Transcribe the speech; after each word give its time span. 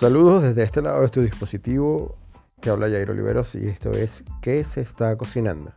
Saludos 0.00 0.42
desde 0.42 0.62
este 0.62 0.80
lado 0.80 1.02
de 1.02 1.10
tu 1.10 1.20
dispositivo. 1.20 2.16
Te 2.58 2.70
habla 2.70 2.88
Jair 2.88 3.10
Oliveros 3.10 3.54
y 3.54 3.68
esto 3.68 3.90
es 3.90 4.24
¿Qué 4.40 4.64
se 4.64 4.80
está 4.80 5.14
cocinando? 5.18 5.74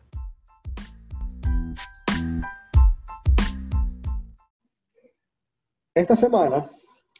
Esta 5.94 6.16
semana 6.16 6.72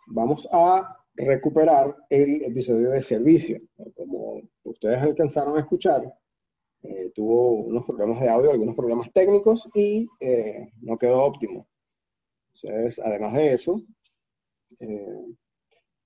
vamos 0.08 0.48
a 0.50 0.98
recuperar 1.16 1.94
el 2.10 2.42
episodio 2.44 2.92
de 2.92 3.04
servicio. 3.04 3.60
Como 3.98 4.40
ustedes 4.64 5.02
alcanzaron 5.02 5.58
a 5.58 5.60
escuchar, 5.60 6.04
eh, 6.84 7.12
tuvo 7.14 7.66
unos 7.66 7.84
problemas 7.84 8.22
de 8.22 8.30
audio, 8.30 8.50
algunos 8.50 8.78
problemas 8.78 9.12
técnicos 9.12 9.70
y 9.74 10.08
eh, 10.22 10.72
no 10.80 10.98
quedó 10.98 11.22
óptimo. 11.22 11.68
Entonces, 12.54 12.98
además 13.04 13.34
de 13.34 13.54
eso, 13.56 13.82
eh, 14.80 15.26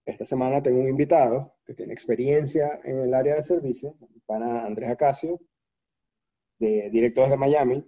esta 0.08 0.26
semana 0.26 0.64
tengo 0.64 0.80
un 0.80 0.88
invitado 0.88 1.54
que 1.66 1.74
tiene 1.74 1.94
experiencia 1.94 2.80
en 2.86 3.02
el 3.02 3.14
área 3.14 3.36
de 3.36 3.44
servicio, 3.44 3.96
para 4.26 4.66
Andrés 4.66 4.90
Acacio, 4.90 5.40
de 6.60 6.90
director 6.90 7.30
de 7.30 7.38
Miami, 7.38 7.86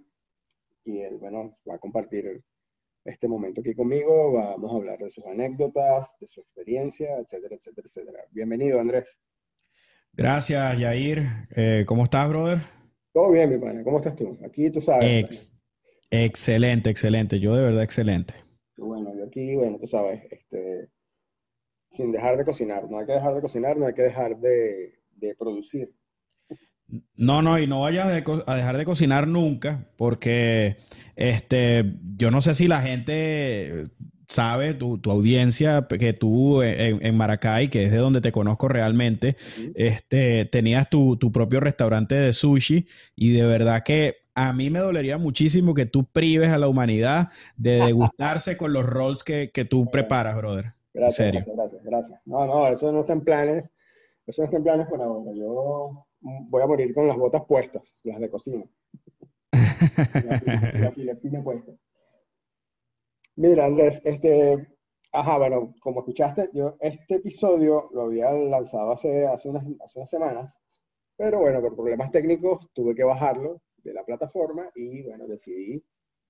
y 0.84 1.00
él, 1.00 1.16
bueno, 1.16 1.58
va 1.68 1.76
a 1.76 1.78
compartir 1.78 2.42
este 3.04 3.26
momento 3.26 3.62
aquí 3.62 3.74
conmigo, 3.74 4.34
vamos 4.34 4.70
a 4.70 4.76
hablar 4.76 4.98
de 4.98 5.10
sus 5.10 5.24
anécdotas, 5.26 6.08
de 6.20 6.28
su 6.28 6.40
experiencia, 6.42 7.16
etcétera, 7.18 7.56
etcétera, 7.56 7.86
etcétera. 7.86 8.24
Bienvenido, 8.30 8.78
Andrés. 8.78 9.16
Gracias, 10.12 10.78
Yair. 10.78 11.22
Eh, 11.56 11.84
¿Cómo 11.86 12.04
estás, 12.04 12.28
brother? 12.28 12.58
Todo 13.14 13.30
bien, 13.30 13.50
mi 13.50 13.58
pana. 13.58 13.82
¿Cómo 13.82 13.96
estás 13.96 14.14
tú? 14.14 14.38
Aquí 14.44 14.70
tú 14.70 14.82
sabes. 14.82 15.50
excelente, 16.10 16.90
excelente. 16.90 17.40
Yo 17.40 17.54
de 17.54 17.62
verdad 17.62 17.82
excelente. 17.82 18.34
Bueno, 18.76 19.14
yo 19.16 19.24
aquí, 19.24 19.56
bueno, 19.56 19.78
tú 19.78 19.86
sabes, 19.86 20.22
este, 20.30 20.88
sin 21.90 22.12
dejar 22.12 22.36
de 22.36 22.44
cocinar. 22.44 22.90
No 22.90 22.98
hay 22.98 23.06
que 23.06 23.12
dejar 23.12 23.34
de 23.34 23.40
cocinar, 23.40 23.76
no 23.76 23.86
hay 23.86 23.94
que 23.94 24.02
dejar 24.02 24.36
de, 24.38 24.94
producir. 25.38 25.90
No, 27.16 27.40
no, 27.42 27.58
y 27.58 27.66
no 27.66 27.82
vayas 27.82 28.06
a 28.06 28.54
dejar 28.54 28.76
de 28.76 28.84
cocinar 28.84 29.28
nunca, 29.28 29.86
porque 29.96 30.78
este, 31.14 31.84
yo 32.16 32.30
no 32.30 32.40
sé 32.40 32.54
si 32.54 32.66
la 32.66 32.82
gente 32.82 33.84
sabe, 34.30 34.74
tu, 34.74 34.98
tu 34.98 35.10
audiencia, 35.10 35.86
que 35.88 36.12
tú 36.12 36.62
en, 36.62 37.16
Maracay, 37.16 37.68
que 37.68 37.84
es 37.84 37.90
de 37.90 37.98
donde 37.98 38.20
te 38.20 38.32
conozco 38.32 38.68
realmente, 38.68 39.36
este, 39.74 40.44
tenías 40.46 40.88
tu, 40.88 41.16
tu, 41.16 41.32
propio 41.32 41.60
restaurante 41.60 42.14
de 42.14 42.32
sushi 42.32 42.86
y 43.16 43.32
de 43.32 43.44
verdad 43.44 43.82
que 43.84 44.16
a 44.34 44.52
mí 44.52 44.70
me 44.70 44.78
dolería 44.78 45.18
muchísimo 45.18 45.74
que 45.74 45.86
tú 45.86 46.04
prives 46.04 46.50
a 46.50 46.58
la 46.58 46.68
humanidad 46.68 47.30
de 47.56 47.72
degustarse 47.72 48.56
con 48.56 48.72
los 48.72 48.86
rolls 48.86 49.24
que, 49.24 49.50
que 49.52 49.64
tú 49.64 49.86
preparas, 49.92 50.36
brother. 50.36 50.79
Gracias, 50.92 51.32
gracias, 51.32 51.56
gracias, 51.56 51.84
gracias. 51.84 52.20
No, 52.26 52.46
no, 52.46 52.68
eso 52.68 52.90
no 52.90 53.00
está 53.00 53.12
en 53.12 53.24
planes. 53.24 53.64
Eso 54.26 54.42
no 54.42 54.46
está 54.46 54.56
en 54.56 54.64
planes 54.64 54.88
por 54.88 55.00
ahora. 55.00 55.32
Yo 55.34 56.06
voy 56.20 56.62
a 56.62 56.66
morir 56.66 56.94
con 56.94 57.08
las 57.08 57.16
botas 57.16 57.44
puestas, 57.46 57.94
las 58.04 58.20
de 58.20 58.30
cocina. 58.30 58.64
la, 59.52 60.92
filipina 60.92 61.42
puesta. 61.42 61.72
Mira, 63.36 63.64
Andrés, 63.66 64.00
este, 64.04 64.68
ajá, 65.12 65.38
bueno, 65.38 65.74
como 65.80 66.00
escuchaste, 66.00 66.50
yo 66.52 66.76
este 66.80 67.16
episodio 67.16 67.88
lo 67.92 68.02
había 68.02 68.30
lanzado 68.32 68.92
hace, 68.92 69.26
hace, 69.26 69.48
unas, 69.48 69.64
hace 69.82 69.98
unas 69.98 70.10
semanas, 70.10 70.54
pero 71.16 71.40
bueno, 71.40 71.60
por 71.60 71.74
problemas 71.74 72.10
técnicos 72.10 72.68
tuve 72.74 72.94
que 72.94 73.04
bajarlo 73.04 73.62
de 73.78 73.94
la 73.94 74.04
plataforma 74.04 74.70
y 74.74 75.02
bueno, 75.02 75.26
decidí 75.26 75.82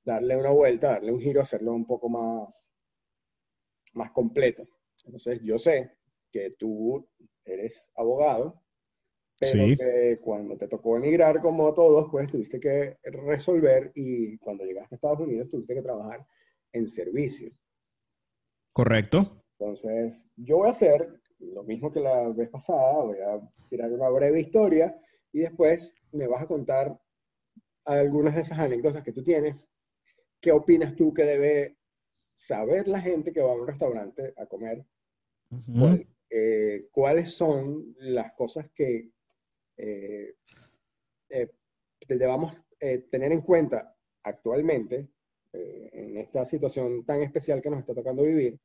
darle 0.05 0.37
una 0.37 0.51
vuelta, 0.51 0.93
darle 0.93 1.13
un 1.13 1.21
giro, 1.21 1.41
hacerlo 1.41 1.73
un 1.73 1.87
poco 1.87 2.09
más, 2.09 2.49
más 3.93 4.11
completo. 4.13 4.65
Entonces, 5.05 5.41
yo 5.43 5.59
sé 5.59 5.91
que 6.31 6.51
tú 6.59 7.09
eres 7.45 7.83
abogado, 7.97 8.63
pero 9.39 9.65
que 9.77 10.19
cuando 10.23 10.57
te 10.57 10.69
tocó 10.69 10.97
emigrar, 10.97 11.41
como 11.41 11.73
todos, 11.75 12.09
pues 12.11 12.31
tuviste 12.31 12.61
que 12.61 12.99
resolver 13.05 13.91
y 13.95 14.37
cuando 14.39 14.65
llegaste 14.65 14.95
a 14.95 14.97
Estados 14.97 15.21
Unidos 15.21 15.51
tuviste 15.51 15.75
que 15.75 15.83
trabajar 15.83 16.27
en 16.73 16.89
servicio. 16.89 17.51
Correcto. 18.73 19.43
Entonces, 19.59 20.27
yo 20.37 20.59
voy 20.59 20.69
a 20.69 20.73
hacer 20.73 21.21
lo 21.39 21.63
mismo 21.65 21.91
que 21.91 22.01
la 22.01 22.29
vez 22.29 22.51
pasada, 22.51 23.03
voy 23.03 23.19
a 23.19 23.41
tirar 23.69 23.91
una 23.93 24.11
breve 24.11 24.41
historia 24.41 24.95
y 25.33 25.41
después 25.41 25.95
me 26.13 26.27
vas 26.27 26.43
a 26.43 26.47
contar 26.47 27.01
algunas 27.85 28.35
de 28.35 28.43
esas 28.43 28.59
anécdotas 28.59 29.03
que 29.03 29.13
tú 29.13 29.25
tienes. 29.25 29.67
¿Qué 30.41 30.53
opinas 30.53 30.95
tú 30.97 31.13
que 31.13 31.25
debe 31.25 31.77
saber 32.47 32.89
la 32.89 33.01
gente 33.01 33.33
que 33.33 33.43
va 33.43 33.53
a 33.53 33.57
un 33.57 33.67
restaurante 33.67 34.33
a 34.37 34.47
comer 34.47 34.85
eh, 36.31 36.87
cuáles 36.93 37.33
son 37.33 37.95
las 37.99 38.33
cosas 38.35 38.71
que 38.75 39.11
eh, 39.77 40.35
eh, 41.29 41.49
debamos 42.09 42.55
tener 43.11 43.33
en 43.33 43.43
cuenta 43.43 43.95
actualmente 44.23 45.09
en 45.53 46.17
esta 46.17 46.47
situación 46.47 47.05
tan 47.05 47.23
especial 47.23 47.61
que 47.61 47.69
nos 47.69 47.81
está 47.81 47.95
tocando 47.95 48.23
vivir. 48.23 48.59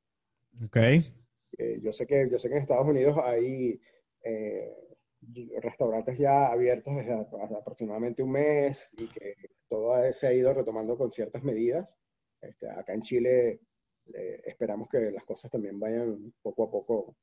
Okay. 0.67 1.13
yo, 1.81 1.91
sé 1.91 2.07
que, 2.07 2.29
yo 2.31 2.39
sé 2.39 2.47
que 2.47 2.55
en 2.55 2.61
Estados 2.61 2.87
Unidos 2.87 3.17
hay 3.21 3.79
restaurantes 5.61 6.17
ya 6.17 6.47
abiertos 6.47 6.95
desde 6.95 7.13
aproximadamente 7.57 8.23
un 8.23 8.31
mes 8.31 8.89
y 8.93 9.07
que 9.07 9.35
todo 9.67 10.13
se 10.13 10.27
ha 10.27 10.33
ido 10.33 10.53
retomando 10.53 10.97
con 10.97 11.11
ciertas 11.11 11.43
medidas. 11.43 11.89
Este, 12.49 12.69
acá 12.69 12.93
en 12.93 13.01
Chile 13.01 13.59
eh, 14.13 14.41
esperamos 14.45 14.87
que 14.89 15.11
las 15.11 15.23
cosas 15.23 15.49
también 15.49 15.79
vayan 15.79 16.33
poco 16.41 16.63
a 16.63 16.71
poco 16.71 17.15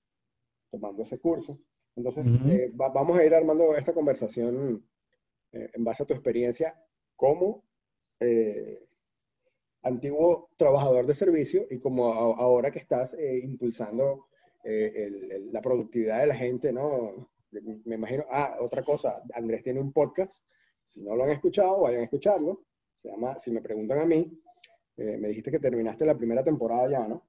tomando 0.70 1.02
ese 1.02 1.18
curso. 1.18 1.58
Entonces, 1.94 2.24
eh, 2.50 2.70
vamos 2.74 3.18
a 3.18 3.24
ir 3.24 3.34
armando 3.34 3.76
esta 3.76 3.92
conversación 3.92 4.82
eh, 5.52 5.70
en 5.74 5.84
base 5.84 6.02
a 6.02 6.06
tu 6.06 6.14
experiencia 6.14 6.74
como 7.16 7.64
antiguo 9.82 10.48
trabajador 10.56 11.06
de 11.06 11.14
servicio 11.16 11.66
y 11.70 11.80
como 11.80 12.06
ahora 12.06 12.70
que 12.70 12.78
estás 12.78 13.16
impulsando 13.42 14.28
la 14.62 15.60
productividad 15.60 16.20
de 16.20 16.26
la 16.28 16.36
gente, 16.36 16.72
¿no? 16.72 17.28
Me 17.50 17.96
imagino, 17.96 18.24
ah, 18.30 18.58
otra 18.60 18.84
cosa, 18.84 19.20
Andrés 19.34 19.64
tiene 19.64 19.80
un 19.80 19.92
podcast, 19.92 20.32
si 20.86 21.00
no 21.02 21.16
lo 21.16 21.24
han 21.24 21.30
escuchado, 21.30 21.80
vayan 21.80 22.02
a 22.02 22.04
escucharlo, 22.04 22.62
se 23.02 23.08
llama 23.08 23.40
Si 23.40 23.50
me 23.50 23.60
preguntan 23.60 23.98
a 23.98 24.06
mí, 24.06 24.40
eh, 24.96 25.16
me 25.20 25.28
dijiste 25.28 25.50
que 25.50 25.58
terminaste 25.58 26.06
la 26.06 26.16
primera 26.16 26.44
temporada 26.44 26.88
ya, 26.90 27.06
¿no? 27.08 27.22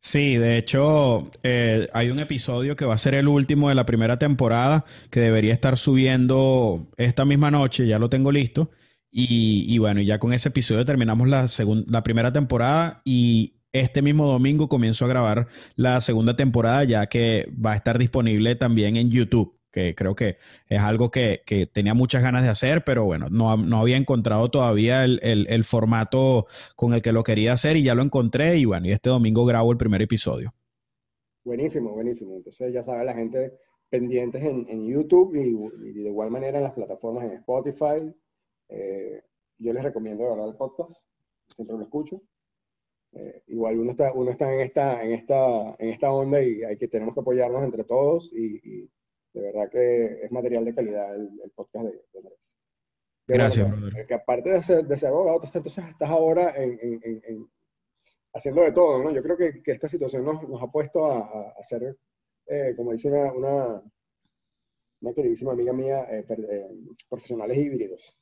Sí, 0.00 0.36
de 0.36 0.58
hecho, 0.58 1.30
eh, 1.42 1.88
hay 1.92 2.10
un 2.10 2.20
episodio 2.20 2.76
que 2.76 2.84
va 2.84 2.94
a 2.94 2.98
ser 2.98 3.14
el 3.14 3.26
último 3.28 3.68
de 3.68 3.74
la 3.74 3.84
primera 3.84 4.18
temporada 4.18 4.84
que 5.10 5.20
debería 5.20 5.52
estar 5.52 5.76
subiendo 5.76 6.88
esta 6.96 7.24
misma 7.24 7.50
noche, 7.50 7.86
ya 7.86 7.98
lo 7.98 8.08
tengo 8.08 8.30
listo. 8.30 8.70
Y, 9.10 9.64
y 9.74 9.78
bueno, 9.78 10.00
ya 10.02 10.18
con 10.18 10.32
ese 10.32 10.50
episodio 10.50 10.84
terminamos 10.84 11.28
la, 11.28 11.46
la 11.86 12.02
primera 12.02 12.32
temporada 12.32 13.02
y 13.04 13.56
este 13.72 14.02
mismo 14.02 14.26
domingo 14.28 14.68
comienzo 14.68 15.04
a 15.04 15.08
grabar 15.08 15.48
la 15.76 16.00
segunda 16.00 16.36
temporada 16.36 16.84
ya 16.84 17.06
que 17.08 17.48
va 17.54 17.72
a 17.72 17.76
estar 17.76 17.98
disponible 17.98 18.54
también 18.56 18.96
en 18.96 19.10
YouTube 19.10 19.57
que 19.78 19.94
creo 19.94 20.14
que 20.16 20.36
es 20.68 20.80
algo 20.80 21.10
que, 21.10 21.42
tenía 21.72 21.94
muchas 21.94 22.22
ganas 22.22 22.42
de 22.42 22.48
hacer, 22.48 22.82
pero 22.84 23.04
bueno, 23.04 23.28
no, 23.30 23.78
había 23.78 23.96
encontrado 23.96 24.50
todavía 24.50 25.04
el, 25.04 25.64
formato 25.64 26.46
con 26.74 26.94
el 26.94 27.02
que 27.02 27.12
lo 27.12 27.22
quería 27.22 27.52
hacer 27.52 27.76
y 27.76 27.84
ya 27.84 27.94
lo 27.94 28.02
encontré 28.02 28.56
y 28.58 28.64
bueno, 28.64 28.86
y 28.88 28.92
este 28.92 29.10
domingo 29.10 29.44
grabo 29.44 29.70
el 29.70 29.78
primer 29.78 30.02
episodio. 30.02 30.52
Buenísimo, 31.44 31.92
buenísimo. 31.92 32.36
Entonces 32.36 32.72
ya 32.72 32.82
sabe 32.82 33.04
la 33.04 33.14
gente 33.14 33.52
pendientes 33.88 34.42
en, 34.42 34.86
YouTube 34.86 35.34
y, 35.36 35.92
de 35.92 36.08
igual 36.08 36.30
manera 36.30 36.58
en 36.58 36.64
las 36.64 36.74
plataformas 36.74 37.24
en 37.24 37.32
Spotify. 37.32 38.12
Eh, 38.68 39.22
yo 39.58 39.72
les 39.72 39.82
recomiendo 39.82 40.24
de 40.24 40.50
el 40.50 40.56
podcast, 40.56 40.92
siempre 41.54 41.76
lo 41.76 41.82
escucho. 41.82 42.20
Eh, 43.12 43.42
igual 43.46 43.78
uno 43.78 43.92
está, 43.92 44.12
uno 44.12 44.30
está 44.30 44.52
en 44.52 44.60
esta, 44.60 45.02
en 45.02 45.12
esta, 45.12 45.76
en 45.78 45.88
esta 45.90 46.12
onda 46.12 46.42
y 46.42 46.62
hay 46.64 46.76
que 46.76 46.88
tenemos 46.88 47.14
que 47.14 47.20
apoyarnos 47.20 47.64
entre 47.64 47.84
todos 47.84 48.30
y 48.34 48.58
de 48.82 48.88
verdad 49.58 49.72
que 49.72 50.24
es 50.24 50.32
material 50.32 50.64
de 50.64 50.74
calidad 50.74 51.14
el, 51.14 51.50
podcast 51.54 51.86
de, 51.86 52.18
Andrés. 52.18 52.52
Gracias, 53.26 53.70
brother. 53.70 54.06
Que 54.06 54.14
aparte 54.14 54.50
de 54.50 54.62
ser, 54.62 54.86
de 54.86 54.98
ser 54.98 55.08
abogado, 55.08 55.40
entonces 55.42 55.78
estás 55.84 56.08
ahora 56.08 56.54
en, 56.56 57.48
haciendo 58.32 58.62
de 58.62 58.72
todo, 58.72 59.02
¿no? 59.02 59.10
Yo 59.10 59.22
creo 59.22 59.36
que, 59.36 59.62
esta 59.64 59.88
situación 59.88 60.24
nos, 60.24 60.48
nos, 60.48 60.62
ha 60.62 60.66
puesto 60.68 61.06
a, 61.06 61.54
hacer, 61.58 61.96
eh, 62.46 62.74
como 62.76 62.92
dice 62.92 63.08
una, 63.08 63.32
una, 63.32 63.82
una, 65.00 65.14
queridísima 65.14 65.52
amiga 65.52 65.72
mía, 65.72 66.06
eh, 66.10 66.24
eh, 66.28 66.68
profesionales 67.08 67.58
híbridos. 67.58 68.16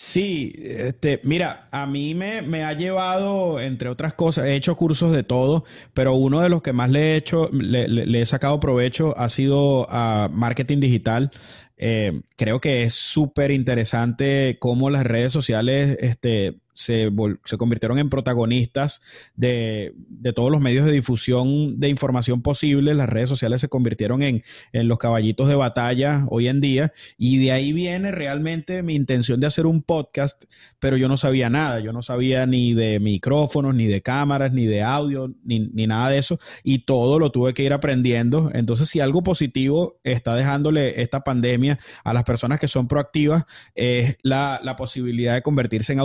Sí, 0.00 0.52
este, 0.56 1.20
mira, 1.24 1.68
a 1.72 1.84
mí 1.84 2.14
me, 2.14 2.40
me, 2.40 2.62
ha 2.62 2.72
llevado, 2.72 3.60
entre 3.60 3.88
otras 3.88 4.14
cosas, 4.14 4.44
he 4.46 4.54
hecho 4.54 4.76
cursos 4.76 5.10
de 5.10 5.24
todo, 5.24 5.64
pero 5.92 6.14
uno 6.14 6.40
de 6.40 6.48
los 6.48 6.62
que 6.62 6.72
más 6.72 6.88
le 6.88 7.14
he 7.14 7.16
hecho, 7.16 7.48
le, 7.50 8.20
he 8.20 8.24
sacado 8.24 8.60
provecho 8.60 9.18
ha 9.18 9.28
sido 9.28 9.90
a 9.90 10.28
marketing 10.28 10.78
digital. 10.78 11.32
Eh, 11.76 12.20
creo 12.36 12.60
que 12.60 12.84
es 12.84 12.94
súper 12.94 13.50
interesante 13.50 14.56
cómo 14.60 14.88
las 14.88 15.02
redes 15.02 15.32
sociales 15.32 15.98
este, 16.00 16.60
se, 16.78 17.10
se 17.44 17.58
convirtieron 17.58 17.98
en 17.98 18.08
protagonistas 18.08 19.02
de, 19.34 19.94
de, 19.96 20.32
todos 20.32 20.48
los 20.48 20.60
medios 20.60 20.86
de 20.86 20.92
difusión 20.92 21.80
de 21.80 21.88
información 21.88 22.40
posible. 22.40 22.94
Las 22.94 23.08
redes 23.08 23.28
sociales 23.28 23.60
se 23.60 23.68
convirtieron 23.68 24.22
en, 24.22 24.44
en 24.72 24.86
los 24.86 24.98
caballitos 24.98 25.48
de 25.48 25.56
batalla 25.56 26.24
hoy 26.28 26.46
en 26.46 26.60
día. 26.60 26.92
Y 27.16 27.38
de 27.38 27.50
ahí 27.50 27.72
viene 27.72 28.12
realmente 28.12 28.84
mi 28.84 28.94
intención 28.94 29.40
de 29.40 29.48
hacer 29.48 29.66
un 29.66 29.82
podcast, 29.82 30.44
pero 30.78 30.96
yo 30.96 31.08
no 31.08 31.16
sabía 31.16 31.50
nada. 31.50 31.80
Yo 31.80 31.92
no 31.92 32.00
sabía 32.00 32.46
ni 32.46 32.74
de 32.74 33.00
micrófonos, 33.00 33.74
ni 33.74 33.86
de 33.86 34.00
cámaras, 34.00 34.52
ni 34.52 34.66
de 34.66 34.82
audio, 34.82 35.34
ni, 35.42 35.58
ni 35.58 35.88
nada 35.88 36.10
de 36.10 36.18
eso. 36.18 36.38
Y 36.62 36.84
todo 36.84 37.18
lo 37.18 37.32
tuve 37.32 37.54
que 37.54 37.64
ir 37.64 37.72
aprendiendo. 37.72 38.52
Entonces, 38.54 38.88
si 38.88 39.00
algo 39.00 39.24
positivo 39.24 39.98
está 40.04 40.36
dejándole 40.36 41.02
esta 41.02 41.24
pandemia 41.24 41.80
a 42.04 42.12
las 42.12 42.22
personas 42.22 42.60
que 42.60 42.68
son 42.68 42.86
proactivas, 42.86 43.46
es 43.74 44.16
la, 44.22 44.60
la 44.62 44.76
posibilidad 44.76 45.34
de 45.34 45.42
convertirse 45.42 45.92
en 45.92 45.98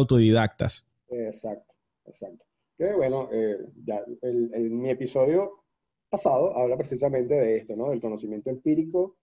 Exacto, 1.10 1.74
exacto. 2.06 2.46
Que 2.78 2.94
bueno, 2.94 3.30
eh, 3.32 3.58
ya 3.86 4.04
el, 4.22 4.70
mi 4.72 4.90
episodio 4.90 5.64
pasado 6.10 6.56
habla 6.58 6.78
precisamente 6.78 7.34
de 7.34 7.58
esto, 7.58 7.76
¿no? 7.76 7.90
Del 7.90 8.02
conocimiento 8.02 8.50
empírico 8.50 9.18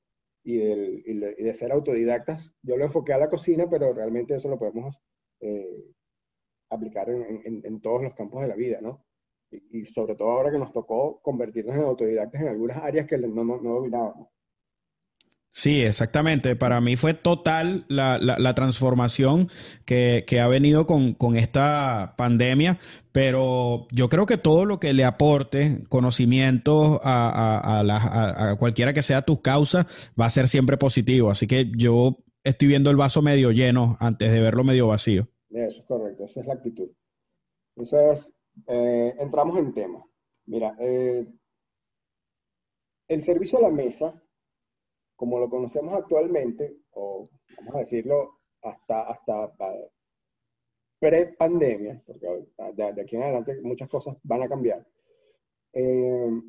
y, 0.44 0.58
del, 0.58 1.02
y, 1.06 1.42
de 1.42 1.54
ser 1.54 1.72
autodidactas. 1.72 2.52
Yo 2.62 2.76
lo 2.76 2.84
enfoqué 2.84 3.12
a 3.12 3.18
la 3.18 3.28
cocina, 3.28 3.68
pero 3.68 3.92
realmente 3.92 4.34
eso 4.34 4.48
lo 4.48 4.58
podemos 4.58 4.96
eh, 5.40 5.84
aplicar 6.70 7.10
en, 7.10 7.42
en, 7.44 7.60
en, 7.64 7.80
todos 7.80 8.02
los 8.02 8.14
campos 8.14 8.42
de 8.42 8.48
la 8.48 8.54
vida, 8.54 8.80
¿no? 8.80 9.04
Y, 9.50 9.84
sobre 9.86 10.14
todo 10.14 10.30
ahora 10.30 10.52
que 10.52 10.58
nos 10.58 10.72
tocó 10.72 11.20
convertirnos 11.22 11.74
en 11.74 11.82
autodidactas 11.82 12.40
en 12.40 12.48
algunas 12.48 12.76
áreas 12.78 13.08
que 13.08 13.18
no, 13.18 13.44
no, 13.44 13.60
no 13.60 13.74
dominábamos. 13.74 14.28
Sí, 15.52 15.80
exactamente. 15.80 16.54
Para 16.54 16.80
mí 16.80 16.96
fue 16.96 17.12
total 17.12 17.84
la, 17.88 18.18
la, 18.18 18.54
transformación 18.54 19.48
que, 19.84 20.24
que, 20.26 20.40
ha 20.40 20.46
venido 20.46 20.86
con, 20.86 21.14
con, 21.14 21.36
esta 21.36 22.14
pandemia, 22.16 22.78
pero 23.10 23.88
yo 23.90 24.08
creo 24.08 24.26
que 24.26 24.38
todo 24.38 24.64
lo 24.64 24.78
que 24.78 24.92
le 24.92 25.04
aporte 25.04 25.82
conocimiento 25.88 27.00
a, 27.02 27.80
a, 27.80 28.56
cualquiera 28.56 28.92
que 28.92 29.02
sea 29.02 29.22
tu 29.22 29.42
causa 29.42 29.88
va 30.18 30.26
a 30.26 30.30
ser 30.30 30.46
siempre 30.46 30.76
positivo. 30.76 31.32
Así 31.32 31.48
que 31.48 31.68
yo 31.76 32.18
estoy 32.44 32.68
viendo 32.68 32.90
el 32.90 32.96
vaso 32.96 33.20
medio 33.20 33.50
lleno 33.50 33.96
antes 33.98 34.30
de 34.30 34.40
verlo 34.40 34.62
medio 34.62 34.86
vacío. 34.86 35.26
Eso 35.50 35.80
es 35.80 35.86
correcto, 35.86 36.26
esa 36.26 36.40
es 36.40 36.46
la 36.46 36.54
actitud. 36.54 36.90
Entonces, 37.74 38.30
eh, 38.68 39.14
entramos 39.18 39.58
en 39.58 39.74
tema. 39.74 40.04
Mira, 40.46 40.76
eh, 40.78 41.26
el 43.08 43.22
servicio 43.22 43.58
a 43.58 43.62
la 43.62 43.70
mesa 43.70 44.14
como 45.20 45.38
lo 45.38 45.50
conocemos 45.50 45.92
actualmente, 45.92 46.78
o 46.92 47.28
vamos 47.58 47.74
a 47.74 47.78
decirlo 47.80 48.38
hasta, 48.62 49.02
hasta 49.02 49.52
pre-pandemia, 50.98 52.02
porque 52.06 52.26
de, 52.72 53.02
aquí 53.02 53.16
en 53.16 53.24
adelante 53.24 53.60
muchas 53.60 53.90
cosas 53.90 54.16
van 54.22 54.44
a 54.44 54.48
cambiar, 54.48 54.82
eh, 55.74 56.40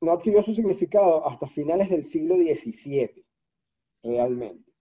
no 0.00 0.10
adquirió 0.10 0.42
su 0.42 0.54
significado 0.54 1.28
hasta 1.28 1.46
finales 1.48 1.90
del 1.90 2.06
siglo 2.06 2.36
XVII, 2.36 3.26
realmente. 4.02 4.72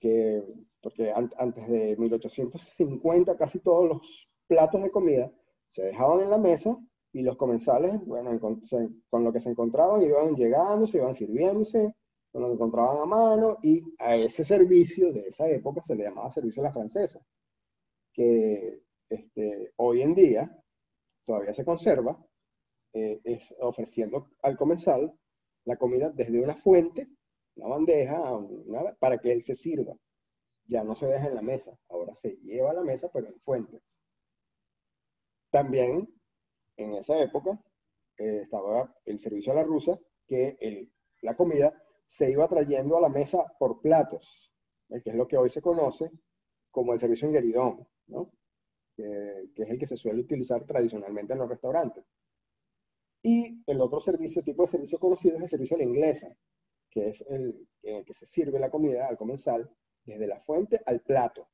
Que, 0.00 0.42
porque 0.82 1.12
antes 1.12 1.68
de 1.68 1.96
1850 1.96 3.36
casi 3.36 3.60
todos 3.60 3.88
los 3.88 4.28
platos 4.48 4.82
de 4.82 4.90
comida 4.90 5.32
se 5.68 5.84
dejaban 5.84 6.20
en 6.20 6.30
la 6.30 6.38
mesa 6.38 6.76
y 7.12 7.22
los 7.22 7.36
comensales, 7.36 8.04
bueno, 8.04 8.38
con, 8.40 8.60
con 9.08 9.22
lo 9.22 9.32
que 9.32 9.38
se 9.38 9.50
encontraban 9.50 10.02
iban 10.02 10.34
llegando, 10.34 10.88
se 10.88 10.98
iban 10.98 11.14
sirviéndose, 11.14 11.94
lo 12.40 12.52
encontraban 12.52 12.98
a 12.98 13.06
mano 13.06 13.58
y 13.62 13.82
a 13.98 14.16
ese 14.16 14.44
servicio 14.44 15.12
de 15.12 15.28
esa 15.28 15.48
época 15.48 15.82
se 15.82 15.94
le 15.94 16.04
llamaba 16.04 16.32
servicio 16.32 16.62
a 16.62 16.66
la 16.66 16.72
francesa, 16.72 17.20
que 18.12 18.82
este, 19.08 19.72
hoy 19.76 20.02
en 20.02 20.14
día 20.14 20.64
todavía 21.24 21.52
se 21.52 21.64
conserva, 21.64 22.18
eh, 22.92 23.20
es 23.24 23.54
ofreciendo 23.60 24.30
al 24.42 24.56
comensal 24.56 25.12
la 25.64 25.76
comida 25.76 26.10
desde 26.10 26.40
una 26.40 26.56
fuente, 26.56 27.08
una 27.56 27.68
bandeja, 27.68 28.20
para 28.98 29.18
que 29.18 29.32
él 29.32 29.42
se 29.42 29.54
sirva. 29.56 29.94
Ya 30.66 30.82
no 30.82 30.94
se 30.96 31.06
deja 31.06 31.28
en 31.28 31.34
la 31.34 31.42
mesa, 31.42 31.76
ahora 31.88 32.14
se 32.14 32.36
lleva 32.42 32.70
a 32.70 32.74
la 32.74 32.82
mesa, 32.82 33.10
pero 33.12 33.28
en 33.28 33.38
fuentes. 33.40 33.82
También 35.50 36.08
en 36.76 36.94
esa 36.94 37.18
época 37.18 37.60
eh, 38.18 38.40
estaba 38.42 38.92
el 39.04 39.20
servicio 39.20 39.52
a 39.52 39.56
la 39.56 39.62
rusa, 39.62 39.98
que 40.26 40.56
el, 40.60 40.90
la 41.20 41.36
comida 41.36 41.83
se 42.06 42.30
iba 42.30 42.48
trayendo 42.48 42.96
a 42.96 43.00
la 43.00 43.08
mesa 43.08 43.44
por 43.58 43.80
platos, 43.80 44.52
que 44.88 45.10
es 45.10 45.16
lo 45.16 45.26
que 45.26 45.36
hoy 45.36 45.50
se 45.50 45.62
conoce 45.62 46.10
como 46.70 46.92
el 46.92 47.00
servicio 47.00 47.26
en 47.26 47.34
gueridón, 47.34 47.88
¿no? 48.06 48.32
que, 48.96 49.50
es 49.56 49.70
el 49.70 49.78
que 49.78 49.86
se 49.86 49.96
suele 49.96 50.20
utilizar 50.20 50.64
tradicionalmente 50.64 51.32
en 51.32 51.40
los 51.40 51.48
restaurantes. 51.48 52.04
Y 53.22 53.62
el 53.66 53.80
otro 53.80 54.00
servicio, 54.00 54.42
tipo 54.42 54.62
de 54.62 54.68
servicio 54.68 54.98
conocido, 54.98 55.36
es 55.36 55.42
el 55.42 55.48
servicio 55.48 55.76
a 55.76 55.78
la 55.78 55.84
inglesa, 55.84 56.36
que 56.90 57.08
es 57.08 57.20
el 57.28 57.66
en 57.82 57.96
el 57.96 58.04
que 58.04 58.14
se 58.14 58.26
sirve 58.26 58.58
la 58.58 58.70
comida 58.70 59.06
al 59.06 59.16
comensal 59.16 59.70
desde 60.04 60.26
la 60.26 60.40
fuente 60.40 60.80
al 60.86 61.00
plato. 61.00 61.48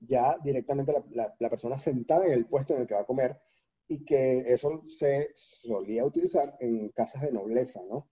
Ya 0.00 0.36
directamente 0.42 0.92
la, 1.10 1.34
la 1.38 1.50
persona 1.50 1.78
sentada 1.78 2.26
en 2.26 2.32
el 2.32 2.46
puesto 2.46 2.74
en 2.74 2.82
el 2.82 2.86
que 2.86 2.94
va 2.94 3.00
a 3.00 3.06
comer 3.06 3.40
y 3.88 4.04
que 4.04 4.52
eso 4.52 4.82
se 4.98 5.30
solía 5.34 6.04
utilizar 6.04 6.56
en 6.60 6.88
casas 6.90 7.22
de 7.22 7.32
nobleza, 7.32 7.80
¿no? 7.88 8.08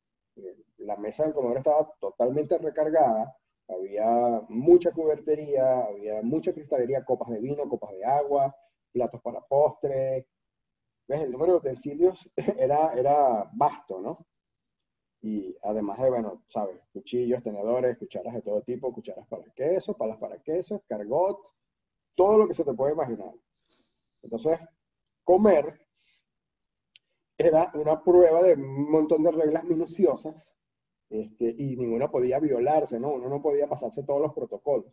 La 0.78 0.96
mesa 0.96 1.24
del 1.24 1.34
comedor 1.34 1.58
estaba 1.58 1.92
totalmente 2.00 2.58
recargada, 2.58 3.36
había 3.68 4.42
mucha 4.48 4.90
cubertería, 4.90 5.84
había 5.84 6.22
mucha 6.22 6.52
cristalería, 6.52 7.04
copas 7.04 7.30
de 7.30 7.40
vino, 7.40 7.68
copas 7.68 7.92
de 7.92 8.04
agua, 8.04 8.54
platos 8.92 9.20
para 9.22 9.40
postre. 9.40 10.26
El 11.08 11.30
número 11.30 11.52
de 11.52 11.58
utensilios 11.58 12.30
era, 12.58 12.92
era 12.94 13.48
vasto, 13.52 14.00
¿no? 14.00 14.26
Y 15.22 15.56
además 15.62 16.00
de, 16.00 16.08
bueno, 16.08 16.44
sabes, 16.48 16.80
cuchillos, 16.92 17.42
tenedores, 17.42 17.98
cucharas 17.98 18.34
de 18.34 18.42
todo 18.42 18.62
tipo, 18.62 18.92
cucharas 18.92 19.26
para 19.28 19.44
queso, 19.54 19.96
palas 19.96 20.18
para 20.18 20.38
queso, 20.38 20.82
cargot, 20.88 21.38
todo 22.14 22.38
lo 22.38 22.48
que 22.48 22.54
se 22.54 22.64
te 22.64 22.72
puede 22.72 22.94
imaginar. 22.94 23.34
Entonces, 24.22 24.58
comer 25.24 25.78
era 27.40 27.70
una 27.74 28.02
prueba 28.02 28.42
de 28.42 28.54
un 28.54 28.90
montón 28.90 29.22
de 29.22 29.30
reglas 29.30 29.64
minuciosas 29.64 30.52
este, 31.08 31.54
y 31.56 31.76
ninguna 31.76 32.10
podía 32.10 32.38
violarse, 32.38 33.00
¿no? 33.00 33.14
Uno 33.14 33.28
no 33.28 33.40
podía 33.40 33.66
pasarse 33.66 34.02
todos 34.02 34.20
los 34.20 34.34
protocolos. 34.34 34.92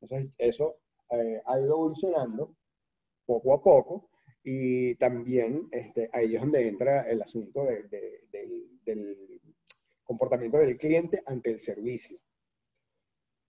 Entonces, 0.00 0.32
eso 0.38 0.76
eh, 1.10 1.40
ha 1.46 1.60
ido 1.60 1.74
evolucionando 1.74 2.56
poco 3.24 3.54
a 3.54 3.62
poco 3.62 4.10
y 4.42 4.96
también 4.96 5.68
este, 5.70 6.10
ahí 6.12 6.34
es 6.34 6.40
donde 6.40 6.66
entra 6.66 7.02
el 7.02 7.22
asunto 7.22 7.64
del 7.64 9.08
comportamiento 10.02 10.58
del 10.58 10.76
cliente 10.76 11.22
ante 11.24 11.52
el 11.52 11.60
servicio. 11.60 12.18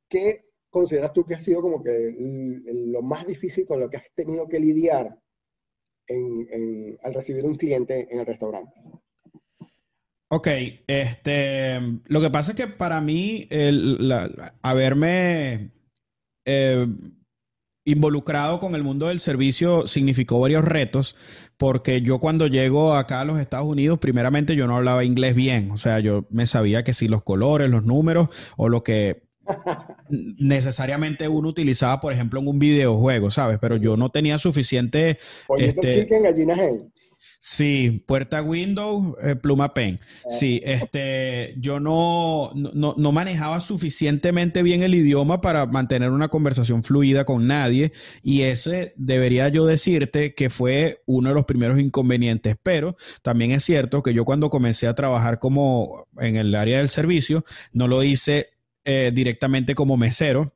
¿Qué 0.07 0.45
consideras 0.69 1.13
tú 1.13 1.25
que 1.25 1.33
ha 1.33 1.39
sido 1.39 1.61
como 1.61 1.83
que 1.83 2.13
lo 2.13 3.01
más 3.01 3.25
difícil 3.25 3.65
con 3.65 3.79
lo 3.79 3.89
que 3.89 3.97
has 3.97 4.13
tenido 4.13 4.47
que 4.47 4.59
lidiar 4.59 5.17
al 6.07 7.13
recibir 7.13 7.45
un 7.45 7.55
cliente 7.55 8.07
en 8.11 8.19
el 8.19 8.25
restaurante? 8.25 8.71
Ok, 10.29 10.47
este, 10.87 11.79
lo 12.07 12.19
que 12.19 12.29
pasa 12.31 12.51
es 12.51 12.57
que 12.57 12.67
para 12.67 12.99
mí 12.99 13.47
el, 13.51 14.11
haberme 14.63 15.71
eh, 16.45 16.87
involucrado 17.85 18.59
con 18.59 18.73
el 18.75 18.83
mundo 18.83 19.07
del 19.07 19.19
servicio 19.19 19.87
significó 19.87 20.39
varios 20.39 20.65
retos, 20.65 21.15
porque 21.57 22.01
yo 22.01 22.19
cuando 22.19 22.47
llego 22.47 22.95
acá 22.95 23.21
a 23.21 23.25
los 23.25 23.39
Estados 23.39 23.67
Unidos, 23.67 23.99
primeramente 23.99 24.55
yo 24.55 24.65
no 24.65 24.75
hablaba 24.75 25.05
inglés 25.05 25.35
bien, 25.35 25.69
o 25.71 25.77
sea, 25.77 25.99
yo 25.99 26.25
me 26.31 26.47
sabía 26.47 26.83
que 26.83 26.93
si 26.93 27.07
los 27.07 27.23
colores, 27.23 27.69
los 27.69 27.85
números 27.85 28.29
o 28.57 28.67
lo 28.67 28.83
que 28.83 29.24
necesariamente 30.09 31.27
uno 31.27 31.49
utilizaba, 31.49 31.99
por 31.99 32.13
ejemplo, 32.13 32.39
en 32.39 32.47
un 32.47 32.59
videojuego, 32.59 33.31
¿sabes? 33.31 33.59
Pero 33.59 33.77
yo 33.77 33.97
no 33.97 34.09
tenía 34.09 34.37
suficiente... 34.37 35.19
este, 35.57 36.07
Sí, 37.47 38.03
puerta 38.07 38.41
Windows, 38.41 39.15
eh, 39.21 39.35
pluma 39.35 39.73
pen. 39.73 39.99
Ah. 40.01 40.29
Sí, 40.31 40.61
este, 40.65 41.53
yo 41.57 41.79
no, 41.79 42.51
no, 42.55 42.95
no, 42.97 43.11
manejaba 43.11 43.59
suficientemente 43.59 44.63
bien 44.63 44.81
el 44.81 44.95
idioma 44.95 45.41
para 45.41 45.67
mantener 45.67 46.09
una 46.09 46.29
conversación 46.29 46.83
fluida 46.83 47.23
con 47.23 47.45
nadie 47.45 47.91
y 48.23 48.41
ese 48.41 48.93
debería 48.97 49.49
yo 49.49 49.67
decirte 49.67 50.33
que 50.33 50.49
fue 50.49 51.03
uno 51.05 51.29
de 51.29 51.35
los 51.35 51.45
primeros 51.45 51.79
inconvenientes, 51.79 52.57
pero 52.63 52.97
también 53.21 53.51
es 53.51 53.63
cierto 53.63 54.01
que 54.01 54.15
yo 54.15 54.25
cuando 54.25 54.49
comencé 54.49 54.87
a 54.87 54.95
trabajar 54.95 55.37
como 55.37 56.07
en 56.17 56.37
el 56.37 56.55
área 56.55 56.79
del 56.79 56.89
servicio, 56.89 57.45
no 57.73 57.87
lo 57.87 58.03
hice 58.03 58.54
eh, 58.85 59.11
directamente 59.13 59.75
como 59.75 59.97
mesero 59.97 60.53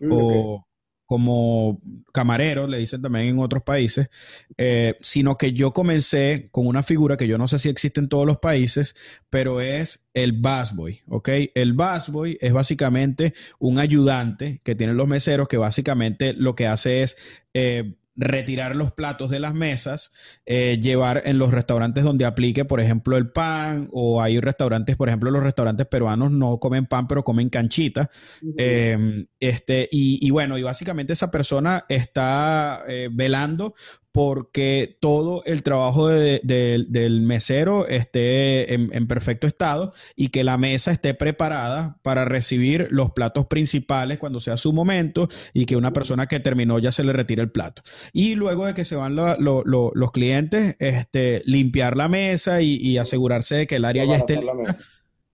mm, 0.00 0.12
o 0.12 0.68
como 1.08 1.80
camarero, 2.12 2.66
le 2.66 2.76
dicen 2.76 3.00
también 3.00 3.28
en 3.28 3.38
otros 3.38 3.62
países, 3.62 4.10
eh, 4.58 4.96
sino 5.00 5.38
que 5.38 5.54
yo 5.54 5.72
comencé 5.72 6.48
con 6.50 6.66
una 6.66 6.82
figura 6.82 7.16
que 7.16 7.26
yo 7.26 7.38
no 7.38 7.48
sé 7.48 7.58
si 7.58 7.70
existe 7.70 7.98
en 7.98 8.10
todos 8.10 8.26
los 8.26 8.40
países, 8.40 8.94
pero 9.30 9.62
es 9.62 10.00
el 10.12 10.32
busboy, 10.32 11.00
¿ok? 11.08 11.30
El 11.54 11.72
busboy 11.72 12.36
es 12.42 12.52
básicamente 12.52 13.32
un 13.58 13.78
ayudante 13.78 14.60
que 14.62 14.74
tienen 14.74 14.98
los 14.98 15.08
meseros 15.08 15.48
que 15.48 15.56
básicamente 15.56 16.34
lo 16.34 16.54
que 16.54 16.66
hace 16.66 17.02
es... 17.02 17.16
Eh, 17.54 17.94
retirar 18.18 18.74
los 18.74 18.92
platos 18.92 19.30
de 19.30 19.38
las 19.38 19.54
mesas, 19.54 20.10
eh, 20.44 20.78
llevar 20.82 21.22
en 21.24 21.38
los 21.38 21.52
restaurantes 21.52 22.04
donde 22.04 22.24
aplique, 22.24 22.64
por 22.64 22.80
ejemplo, 22.80 23.16
el 23.16 23.30
pan, 23.30 23.88
o 23.92 24.20
hay 24.20 24.40
restaurantes, 24.40 24.96
por 24.96 25.08
ejemplo, 25.08 25.30
los 25.30 25.42
restaurantes 25.42 25.86
peruanos 25.86 26.32
no 26.32 26.58
comen 26.58 26.86
pan, 26.86 27.06
pero 27.06 27.22
comen 27.22 27.48
canchita. 27.48 28.10
Em, 28.56 29.26
este, 29.38 29.88
y, 29.90 30.18
y, 30.26 30.30
bueno, 30.30 30.58
y 30.58 30.62
básicamente 30.62 31.12
esa 31.12 31.30
persona 31.30 31.84
está 31.88 32.82
eh, 32.88 33.08
velando 33.10 33.74
porque 34.12 34.96
todo 35.00 35.44
el 35.44 35.62
trabajo 35.62 36.08
del 36.08 37.20
mesero 37.22 37.86
esté 37.86 38.74
en, 38.74 39.06
perfecto 39.06 39.46
estado 39.46 39.92
y 40.16 40.28
que 40.28 40.44
la 40.44 40.56
mesa 40.56 40.90
esté 40.92 41.14
preparada 41.14 41.98
para 42.02 42.24
recibir 42.24 42.88
los 42.90 43.12
platos 43.12 43.46
principales 43.46 44.18
cuando 44.18 44.40
sea 44.40 44.56
su 44.56 44.72
momento 44.72 45.28
y 45.52 45.66
que 45.66 45.76
una 45.76 45.92
persona 45.92 46.26
que 46.26 46.40
terminó 46.40 46.78
ya 46.78 46.90
se 46.90 47.04
le 47.04 47.12
retire 47.12 47.42
el 47.42 47.50
plato. 47.50 47.82
Y 48.12 48.34
luego 48.34 48.66
de 48.66 48.74
que 48.74 48.84
se 48.84 48.96
van 48.96 49.14
los 49.14 50.12
clientes, 50.12 50.76
este, 50.78 51.42
limpiar 51.44 51.96
la 51.96 52.08
mesa 52.08 52.60
y, 52.62 52.98
asegurarse 52.98 53.54
de 53.54 53.66
que 53.66 53.76
el 53.76 53.84
área 53.84 54.04
ya 54.04 54.16
esté 54.16 54.40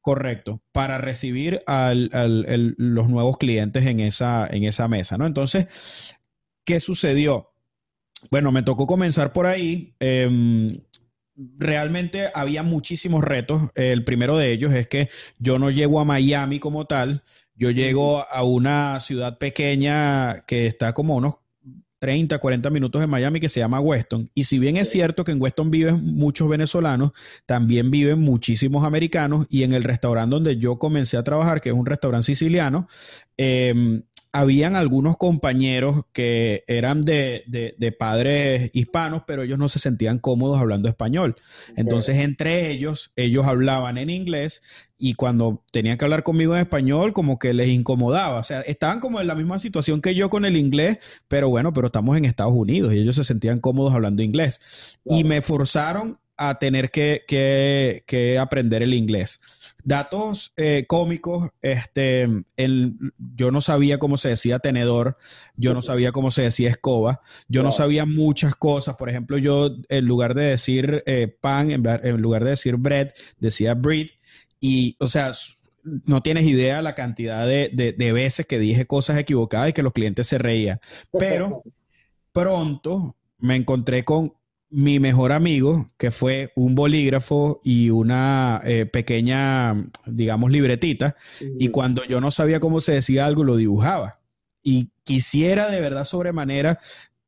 Correcto, 0.04 0.60
para 0.70 0.98
recibir 0.98 1.62
a 1.66 1.94
los 1.94 3.08
nuevos 3.08 3.38
clientes 3.38 3.86
en 3.86 4.00
esa, 4.00 4.46
en 4.46 4.64
esa 4.64 4.86
mesa, 4.86 5.16
¿no? 5.16 5.26
Entonces, 5.26 5.66
¿qué 6.66 6.78
sucedió? 6.80 7.53
Bueno, 8.30 8.52
me 8.52 8.62
tocó 8.62 8.86
comenzar 8.86 9.32
por 9.32 9.46
ahí. 9.46 9.94
Em, 10.00 10.80
realmente 11.58 12.30
había 12.34 12.62
muchísimos 12.62 13.22
retos. 13.22 13.62
El 13.74 14.04
primero 14.04 14.36
de 14.36 14.52
ellos 14.52 14.72
es 14.72 14.88
que 14.88 15.08
yo 15.38 15.58
no 15.58 15.70
llego 15.70 16.00
a 16.00 16.04
Miami 16.04 16.60
como 16.60 16.86
tal, 16.86 17.22
yo 17.56 17.70
llego 17.70 18.26
a 18.28 18.42
una 18.42 19.00
ciudad 19.00 19.38
pequeña 19.38 20.44
que 20.46 20.66
está 20.66 20.92
como 20.92 21.16
unos 21.16 21.36
30, 22.00 22.38
40 22.38 22.68
minutos 22.68 23.00
de 23.00 23.06
Miami 23.06 23.40
que 23.40 23.48
se 23.48 23.60
llama 23.60 23.80
Weston. 23.80 24.30
Y 24.34 24.44
si 24.44 24.58
bien 24.58 24.76
es 24.76 24.90
cierto 24.90 25.24
que 25.24 25.32
en 25.32 25.40
Weston 25.40 25.70
viven 25.70 26.04
muchos 26.16 26.48
venezolanos, 26.48 27.12
también 27.46 27.90
viven 27.90 28.20
muchísimos 28.20 28.84
americanos 28.84 29.46
y 29.48 29.62
en 29.62 29.72
el 29.72 29.84
restaurante 29.84 30.34
donde 30.34 30.58
yo 30.58 30.78
comencé 30.78 31.16
a 31.16 31.22
trabajar, 31.22 31.62
que 31.62 31.70
es 31.70 31.74
un 31.74 31.86
restaurante 31.86 32.26
siciliano, 32.26 32.88
eh, 33.38 34.02
habían 34.34 34.74
algunos 34.74 35.16
compañeros 35.16 36.06
que 36.12 36.64
eran 36.66 37.02
de, 37.02 37.44
de, 37.46 37.92
padres 37.92 38.68
hispanos, 38.72 39.22
pero 39.28 39.44
ellos 39.44 39.60
no 39.60 39.68
se 39.68 39.78
sentían 39.78 40.18
cómodos 40.18 40.58
hablando 40.58 40.88
español. 40.88 41.36
Entonces, 41.76 42.16
entre 42.16 42.72
ellos, 42.72 43.12
ellos 43.14 43.46
hablaban 43.46 43.96
en 43.96 44.10
inglés 44.10 44.60
y 44.98 45.14
cuando 45.14 45.62
tenían 45.70 45.98
que 45.98 46.04
hablar 46.04 46.24
conmigo 46.24 46.56
en 46.56 46.62
español, 46.62 47.12
como 47.12 47.38
que 47.38 47.54
les 47.54 47.68
incomodaba. 47.68 48.40
O 48.40 48.42
sea, 48.42 48.62
estaban 48.62 48.98
como 48.98 49.20
en 49.20 49.28
la 49.28 49.36
misma 49.36 49.60
situación 49.60 50.02
que 50.02 50.16
yo 50.16 50.28
con 50.30 50.44
el 50.44 50.56
inglés, 50.56 50.98
pero 51.28 51.48
bueno, 51.48 51.72
pero 51.72 51.86
estamos 51.86 52.16
en 52.16 52.24
Estados 52.24 52.54
Unidos 52.56 52.92
y 52.92 52.98
ellos 52.98 53.14
se 53.14 53.22
sentían 53.22 53.60
cómodos 53.60 53.94
hablando 53.94 54.24
inglés. 54.24 54.60
Y 55.04 55.22
me 55.22 55.42
forzaron 55.42 56.18
a 56.36 56.58
tener 56.58 56.90
que, 56.90 57.22
que, 57.28 58.02
que 58.08 58.36
aprender 58.40 58.82
el 58.82 58.94
inglés. 58.94 59.40
Datos 59.84 60.52
eh, 60.56 60.86
cómicos, 60.88 61.50
este, 61.60 62.26
el, 62.56 62.94
yo 63.36 63.50
no 63.50 63.60
sabía 63.60 63.98
cómo 63.98 64.16
se 64.16 64.30
decía 64.30 64.58
tenedor, 64.58 65.18
yo 65.56 65.74
no 65.74 65.82
sabía 65.82 66.10
cómo 66.10 66.30
se 66.30 66.42
decía 66.42 66.70
escoba, 66.70 67.20
yo 67.48 67.62
no 67.62 67.70
sabía 67.70 68.06
muchas 68.06 68.54
cosas. 68.54 68.96
Por 68.96 69.10
ejemplo, 69.10 69.36
yo 69.36 69.76
en 69.90 70.06
lugar 70.06 70.34
de 70.34 70.44
decir 70.44 71.02
eh, 71.04 71.28
pan, 71.28 71.70
en, 71.70 72.20
lugar 72.20 72.44
de 72.44 72.50
decir 72.50 72.76
bread, 72.76 73.10
decía 73.38 73.74
bread. 73.74 74.06
Y, 74.58 74.96
o 75.00 75.06
sea, 75.06 75.32
no 75.82 76.22
tienes 76.22 76.44
idea 76.44 76.80
la 76.80 76.94
cantidad 76.94 77.46
de, 77.46 77.70
de, 77.74 78.12
veces 78.12 78.46
que 78.46 78.58
dije 78.58 78.86
cosas 78.86 79.18
equivocadas 79.18 79.68
y 79.68 79.72
que 79.74 79.82
los 79.82 79.92
clientes 79.92 80.26
se 80.26 80.38
reían. 80.38 80.80
Pero 81.12 81.62
pronto 82.32 83.16
me 83.38 83.56
encontré 83.56 84.04
con 84.04 84.32
mi 84.74 84.98
mejor 84.98 85.30
amigo, 85.30 85.92
que 85.98 86.10
fue 86.10 86.52
un 86.56 86.74
bolígrafo 86.74 87.60
y 87.62 87.90
una 87.90 88.60
eh, 88.64 88.86
pequeña, 88.86 89.86
digamos, 90.04 90.50
libretita, 90.50 91.14
y 91.40 91.68
cuando 91.68 92.04
yo 92.04 92.20
no 92.20 92.32
sabía 92.32 92.58
cómo 92.58 92.80
se 92.80 92.92
decía 92.92 93.24
algo, 93.24 93.44
lo 93.44 93.56
dibujaba. 93.56 94.18
Y 94.64 94.90
quisiera 95.04 95.70
de 95.70 95.80
verdad 95.80 96.04
sobremanera 96.04 96.80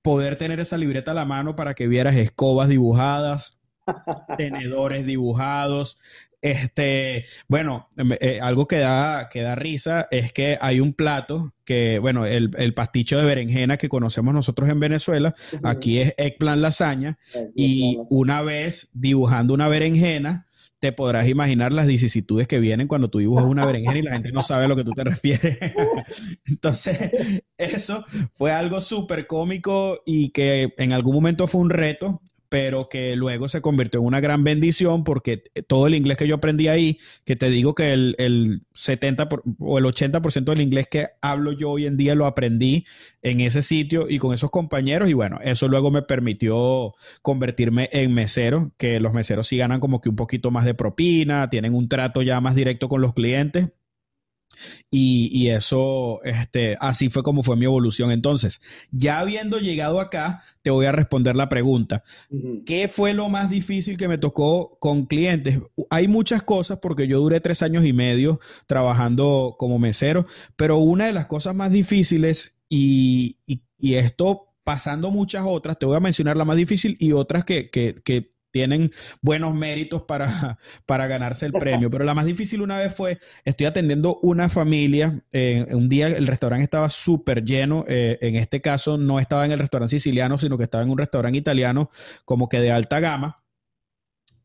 poder 0.03 0.39
tener 0.39 0.59
esa 0.59 0.77
libreta 0.77 1.13
a 1.13 1.15
la 1.15 1.25
mano 1.25 1.55
para 1.55 1.75
que 1.75 1.87
vieras 1.87 2.17
escobas 2.17 2.69
dibujadas, 2.69 3.57
tenedores 4.37 5.07
dibujados, 5.07 6.01
este, 6.47 7.27
bueno, 7.49 7.89
em, 7.97 8.13
eh, 8.21 8.41
algo 8.41 8.67
que 8.69 8.79
da, 8.79 9.29
que 9.31 9.43
da 9.43 9.55
risa 9.55 10.07
es 10.11 10.33
que 10.33 10.59
hay 10.61 10.81
un 10.81 10.95
plato 10.95 11.53
que, 11.65 11.99
bueno, 11.99 12.27
el, 12.27 12.51
el 12.57 12.75
pasticho 12.75 13.19
de 13.19 13.25
berenjena 13.25 13.77
que 13.77 13.89
conocemos 13.89 14.33
nosotros 14.33 14.69
en 14.69 14.81
Venezuela, 14.81 15.35
aquí 15.65 15.99
es 16.01 16.15
eggplant 16.17 16.63
lasaña, 16.63 17.19
y 17.55 17.99
una 18.11 18.43
vez 18.43 18.89
dibujando 18.93 19.55
una 19.55 19.69
berenjena, 19.69 20.47
te 20.79 20.93
podrás 20.93 21.27
imaginar 21.27 21.73
las 21.73 21.87
vicisitudes 21.87 22.47
que 22.47 22.59
vienen 22.59 22.87
cuando 22.87 23.09
tú 23.09 23.19
dibujas 23.19 23.47
una 23.47 23.65
berenjena 23.65 23.99
y 23.99 24.03
la 24.03 24.13
gente 24.13 24.31
no 24.31 24.43
sabe 24.43 24.67
a 24.67 24.69
lo 24.69 24.77
que 24.77 24.85
tú 24.85 24.93
te 24.93 25.05
refieres. 25.05 25.59
Entonces, 26.45 27.43
eso 27.57 28.05
fue 28.35 28.53
algo 28.53 28.81
súper 28.81 29.27
cómico 29.27 30.03
y 30.05 30.31
que 30.31 30.75
en 30.77 30.93
algún 30.93 31.15
momento 31.15 31.47
fue 31.49 31.63
un 31.63 31.71
reto 31.71 32.21
pero 32.49 32.89
que 32.89 33.17
luego 33.17 33.49
se 33.49 33.61
convirtió 33.61 34.01
en 34.01 34.07
una 34.07 34.21
gran 34.21 34.45
bendición 34.45 35.05
porque 35.05 35.45
todo 35.67 35.87
el 35.87 35.95
inglés 35.95 36.17
que 36.17 36.29
yo 36.29 36.37
aprendí 36.37 36.69
ahí, 36.69 36.99
que 37.25 37.37
te 37.37 37.51
digo 37.51 37.75
que 37.75 37.93
el, 37.93 38.15
el 38.19 38.63
70 38.75 39.29
o 39.59 39.79
el 39.79 39.85
80% 39.85 40.45
del 40.45 40.61
inglés 40.61 40.89
que 40.89 41.09
hablo 41.21 41.53
yo 41.53 41.71
hoy 41.71 41.87
en 41.87 41.97
día 41.97 42.15
lo 42.15 42.27
aprendí 42.27 42.85
en 43.23 43.41
ese 43.41 43.63
sitio 43.63 44.09
y 44.09 44.19
con 44.19 44.35
esos 44.35 44.51
compañeros 44.51 45.09
y 45.09 45.13
bueno, 45.13 45.39
eso 45.43 45.69
luego 45.69 45.91
me 45.91 46.03
permitió 46.03 46.95
convertirme 47.23 47.89
en 47.93 48.13
mesero, 48.15 48.73
que 48.79 49.01
los 49.01 49.13
meseros 49.13 49.49
sí 49.49 49.57
ganan 49.57 49.81
como 49.81 50.01
que 50.01 50.09
un 50.09 50.17
poquito 50.17 50.51
más 50.51 50.65
de 50.65 50.75
propina, 50.75 51.51
tienen 51.51 51.75
un 51.75 51.89
trato 51.89 52.23
ya 52.23 52.41
más 52.41 52.55
directo 52.55 52.89
con 52.89 53.01
los 53.01 53.15
clientes 53.15 53.71
y, 54.91 55.49
eso, 55.49 56.21
este, 56.25 56.77
así 56.81 57.09
fue 57.09 57.23
como 57.23 57.43
fue 57.43 57.57
mi 57.57 57.65
evolución. 57.65 58.11
Entonces, 58.11 58.61
ya 58.91 59.19
habiendo 59.21 59.59
llegado 59.59 60.01
acá, 60.01 60.43
te 60.63 60.71
voy 60.71 60.87
a 60.87 60.93
responder 60.93 61.37
la 61.37 61.49
pregunta. 61.49 62.03
¿Qué 62.65 62.89
fue 62.89 63.15
lo 63.15 63.29
más 63.29 63.51
difícil 63.51 63.97
que 63.97 64.09
me 64.09 64.19
tocó 64.19 64.79
con 64.81 65.07
clientes? 65.07 65.61
Hay 65.91 66.09
muchas 66.09 66.43
cosas 66.43 66.79
porque 66.81 67.07
yo 67.07 67.21
duré 67.21 67.41
tres 67.41 67.63
años 67.63 67.85
y 67.85 67.93
medio 67.93 68.41
trabajando 68.67 69.57
como 69.59 69.79
mesero, 69.79 70.27
pero 70.57 70.79
una 70.79 71.07
de 71.07 71.13
las 71.13 71.27
cosas 71.27 71.55
más 71.55 71.71
difíciles 71.71 72.55
y, 72.69 73.39
y, 73.47 73.63
esto 73.95 74.55
pasando 74.65 75.13
muchas 75.13 75.45
otras, 75.47 75.79
te 75.79 75.87
voy 75.87 75.97
a 75.97 76.01
mencionar 76.01 76.37
la 76.37 76.45
más 76.45 76.57
difícil 76.57 76.97
y 76.99 77.13
otras 77.13 77.45
que, 77.45 77.71
que, 77.71 78.03
que 78.05 78.33
tienen 78.57 78.91
buenos 79.21 79.55
méritos 79.55 80.05
para, 80.05 80.59
para 80.87 81.07
ganarse 81.07 81.45
el 81.45 81.53
premio. 81.53 81.91
Pero 81.91 82.05
la 82.05 82.15
más 82.15 82.25
difícil 82.25 82.63
una 82.63 82.79
vez 82.79 82.95
fue, 82.95 83.19
estoy 83.45 83.67
atendiendo 83.67 84.19
una 84.23 84.49
familia, 84.49 85.21
eh, 85.31 85.67
un 85.73 85.91
día 85.91 86.07
el 86.07 86.27
restaurante 86.27 86.65
estaba 86.65 86.89
súper 86.89 87.45
lleno, 87.45 87.85
eh, 87.87 88.17
en 88.23 88.37
este 88.37 88.63
caso 88.63 88.97
no 88.97 89.21
estaba 89.21 89.45
en 89.45 89.53
el 89.53 89.59
restaurante 89.59 89.97
siciliano, 89.97 90.39
sino 90.39 90.57
que 90.57 90.65
estaba 90.65 90.83
en 90.85 90.91
un 90.91 90.97
restaurante 90.97 91.39
italiano 91.39 91.91
como 92.25 92.49
que 92.49 92.59
de 92.59 92.71
alta 92.71 92.99
gama 92.99 93.43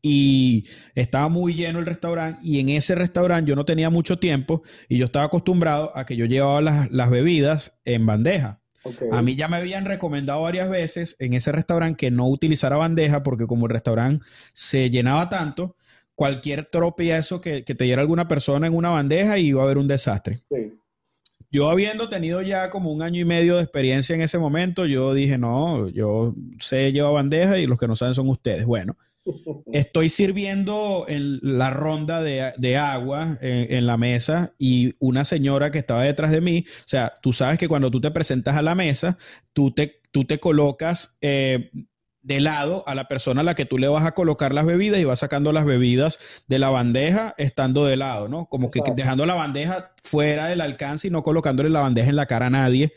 y 0.02 0.66
estaba 0.94 1.30
muy 1.30 1.54
lleno 1.54 1.78
el 1.78 1.86
restaurante 1.86 2.40
y 2.42 2.60
en 2.60 2.68
ese 2.68 2.94
restaurante 2.94 3.48
yo 3.48 3.56
no 3.56 3.64
tenía 3.64 3.88
mucho 3.88 4.18
tiempo 4.18 4.62
y 4.90 4.98
yo 4.98 5.06
estaba 5.06 5.24
acostumbrado 5.24 5.96
a 5.96 6.04
que 6.04 6.16
yo 6.16 6.26
llevaba 6.26 6.60
las, 6.60 6.90
las 6.90 7.08
bebidas 7.08 7.80
en 7.86 8.04
bandeja. 8.04 8.61
A 9.10 9.22
mí 9.22 9.36
ya 9.36 9.48
me 9.48 9.58
habían 9.58 9.84
recomendado 9.84 10.42
varias 10.42 10.68
veces 10.68 11.16
en 11.18 11.34
ese 11.34 11.52
restaurante 11.52 11.96
que 11.96 12.10
no 12.10 12.28
utilizara 12.28 12.76
bandeja 12.76 13.22
porque 13.22 13.46
como 13.46 13.66
el 13.66 13.72
restaurante 13.72 14.24
se 14.52 14.90
llenaba 14.90 15.28
tanto, 15.28 15.76
cualquier 16.14 16.66
tropiezo 16.66 17.40
que, 17.40 17.64
que 17.64 17.74
te 17.74 17.84
diera 17.84 18.02
alguna 18.02 18.28
persona 18.28 18.66
en 18.66 18.74
una 18.74 18.90
bandeja 18.90 19.38
iba 19.38 19.62
a 19.62 19.64
haber 19.64 19.78
un 19.78 19.88
desastre. 19.88 20.40
Yo 21.50 21.68
habiendo 21.68 22.08
tenido 22.08 22.40
ya 22.40 22.70
como 22.70 22.90
un 22.90 23.02
año 23.02 23.20
y 23.20 23.24
medio 23.24 23.56
de 23.56 23.62
experiencia 23.62 24.14
en 24.14 24.22
ese 24.22 24.38
momento, 24.38 24.86
yo 24.86 25.12
dije, 25.12 25.36
no, 25.36 25.88
yo 25.88 26.34
sé 26.60 26.92
llevar 26.92 27.12
bandeja 27.12 27.58
y 27.58 27.66
los 27.66 27.78
que 27.78 27.86
no 27.86 27.94
saben 27.94 28.14
son 28.14 28.28
ustedes. 28.30 28.64
Bueno, 28.64 28.96
Estoy 29.72 30.08
sirviendo 30.08 31.04
en 31.08 31.38
la 31.42 31.70
ronda 31.70 32.20
de, 32.22 32.76
agua 32.76 33.38
en, 33.40 33.86
la 33.86 33.96
mesa 33.96 34.52
y 34.58 34.94
una 34.98 35.24
señora 35.24 35.70
que 35.70 35.78
estaba 35.78 36.02
detrás 36.02 36.30
de 36.30 36.40
mí, 36.40 36.64
o 36.68 36.88
sea, 36.88 37.18
tú 37.22 37.32
sabes 37.32 37.58
que 37.58 37.68
cuando 37.68 37.90
tú 37.90 38.00
te 38.00 38.10
presentas 38.10 38.56
a 38.56 38.62
la 38.62 38.74
mesa, 38.74 39.18
tú 39.52 39.72
te, 39.72 40.00
tú 40.10 40.24
te 40.24 40.40
colocas 40.40 41.16
eh, 41.20 41.70
de 42.22 42.40
lado 42.40 42.86
a 42.86 42.94
la 42.94 43.08
persona 43.08 43.40
a 43.42 43.44
la 43.44 43.54
que 43.54 43.64
tú 43.64 43.78
le 43.78 43.88
vas 43.88 44.04
a 44.04 44.12
colocar 44.12 44.54
las 44.54 44.66
bebidas 44.66 45.00
y 45.00 45.04
vas 45.04 45.20
sacando 45.20 45.52
las 45.52 45.64
bebidas 45.64 46.18
de 46.48 46.58
la 46.58 46.70
bandeja 46.70 47.34
estando 47.36 47.84
de 47.84 47.96
lado, 47.96 48.28
¿no? 48.28 48.46
Como 48.46 48.70
que 48.70 48.80
dejando 48.94 49.26
la 49.26 49.34
bandeja 49.34 49.92
fuera 50.04 50.46
del 50.46 50.60
alcance 50.60 51.08
y 51.08 51.10
no 51.10 51.22
colocándole 51.22 51.70
la 51.70 51.80
bandeja 51.80 52.10
en 52.10 52.16
la 52.16 52.26
cara 52.26 52.46
a 52.46 52.50
nadie. 52.50 52.92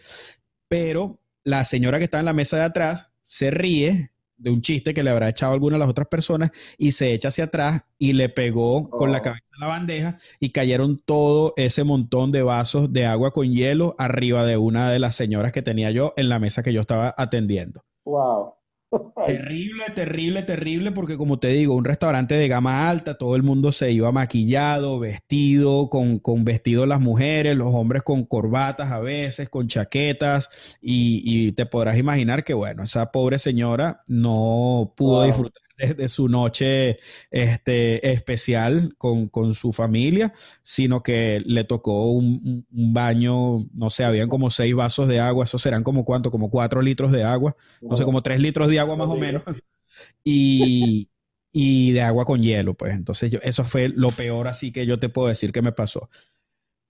pero 0.68 1.20
la 1.44 1.64
señora 1.66 2.00
que 2.00 2.06
está 2.06 2.20
en 2.20 2.26
la 2.26 2.34
mesa 2.34 2.58
de 2.58 2.64
atrás 2.64 3.12
se 3.22 3.52
ríe 3.52 4.12
de 4.38 4.50
un 4.50 4.62
chiste 4.62 4.94
que 4.94 5.04
le 5.04 5.10
habrá 5.10 5.30
echado 5.30 5.54
alguna 5.54 5.76
de 5.76 5.80
las 5.80 5.90
otras 5.90 6.08
personas 6.08 6.52
y 6.78 6.92
se 6.92 7.14
echa 7.14 7.30
hacia 7.30 7.46
atrás 7.46 7.84
y 7.98 8.14
le 8.14 8.30
pegó 8.30 8.90
con 8.90 9.12
la 9.12 9.20
oh. 9.20 9.22
cabeza 9.22 9.46
en 9.54 9.60
la 9.62 9.68
bandeja 9.68 10.18
y 10.40 10.52
cayeron 10.52 11.00
todo 11.00 11.54
ese 11.56 11.84
montón 11.84 12.32
de 12.32 12.42
vasos 12.42 12.92
de 12.92 13.06
agua 13.06 13.32
con 13.32 13.52
hielo 13.52 13.96
arriba 13.98 14.46
de 14.46 14.58
una 14.58 14.92
de 14.92 15.00
las 15.00 15.16
señoras 15.16 15.52
que 15.52 15.62
tenía 15.62 15.92
yo 15.92 16.14
en 16.18 16.30
la 16.30 16.40
mesa 16.40 16.64
que 16.64 16.74
yo 16.74 16.82
estaba 16.82 17.14
atendiendo. 17.18 17.84
Wow. 18.06 18.54
Terrible, 19.26 19.86
terrible, 19.94 20.44
terrible, 20.44 20.92
porque 20.92 21.18
como 21.18 21.40
te 21.40 21.50
digo, 21.50 21.76
un 21.76 21.86
restaurante 21.86 22.36
de 22.36 22.48
gama 22.48 22.90
alta, 22.90 23.18
todo 23.18 23.36
el 23.36 23.44
mundo 23.44 23.72
se 23.72 23.92
iba 23.92 24.12
maquillado, 24.12 25.00
vestido, 25.00 25.90
con, 25.90 26.20
con 26.20 26.46
vestidos 26.46 26.88
las 26.88 27.02
mujeres, 27.02 27.56
los 27.56 27.74
hombres 27.74 28.04
con 28.04 28.26
corbatas 28.26 28.92
a 28.92 29.00
veces, 29.00 29.50
con 29.50 29.68
chaquetas, 29.68 30.50
y, 30.82 31.52
te 31.54 31.66
podrás 31.66 31.98
imaginar 31.98 32.44
que, 32.44 32.54
bueno, 32.54 32.84
esa 32.84 33.12
pobre 33.12 33.40
señora 33.40 34.04
no 34.08 34.94
pudo 34.96 35.24
disfrutar 35.24 35.65
de, 35.78 36.08
su 36.08 36.28
noche 36.28 37.00
este, 37.32 38.12
especial 38.12 38.96
con, 38.98 39.30
su 39.54 39.74
familia, 39.74 40.34
sino 40.62 41.04
que 41.04 41.42
le 41.46 41.64
tocó 41.64 42.12
un, 42.12 42.66
baño, 42.70 43.66
no 43.74 43.90
sé, 43.90 44.04
habían 44.04 44.30
como 44.30 44.50
seis 44.50 44.76
vasos 44.76 45.08
de 45.08 45.20
agua, 45.20 45.46
eso 45.46 45.58
serán 45.58 45.84
como 45.84 46.06
cuánto, 46.06 46.32
como 46.32 46.50
cuatro 46.50 46.82
litros 46.82 47.12
de 47.12 47.24
agua, 47.24 47.56
no 47.82 47.96
sé, 47.96 48.04
como 48.04 48.22
tres 48.22 48.40
litros 48.40 48.70
de 48.70 48.80
agua 48.80 48.96
más 48.96 49.08
o 49.08 49.16
menos, 49.16 49.44
y, 50.24 51.10
y 51.52 51.92
de 51.92 52.02
agua 52.02 52.26
con 52.26 52.42
hielo, 52.42 52.74
pues. 52.74 52.94
Entonces 52.94 53.32
yo, 53.32 53.40
eso 53.42 53.64
fue 53.64 53.90
lo 53.90 54.10
peor 54.10 54.48
así 54.48 54.72
que 54.72 54.86
yo 54.86 55.00
te 55.00 55.10
puedo 55.10 55.28
decir 55.28 55.52
que 55.52 55.62
me 55.62 55.72
pasó. 55.72 56.10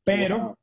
Pero 0.04 0.58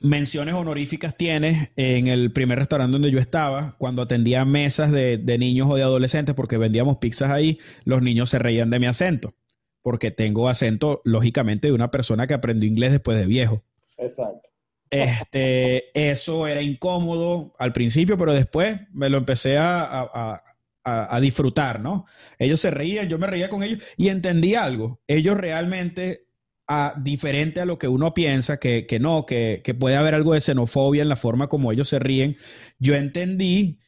menciones 0.00 0.54
honoríficas 0.54 1.16
tienes 1.16 1.70
en 1.76 2.06
el 2.06 2.32
primer 2.32 2.58
restaurante 2.58 2.92
donde 2.92 3.10
yo 3.10 3.18
estaba, 3.18 3.74
cuando 3.78 4.02
atendía 4.02 4.44
mesas 4.44 4.90
de, 4.92 5.36
niños 5.38 5.68
o 5.70 5.76
de 5.76 5.82
adolescentes, 5.82 6.34
porque 6.34 6.56
vendíamos 6.56 6.98
pizzas 6.98 7.30
ahí, 7.30 7.58
los 7.84 8.02
niños 8.02 8.30
se 8.30 8.38
reían 8.38 8.70
de 8.70 8.78
mi 8.78 8.86
acento, 8.86 9.34
porque 9.82 10.10
tengo 10.10 10.48
acento, 10.48 11.00
lógicamente, 11.04 11.68
de 11.68 11.72
una 11.72 11.90
persona 11.90 12.26
que 12.26 12.34
aprendió 12.34 12.68
inglés 12.68 12.92
después 12.92 13.18
de 13.18 13.26
viejo. 13.26 13.62
Exacto. 13.96 14.48
Este, 14.90 15.84
eso 16.10 16.46
era 16.46 16.62
incómodo 16.62 17.54
al 17.58 17.72
principio, 17.72 18.16
pero 18.16 18.32
después 18.32 18.80
me 18.92 19.08
lo 19.08 19.18
empecé 19.18 19.58
a, 19.58 20.42
a, 20.84 21.20
disfrutar, 21.20 21.80
¿no? 21.80 22.06
Ellos 22.38 22.60
se 22.60 22.70
reían, 22.70 23.08
yo 23.08 23.18
me 23.18 23.26
reía 23.26 23.48
con 23.48 23.64
ellos 23.64 23.82
y 23.96 24.08
entendí 24.08 24.54
algo. 24.54 25.00
Ellos 25.08 25.36
realmente 25.36 26.25
a, 26.66 26.94
diferente 26.98 27.60
a 27.60 27.64
lo 27.64 27.78
que 27.78 27.88
uno 27.88 28.14
piensa, 28.14 28.58
que, 28.58 28.86
que 28.86 28.98
no, 28.98 29.26
que, 29.26 29.60
que, 29.64 29.74
puede 29.74 29.96
haber 29.96 30.14
algo 30.14 30.34
de 30.34 30.40
xenofobia 30.40 31.02
en 31.02 31.08
la 31.08 31.16
forma 31.16 31.48
como 31.48 31.72
ellos 31.72 31.88
se 31.88 31.98
ríen, 31.98 32.36
yo 32.78 32.94
entendí 32.94 33.78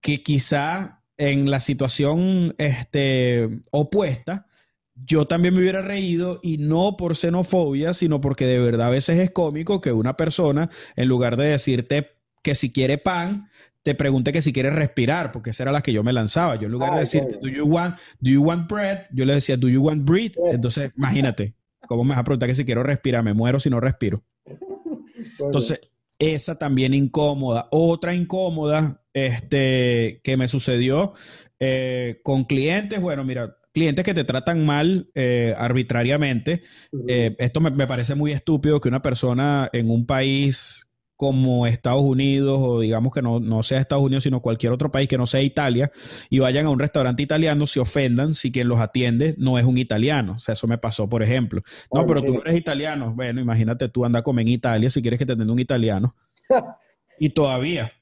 que 0.00 0.22
quizá 0.22 1.02
en 1.16 1.50
la 1.50 1.60
situación 1.60 2.54
este, 2.58 3.60
opuesta, 3.70 4.46
yo 4.94 5.26
también 5.26 5.54
me 5.54 5.60
hubiera 5.60 5.82
reído 5.82 6.40
y 6.42 6.58
no 6.58 6.96
por 6.96 7.16
xenofobia, 7.16 7.94
sino 7.94 8.20
porque 8.20 8.46
de 8.46 8.58
verdad 8.58 8.88
a 8.88 8.90
veces 8.90 9.18
es 9.18 9.30
cómico 9.30 9.80
que 9.80 9.92
una 9.92 10.16
persona, 10.16 10.70
en 10.96 11.08
lugar 11.08 11.36
de 11.36 11.46
decirte 11.46 12.10
que 12.42 12.54
si 12.54 12.72
quiere 12.72 12.98
pan, 12.98 13.48
te 13.82 13.94
pregunte 13.94 14.32
que 14.32 14.42
si 14.42 14.52
quiere 14.52 14.70
respirar, 14.70 15.32
porque 15.32 15.50
esa 15.50 15.62
era 15.62 15.72
la 15.72 15.82
que 15.82 15.92
yo 15.92 16.02
me 16.02 16.12
lanzaba. 16.12 16.56
Yo 16.56 16.66
en 16.66 16.72
lugar 16.72 16.94
de 16.94 17.00
decirte, 17.00 17.38
do 17.40 17.48
you 17.48 17.64
want, 17.64 17.96
do 18.20 18.30
you 18.30 18.42
want 18.42 18.68
bread? 18.68 19.06
Yo 19.12 19.24
le 19.24 19.34
decía, 19.34 19.56
do 19.56 19.68
you 19.68 19.82
want 19.82 20.04
breathe? 20.04 20.34
Entonces, 20.52 20.92
imagínate. 20.96 21.54
¿Cómo 21.88 22.04
me 22.04 22.10
vas 22.10 22.18
a 22.18 22.24
preguntar 22.24 22.48
que 22.48 22.54
si 22.54 22.64
quiero 22.64 22.82
respirar? 22.82 23.24
Me 23.24 23.34
muero 23.34 23.58
si 23.58 23.70
no 23.70 23.80
respiro. 23.80 24.22
Entonces, 25.40 25.80
esa 26.18 26.56
también 26.56 26.94
incómoda. 26.94 27.68
Otra 27.70 28.14
incómoda 28.14 29.00
este, 29.14 30.20
que 30.22 30.36
me 30.36 30.48
sucedió 30.48 31.14
eh, 31.58 32.20
con 32.22 32.44
clientes, 32.44 33.00
bueno, 33.00 33.24
mira, 33.24 33.56
clientes 33.72 34.04
que 34.04 34.14
te 34.14 34.24
tratan 34.24 34.66
mal 34.66 35.08
eh, 35.14 35.54
arbitrariamente. 35.56 36.62
Eh, 37.08 37.34
esto 37.38 37.60
me, 37.60 37.86
parece 37.86 38.14
muy 38.14 38.32
estúpido 38.32 38.80
que 38.80 38.88
una 38.88 39.02
persona 39.02 39.70
en 39.72 39.90
un 39.90 40.06
país 40.06 40.87
como 41.18 41.66
Estados 41.66 42.02
Unidos 42.02 42.60
o 42.62 42.78
digamos 42.78 43.12
que 43.12 43.20
no, 43.20 43.40
no, 43.40 43.64
sea 43.64 43.80
Estados 43.80 44.04
Unidos 44.04 44.22
sino 44.22 44.40
cualquier 44.40 44.72
otro 44.72 44.92
país 44.92 45.08
que 45.08 45.18
no 45.18 45.26
sea 45.26 45.42
Italia 45.42 45.90
y 46.30 46.38
vayan 46.38 46.66
a 46.66 46.70
un 46.70 46.78
restaurante 46.78 47.24
italiano 47.24 47.66
se 47.66 47.80
ofendan 47.80 48.34
si 48.34 48.52
quien 48.52 48.68
los 48.68 48.78
atiende 48.78 49.34
no 49.36 49.58
es 49.58 49.64
un 49.64 49.78
italiano. 49.78 50.34
O 50.36 50.38
sea, 50.38 50.52
eso 50.52 50.68
me 50.68 50.78
pasó, 50.78 51.08
por 51.08 51.24
ejemplo. 51.24 51.60
No, 51.92 52.06
pero 52.06 52.22
tú 52.22 52.40
eres 52.44 52.56
italiano. 52.56 53.12
Bueno, 53.14 53.40
imagínate 53.40 53.88
tú 53.88 54.04
anda 54.04 54.20
a 54.20 54.22
comer 54.22 54.46
en 54.46 54.52
Italia 54.52 54.90
si 54.90 55.02
quieres 55.02 55.18
que 55.18 55.26
te 55.26 55.32
atienda 55.32 55.52
un 55.52 55.58
italiano. 55.58 56.14
y 57.18 57.30
todavía, 57.30 57.92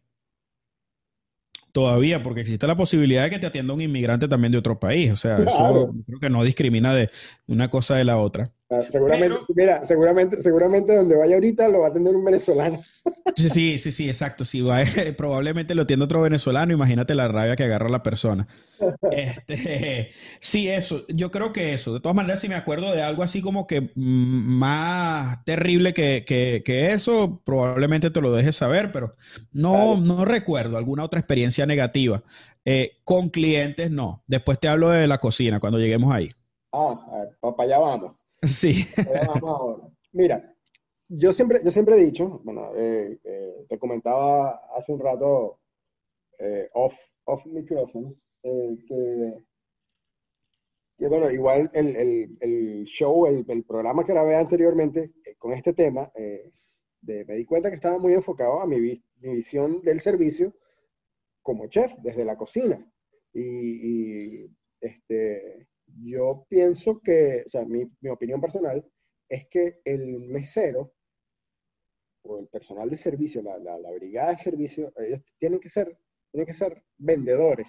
todavía, 1.72 2.22
porque 2.22 2.42
existe 2.42 2.66
la 2.66 2.76
posibilidad 2.76 3.24
de 3.24 3.30
que 3.30 3.38
te 3.38 3.46
atienda 3.46 3.72
un 3.72 3.80
inmigrante 3.80 4.28
también 4.28 4.52
de 4.52 4.58
otro 4.58 4.78
país. 4.78 5.10
O 5.10 5.16
sea, 5.16 5.38
eso 5.38 5.94
creo 6.06 6.20
que 6.20 6.28
no 6.28 6.44
discrimina 6.44 6.94
de 6.94 7.08
una 7.46 7.70
cosa 7.70 7.96
de 7.96 8.04
la 8.04 8.18
otra. 8.18 8.50
Ah, 8.68 8.82
seguramente, 8.90 9.38
mira, 9.54 9.84
seguramente, 9.84 10.42
seguramente 10.42 10.96
donde 10.96 11.16
vaya 11.16 11.36
ahorita 11.36 11.68
lo 11.68 11.80
va 11.80 11.86
a 11.86 11.90
atender 11.90 12.16
un 12.16 12.24
venezolano. 12.24 12.80
Sí, 13.36 13.78
sí, 13.78 13.92
sí, 13.92 14.08
exacto. 14.08 14.44
Si 14.44 14.60
va, 14.60 14.80
probablemente 15.16 15.74
lo 15.76 15.82
atiende 15.82 16.04
otro 16.04 16.22
venezolano, 16.22 16.72
imagínate 16.72 17.14
la 17.14 17.28
rabia 17.28 17.54
que 17.54 17.62
agarra 17.62 17.88
la 17.88 18.02
persona. 18.02 18.48
Este, 19.12 20.10
sí, 20.40 20.68
eso, 20.68 21.04
yo 21.08 21.30
creo 21.30 21.52
que 21.52 21.74
eso. 21.74 21.94
De 21.94 22.00
todas 22.00 22.16
maneras, 22.16 22.40
si 22.40 22.48
me 22.48 22.56
acuerdo 22.56 22.90
de 22.90 23.02
algo 23.02 23.22
así 23.22 23.40
como 23.40 23.68
que 23.68 23.82
mm, 23.82 23.88
más 23.94 25.44
terrible 25.44 25.94
que, 25.94 26.24
que, 26.26 26.92
eso, 26.92 27.40
probablemente 27.44 28.10
te 28.10 28.20
lo 28.20 28.32
dejes 28.32 28.56
saber, 28.56 28.90
pero 28.90 29.14
no, 29.52 29.96
no 29.96 30.24
recuerdo 30.24 30.76
alguna 30.76 31.04
otra 31.04 31.20
experiencia 31.20 31.66
negativa. 31.66 32.24
Eh, 32.64 32.98
con 33.04 33.30
clientes, 33.30 33.92
no. 33.92 34.24
Después 34.26 34.58
te 34.58 34.66
hablo 34.66 34.88
de 34.88 35.06
la 35.06 35.18
cocina 35.18 35.60
cuando 35.60 35.78
lleguemos 35.78 36.12
ahí. 36.12 36.30
Ah, 36.72 36.98
para 37.40 37.62
allá 37.62 37.78
vamos. 37.78 38.25
Sí. 38.46 38.86
Mira, 40.12 40.54
yo 41.08 41.32
siempre, 41.32 41.60
yo 41.64 41.70
siempre 41.70 41.96
he 41.96 42.04
dicho, 42.04 42.40
bueno, 42.42 42.72
eh, 42.74 43.18
eh, 43.22 43.66
te 43.68 43.78
comentaba 43.78 44.60
hace 44.76 44.92
un 44.92 45.00
rato 45.00 45.60
eh, 46.38 46.68
off, 46.72 46.94
off 47.24 47.44
microphones, 47.46 48.16
que, 48.42 49.34
que, 50.98 51.08
bueno, 51.08 51.30
igual 51.30 51.70
el, 51.74 51.96
el, 51.96 52.38
el 52.40 52.84
show, 52.84 53.26
el, 53.26 53.44
el, 53.48 53.64
programa 53.64 54.04
que 54.04 54.12
grabé 54.12 54.36
anteriormente 54.36 55.12
con 55.38 55.52
este 55.52 55.72
tema, 55.72 56.10
me 57.02 57.34
di 57.34 57.44
cuenta 57.44 57.70
que 57.70 57.76
estaba 57.76 57.98
muy 57.98 58.12
enfocado 58.14 58.60
a 58.60 58.66
mi, 58.66 59.02
visión 59.20 59.82
del 59.82 60.00
servicio 60.00 60.54
como 61.42 61.68
chef, 61.68 61.92
desde 62.02 62.24
la 62.24 62.36
cocina. 62.36 62.84
Y 63.32 64.46
este, 64.80 65.68
yo 66.02 66.46
pienso 66.48 67.00
que, 67.00 67.42
o 67.46 67.48
sea, 67.48 67.64
mi, 67.64 67.88
opinión 68.08 68.40
personal 68.40 68.84
es 69.28 69.46
que 69.48 69.80
el 69.84 70.20
mesero 70.20 70.92
o 72.22 72.40
el 72.40 72.48
personal 72.48 72.90
de 72.90 72.96
servicio, 72.96 73.42
la, 73.42 73.58
la, 73.58 73.90
brigada 73.92 74.30
de 74.30 74.42
servicio, 74.42 74.92
ellos 74.96 75.20
tienen 75.38 75.60
que 75.60 75.70
ser, 75.70 75.96
tienen 76.32 76.46
que 76.46 76.54
ser 76.54 76.82
vendedores 76.98 77.68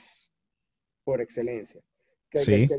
por 1.03 1.21
excelencia. 1.21 1.81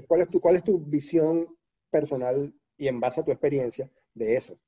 cuál, 0.06 0.22
es 0.22 0.28
tu, 0.28 0.40
¿Cuál 0.40 0.56
es 0.56 0.64
tu 0.64 0.78
visión 0.78 1.46
personal 1.90 2.52
y 2.76 2.88
en 2.88 3.00
base 3.00 3.20
a 3.20 3.24
tu 3.24 3.30
experiencia 3.30 3.90
de 4.14 4.37
eso? 4.37 4.58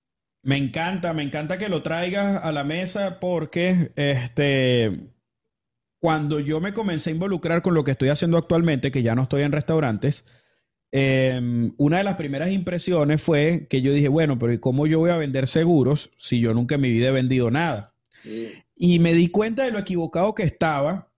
Me 0.42 0.56
encanta, 0.56 1.12
me 1.12 1.22
encanta 1.22 1.58
que 1.58 1.68
lo 1.68 1.82
traigas 1.82 2.42
a 2.42 2.50
la 2.52 2.64
mesa 2.64 3.18
porque 3.20 3.92
este, 3.94 5.10
cuando 6.00 6.40
yo 6.40 6.60
me 6.60 6.72
comencé 6.72 7.10
a 7.10 7.12
involucrar 7.12 7.60
con 7.60 7.74
lo 7.74 7.84
que 7.84 7.90
estoy 7.90 8.08
haciendo 8.08 8.38
actualmente, 8.38 8.90
que 8.90 9.02
ya 9.02 9.14
no 9.14 9.24
estoy 9.24 9.42
en 9.42 9.52
restaurantes, 9.52 10.24
Em, 10.92 11.72
una 11.76 11.98
de 11.98 12.05
las 12.05 12.16
primeras 12.16 12.50
impresiones 12.50 13.22
fue 13.22 13.66
que 13.70 13.81
yo 13.81 13.92
dije, 13.92 14.09
bueno, 14.09 14.38
pero 14.38 14.53
¿y 14.53 14.59
cómo 14.59 14.87
yo 14.87 14.98
voy 14.98 15.11
a 15.11 15.16
vender 15.16 15.46
seguros 15.46 16.11
si 16.18 16.40
yo 16.40 16.53
nunca 16.53 16.74
en 16.74 16.81
mi 16.81 16.90
vida 16.90 17.09
he 17.09 17.12
vendido 17.12 17.50
nada? 17.50 17.94
Y 18.76 18.98
me 18.98 19.14
di 19.14 19.29
cuenta 19.29 19.64
de 19.64 19.70
lo 19.70 19.79
equivocado 19.79 20.35
que 20.35 20.42
estaba 20.42 21.09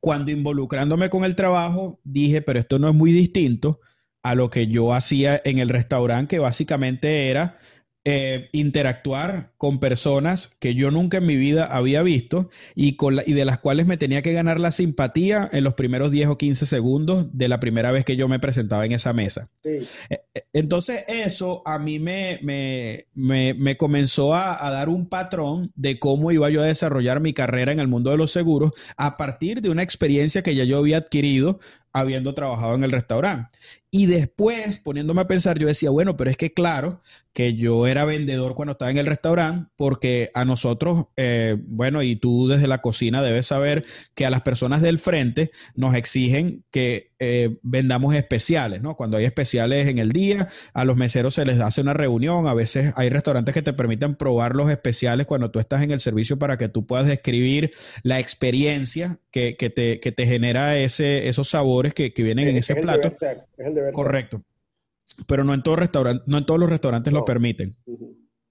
cuando 0.00 0.30
involucrándome 0.30 1.10
con 1.10 1.24
el 1.24 1.36
trabajo, 1.36 2.00
dije, 2.04 2.42
pero 2.42 2.58
esto 2.58 2.78
no 2.78 2.88
es 2.88 2.94
muy 2.94 3.12
distinto 3.12 3.80
a 4.22 4.34
lo 4.34 4.50
que 4.50 4.66
yo 4.66 4.92
hacía 4.92 5.40
en 5.44 5.58
el 5.58 5.68
restaurante, 5.68 6.36
que 6.36 6.38
básicamente 6.40 7.28
era 7.28 7.58
eh, 8.08 8.50
interactuar 8.52 9.50
con 9.58 9.80
personas 9.80 10.52
que 10.60 10.76
yo 10.76 10.92
nunca 10.92 11.18
en 11.18 11.26
mi 11.26 11.34
vida 11.34 11.64
había 11.64 12.02
visto 12.02 12.50
y, 12.76 12.94
con 12.94 13.18
y 13.26 13.32
de 13.32 13.44
las 13.44 13.58
cuales 13.58 13.88
me 13.88 13.96
tenía 13.96 14.22
que 14.22 14.32
ganar 14.32 14.60
la 14.60 14.70
simpatía 14.70 15.50
en 15.52 15.64
los 15.64 15.74
primeros 15.74 16.12
10 16.12 16.28
o 16.28 16.38
15 16.38 16.66
segundos 16.66 17.26
de 17.32 17.48
la 17.48 17.58
primera 17.58 17.90
vez 17.90 18.04
que 18.04 18.14
yo 18.14 18.28
me 18.28 18.38
presentaba 18.38 18.86
en 18.86 18.92
esa 18.92 19.12
mesa. 19.12 19.48
Eh, 19.64 19.88
eh, 20.08 20.20
entonces 20.52 21.02
eso 21.08 21.62
a 21.66 21.80
mí 21.80 21.98
me, 21.98 22.38
me, 22.42 23.06
me, 23.54 23.76
comenzó 23.76 24.34
a, 24.34 24.64
a, 24.64 24.70
dar 24.70 24.88
un 24.88 25.08
patrón 25.08 25.72
de 25.74 25.98
cómo 25.98 26.30
iba 26.30 26.48
yo 26.48 26.62
a 26.62 26.66
desarrollar 26.66 27.18
mi 27.18 27.34
carrera 27.34 27.72
en 27.72 27.80
el 27.80 27.88
mundo 27.88 28.12
de 28.12 28.18
los 28.18 28.30
seguros 28.30 28.70
a 28.96 29.16
partir 29.16 29.60
de 29.62 29.68
una 29.68 29.82
experiencia 29.82 30.42
que 30.42 30.54
ya 30.54 30.62
yo 30.62 30.78
había 30.78 30.98
adquirido 30.98 31.58
habiendo 31.96 32.34
trabajado 32.34 32.74
en 32.74 32.84
el 32.84 32.92
restaurante. 32.92 33.58
Y 33.90 34.04
después, 34.04 34.78
poniéndome 34.80 35.22
a 35.22 35.26
pensar, 35.26 35.58
yo 35.58 35.66
decía, 35.68 35.88
bueno, 35.88 36.18
pero 36.18 36.30
es 36.30 36.36
que 36.36 36.52
claro 36.52 37.00
que 37.32 37.54
yo 37.54 37.86
era 37.86 38.04
vendedor 38.04 38.54
cuando 38.54 38.72
estaba 38.72 38.90
en 38.90 38.98
el 38.98 39.06
restaurante, 39.06 39.70
porque 39.76 40.30
a 40.34 40.44
nosotros, 40.44 41.06
eh, 41.16 41.56
bueno, 41.66 42.02
y 42.02 42.16
tú 42.16 42.48
desde 42.48 42.66
la 42.66 42.82
cocina 42.82 43.22
debes 43.22 43.46
saber 43.46 43.84
que 44.14 44.26
a 44.26 44.30
las 44.30 44.42
personas 44.42 44.82
del 44.82 44.98
frente 44.98 45.50
nos 45.74 45.94
exigen 45.94 46.64
que 46.70 47.12
eh, 47.18 47.56
vendamos 47.62 48.14
especiales, 48.14 48.82
¿no? 48.82 48.96
Cuando 48.96 49.16
hay 49.16 49.24
especiales 49.24 49.86
en 49.88 49.98
el 49.98 50.12
día, 50.12 50.48
a 50.74 50.84
los 50.84 50.96
meseros 50.96 51.34
se 51.34 51.44
les 51.46 51.60
hace 51.60 51.80
una 51.80 51.94
reunión, 51.94 52.48
a 52.48 52.54
veces 52.54 52.92
hay 52.96 53.08
restaurantes 53.08 53.54
que 53.54 53.62
te 53.62 53.72
permiten 53.72 54.16
probar 54.16 54.54
los 54.54 54.70
especiales 54.70 55.26
cuando 55.26 55.50
tú 55.50 55.58
estás 55.58 55.82
en 55.82 55.90
el 55.90 56.00
servicio 56.00 56.38
para 56.38 56.58
que 56.58 56.68
tú 56.68 56.86
puedas 56.86 57.06
describir 57.06 57.72
la 58.02 58.18
experiencia 58.18 59.18
que, 59.30 59.56
que, 59.56 59.70
te, 59.70 60.00
que 60.00 60.12
te 60.12 60.26
genera 60.26 60.78
ese, 60.78 61.28
esos 61.28 61.48
sabores 61.50 61.85
que, 61.94 62.12
que 62.12 62.22
vienen 62.22 62.48
en 62.48 62.56
ese 62.56 62.74
plato. 62.76 63.12
Correcto. 63.92 64.42
Pero 65.26 65.44
no 65.44 65.54
en, 65.54 65.62
todo 65.62 65.76
restaurante, 65.76 66.24
no 66.26 66.38
en 66.38 66.46
todos 66.46 66.60
los 66.60 66.68
restaurantes 66.68 67.12
lo 67.12 67.24
permiten. 67.24 67.76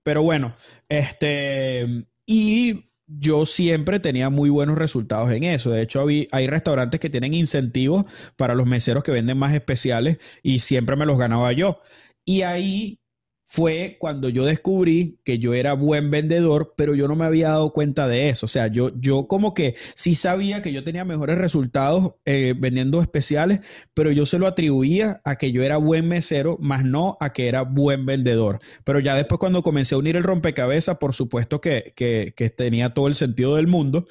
Pero 0.04 0.24
bueno, 0.24 0.56
este, 0.88 1.86
y 2.26 2.86
yo 3.08 3.46
siempre 3.46 4.00
tenía 4.00 4.30
muy 4.30 4.50
buenos 4.50 4.78
resultados 4.78 5.32
en 5.32 5.44
eso. 5.44 5.70
De 5.70 5.82
hecho, 5.82 6.06
hay 6.32 6.48
restaurantes 6.48 7.00
que 7.00 7.10
tienen 7.10 7.34
incentivos 7.34 8.06
para 8.36 8.56
los 8.56 8.66
meseros 8.68 9.04
que 9.04 9.12
venden 9.12 9.38
más 9.38 9.54
especiales 9.54 10.18
y 10.42 10.60
siempre 10.60 10.96
me 10.96 11.06
los 11.06 11.18
ganaba 11.18 11.52
yo. 11.54 11.82
Y 12.24 12.42
ahí 12.42 13.00
fue 13.48 13.98
cuando 14.00 14.28
yo 14.30 14.44
descubrí 14.44 15.20
que 15.24 15.38
yo 15.40 15.54
era 15.54 15.74
buen 15.74 16.10
vendedor, 16.10 16.74
pero 16.76 16.96
yo 16.96 17.08
no 17.08 17.16
me 17.16 17.26
había 17.26 17.50
dado 17.50 17.72
cuenta 17.72 18.08
de 18.08 18.30
eso. 18.30 18.48
O 18.48 18.50
sea, 18.50 18.68
yo, 18.68 18.92
yo 19.00 19.28
como 19.28 19.54
que 19.54 19.76
sí 19.96 20.16
sabía 20.16 20.62
que 20.62 20.74
yo 20.74 20.84
tenía 20.84 21.06
mejores 21.06 21.38
resultados 21.38 22.16
eh, 22.26 22.54
vendiendo 22.58 23.02
especiales, 23.02 23.62
pero 23.94 24.12
yo 24.12 24.26
se 24.26 24.40
lo 24.40 24.48
atribuía 24.48 25.22
a 25.24 25.38
que 25.38 25.52
yo 25.52 25.64
era 25.64 25.78
buen 25.78 26.08
mesero, 26.08 26.58
más 26.60 26.84
no 26.84 27.18
a 27.20 27.34
que 27.34 27.48
era 27.48 27.62
buen 27.62 28.06
vendedor. 28.06 28.60
Pero 28.84 29.00
ya 29.00 29.16
después 29.16 29.40
cuando 29.40 29.64
comencé 29.64 29.96
a 29.96 30.00
unir 30.00 30.16
el 30.18 30.24
rompecabezas, 30.24 30.98
por 30.98 31.14
supuesto 31.14 31.62
que, 31.62 31.94
que, 31.96 32.34
tenía 32.50 32.94
todo 32.94 33.08
el 33.08 33.16
sentido 33.16 33.56
del 33.56 33.68
mundo. 33.68 34.08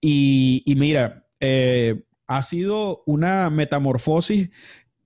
Y, 0.00 0.62
mira, 0.76 1.24
eh, 1.40 2.02
ha 2.26 2.42
sido 2.42 3.02
una 3.06 3.50
metamorfosis 3.50 4.50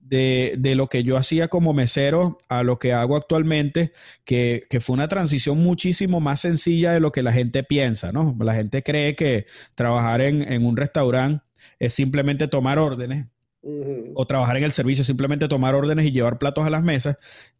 de, 0.09 0.55
de, 0.57 0.75
lo 0.75 0.87
que 0.87 1.03
yo 1.03 1.17
hacía 1.17 1.47
como 1.47 1.73
mesero 1.73 2.37
a 2.49 2.63
lo 2.63 2.79
que 2.79 2.93
hago 2.93 3.15
actualmente, 3.15 3.91
que, 4.25 4.63
que, 4.69 4.79
fue 4.81 4.95
una 4.95 5.07
transición 5.07 5.59
muchísimo 5.59 6.19
más 6.19 6.41
sencilla 6.41 6.91
de 6.91 6.99
lo 6.99 7.11
que 7.11 7.23
la 7.23 7.31
gente 7.31 7.63
piensa, 7.63 8.11
¿no? 8.11 8.35
La 8.39 8.55
gente 8.55 8.81
cree 8.83 9.15
que 9.15 9.45
trabajar 9.75 10.21
en, 10.21 10.51
en 10.51 10.65
un 10.65 10.77
restaurante 10.77 11.43
es 11.79 11.93
simplemente 11.93 12.47
tomar 12.47 12.79
órdenes, 12.79 13.27
o 13.61 14.25
trabajar 14.25 14.57
en 14.57 14.63
el 14.63 14.71
servicio 14.71 15.01
es 15.01 15.07
simplemente 15.07 15.47
tomar 15.47 15.75
órdenes 15.75 16.05
y 16.05 16.11
llevar 16.11 16.39
platos 16.39 16.65
a 16.65 16.69
las 16.69 16.83
mesas, 16.83 17.17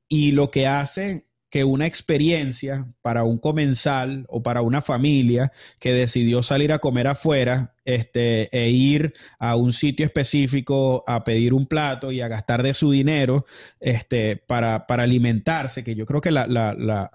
y 0.07 0.31
lo 0.31 0.49
que 0.49 0.65
hace 0.65 1.25
que 1.49 1.63
una 1.63 1.87
experiencia 1.87 2.85
para 3.01 3.23
un 3.23 3.39
comensal 3.39 4.25
o 4.29 4.43
para 4.43 4.61
una 4.61 4.81
familia 4.81 5.51
que 5.79 5.93
decidió 5.93 6.43
salir 6.43 6.71
a 6.71 6.79
comer 6.79 7.07
afuera 7.07 7.73
este, 7.85 8.55
e 8.55 8.69
ir 8.69 9.13
a 9.39 9.55
un 9.55 9.73
sitio 9.73 10.05
específico 10.05 11.03
a 11.07 11.23
pedir 11.23 11.53
un 11.53 11.65
plato 11.65 12.11
y 12.11 12.21
a 12.21 12.27
gastar 12.27 12.61
de 12.63 12.73
su 12.73 12.91
dinero 12.91 13.45
este, 13.79 14.37
para, 14.37 14.85
para 14.85 15.03
alimentarse, 15.03 15.83
que 15.83 15.95
yo 15.95 16.05
creo 16.05 16.21
que 16.21 16.31
la, 16.31 16.45
la, 16.45 16.73
la 16.73 17.11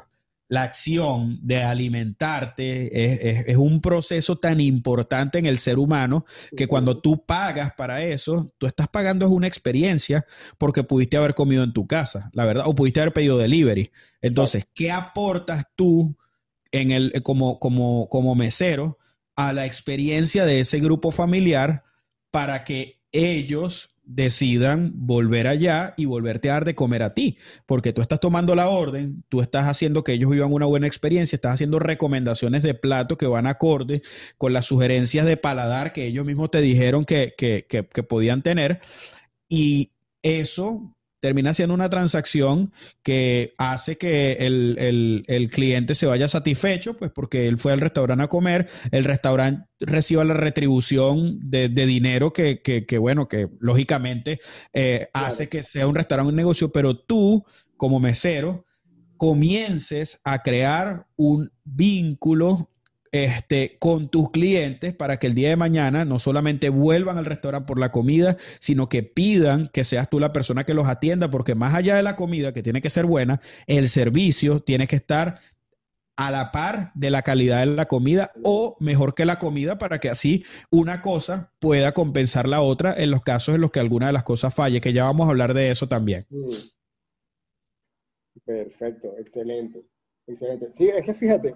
la 0.49 0.63
acción 0.63 1.39
de 1.43 1.63
alimentarte 1.63 3.51
es, 3.51 3.57
un 3.57 3.81
proceso 3.81 4.37
tan 4.37 4.61
importante 4.61 5.39
en 5.39 5.47
el 5.47 5.59
ser 5.59 5.79
humano 5.79 6.27
que 6.57 6.67
cuando 6.67 7.01
tú 7.01 7.25
pagas 7.25 7.73
para 7.75 8.03
eso, 8.05 8.53
tú 8.59 8.67
estás 8.67 8.89
pagando 8.89 9.25
es 9.25 9.33
una 9.33 9.47
experiencia 9.47 10.27
porque 10.59 10.85
pudiste 10.85 11.17
haber 11.17 11.35
comido 11.35 11.65
en 11.65 11.73
tu 11.73 11.87
casa, 11.87 12.31
la 12.35 12.45
verdad, 12.45 12.65
o 12.67 12.75
pudiste 12.75 13.01
haber 13.01 13.13
pedido 13.13 13.39
delivery. 13.39 13.91
Entonces, 14.21 14.67
¿qué 14.75 14.91
aportas 14.91 15.65
tú 15.77 16.17
en 16.73 16.91
el, 16.91 17.23
como, 17.23 17.59
como, 17.59 18.09
como 18.09 18.35
mesero 18.35 18.99
a 19.37 19.53
la 19.53 19.67
experiencia 19.67 20.45
de 20.45 20.61
ese 20.61 20.79
grupo 20.79 21.11
familiar 21.11 21.85
para 22.31 22.65
que 22.65 23.01
ellos 23.13 23.94
decidan 24.07 24.93
volver 24.95 25.47
allá 25.47 25.95
y 25.97 26.05
volverte 26.05 26.51
a 26.51 26.55
dar 26.55 26.65
de 26.65 26.75
comer 26.75 27.03
a 27.03 27.15
ti, 27.15 27.39
porque 27.67 27.93
tú 27.93 28.03
estás 28.03 28.21
tomando 28.21 28.55
la 28.55 28.69
orden, 28.69 29.25
tú 29.29 29.41
estás 29.41 29.67
haciendo 29.67 30.05
que 30.05 30.13
ellos 30.13 30.31
vivan 30.31 30.53
una 30.53 30.67
buena 30.67 30.87
experiencia, 30.87 31.37
estás 31.37 31.55
haciendo 31.55 31.79
recomendaciones 31.79 32.63
de 32.63 32.75
plato 32.75 33.17
que 33.17 33.27
van 33.27 33.47
acorde 33.47 34.03
con 34.39 34.53
las 34.53 34.67
sugerencias 34.67 35.27
de 35.27 35.37
paladar 35.37 35.93
que 35.93 36.07
ellos 36.07 36.27
mismos 36.27 36.51
te 36.51 36.61
dijeron 36.61 37.05
que, 37.05 37.35
que, 37.37 37.67
que, 37.69 37.87
que 37.87 38.03
podían 38.03 38.43
tener, 38.43 38.81
y 39.49 39.91
eso 40.23 40.94
termina 41.25 41.55
siendo 41.55 41.73
una 41.73 41.89
transacción 41.89 42.71
que 43.03 43.55
hace 43.57 43.97
que 43.97 44.33
el, 44.33 45.51
cliente 45.51 45.95
se 45.95 46.05
vaya 46.05 46.29
satisfecho, 46.29 46.99
pues 46.99 47.13
porque 47.13 47.49
él 47.49 47.57
fue 47.57 47.73
al 47.73 47.81
restaurante 47.81 48.25
a 48.25 48.29
comer, 48.29 48.69
el 48.91 49.05
restaurante 49.05 49.65
reciba 49.81 50.23
la 50.23 50.35
retribución 50.35 51.39
de, 51.49 51.71
dinero 51.71 52.35
que, 52.35 52.61
que, 52.61 52.99
bueno, 52.99 53.27
que 53.27 53.49
lógicamente 53.59 54.39
eh, 54.75 55.09
hace 55.15 55.49
que 55.49 55.63
sea 55.63 55.87
un 55.87 55.95
restaurante 55.95 56.29
un 56.29 56.37
negocio, 56.37 56.71
pero 56.71 56.99
tú, 56.99 57.43
como 57.79 58.01
mesero, 58.01 58.67
comiences 59.17 60.21
a 60.25 60.43
crear 60.43 61.07
un 61.17 61.51
vínculo 61.65 62.69
este, 63.15 63.77
con 63.79 64.09
tus 64.09 64.33
clientes 64.33 64.93
para 64.93 65.21
que 65.21 65.29
el 65.29 65.37
día 65.37 65.49
de 65.49 65.55
mañana 65.55 66.05
no 66.05 66.19
solamente 66.19 66.69
vuelvan 66.69 67.17
al 67.17 67.27
restaurante 67.27 67.69
por 67.69 67.79
la 67.79 67.93
comida, 67.93 68.39
sino 68.59 68.89
que 68.89 69.05
pidan 69.05 69.71
que 69.73 69.85
seas 69.85 70.11
tú 70.11 70.19
la 70.19 70.33
persona 70.33 70.65
que 70.65 70.75
los 70.75 70.89
atienda, 70.89 71.31
porque 71.31 71.55
más 71.55 71.77
allá 71.77 71.95
de 71.95 72.03
la 72.03 72.17
comida, 72.17 72.53
que 72.53 72.65
tiene 72.65 72.83
que 72.83 72.91
ser 72.91 73.07
buena, 73.07 73.41
el 73.69 73.89
servicio 73.89 74.63
tiene 74.65 74.89
que 74.89 74.97
estar 74.97 75.39
a 76.17 76.33
la 76.33 76.51
par 76.51 76.91
de 76.97 77.11
la 77.11 77.23
calidad 77.23 77.61
de 77.61 77.67
la 77.67 77.87
comida 77.87 78.33
o 78.43 78.77
mejor 78.81 79.15
que 79.15 79.25
la 79.25 79.39
comida 79.39 79.79
para 79.79 80.01
que 80.01 80.11
así 80.11 80.45
una 80.71 81.01
cosa 81.01 81.53
pueda 81.61 81.93
compensar 81.93 82.49
la 82.49 82.63
otra 82.63 82.95
en 82.97 83.13
los 83.13 83.23
casos 83.23 83.55
en 83.55 83.61
los 83.61 83.71
que 83.71 83.79
alguna 83.79 84.09
de 84.09 84.13
las 84.13 84.25
cosas 84.25 84.53
falle, 84.53 84.81
que 84.81 84.93
ya 84.93 85.05
vamos 85.05 85.29
a 85.29 85.31
hablar 85.31 85.55
de 85.55 85.71
eso 85.71 85.87
también. 85.87 86.27
Mm. 86.31 86.51
Perfecto, 88.45 89.15
excelente. 89.19 89.85
Excelente. 90.27 90.73
Sí, 90.77 90.89
es 90.89 91.05
que 91.05 91.15
fíjate, 91.15 91.55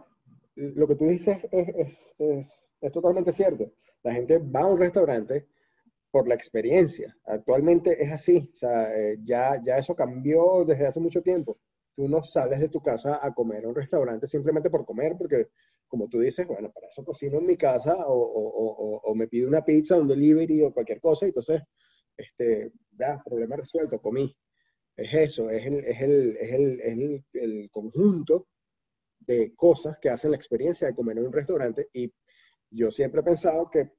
lo 0.58 0.88
que 0.88 0.96
tú 0.96 1.06
dices 1.06 1.38
es, 1.52 2.92
totalmente 2.92 3.32
cierto. 3.32 3.72
La 4.02 4.12
gente 4.12 4.38
va 4.38 4.60
a 4.60 4.66
un 4.66 4.78
restaurante 4.78 5.46
por 6.10 6.26
la 6.26 6.34
experiencia. 6.34 7.16
Actualmente 7.26 8.02
es 8.02 8.10
así. 8.10 8.50
O 8.52 8.56
sea, 8.56 8.96
eh, 8.96 9.18
ya, 9.22 9.60
ya 9.64 9.78
eso 9.78 9.94
cambió 9.94 10.64
desde 10.64 10.86
hace 10.86 11.00
mucho 11.00 11.22
tiempo. 11.22 11.58
Tú 11.94 12.08
no 12.08 12.24
sales 12.24 12.60
de 12.60 12.68
tu 12.68 12.80
casa 12.80 13.20
a 13.22 13.32
comer 13.34 13.64
a 13.64 13.68
un 13.68 13.74
restaurante 13.74 14.26
simplemente 14.26 14.70
por 14.70 14.84
comer, 14.84 15.16
porque 15.16 15.48
como 15.86 16.08
tú 16.08 16.20
dices, 16.20 16.46
bueno, 16.46 16.70
para 16.70 16.88
eso 16.88 17.04
cocino 17.04 17.38
en 17.38 17.46
mi 17.46 17.56
casa 17.56 17.96
o, 18.06 19.14
me 19.14 19.26
pido 19.26 19.48
una 19.48 19.64
pizza, 19.64 19.96
un 19.96 20.06
delivery 20.06 20.62
o 20.62 20.72
cualquier 20.72 21.00
cosa, 21.00 21.26
y 21.26 21.30
entonces, 21.30 21.62
este, 22.16 22.70
ya, 22.92 23.20
problema 23.24 23.56
resuelto, 23.56 24.00
comí. 24.00 24.36
Es 24.96 25.14
eso, 25.14 25.50
es 25.50 25.64
el, 25.66 25.84
es 25.84 26.00
el, 26.00 26.36
es 26.36 26.52
el, 26.52 26.80
es 26.80 27.24
el 27.32 27.70
conjunto 27.70 28.46
de 29.28 29.54
cosas 29.54 29.98
que 29.98 30.08
hacen 30.08 30.30
la 30.32 30.38
experiencia 30.38 30.88
de 30.88 30.94
comer 30.94 31.18
en 31.18 31.26
un 31.26 31.32
restaurante 31.32 31.88
y 31.92 32.12
yo 32.70 32.90
siempre 32.90 33.20
he 33.20 33.24
pensado 33.24 33.70
que 33.70 33.92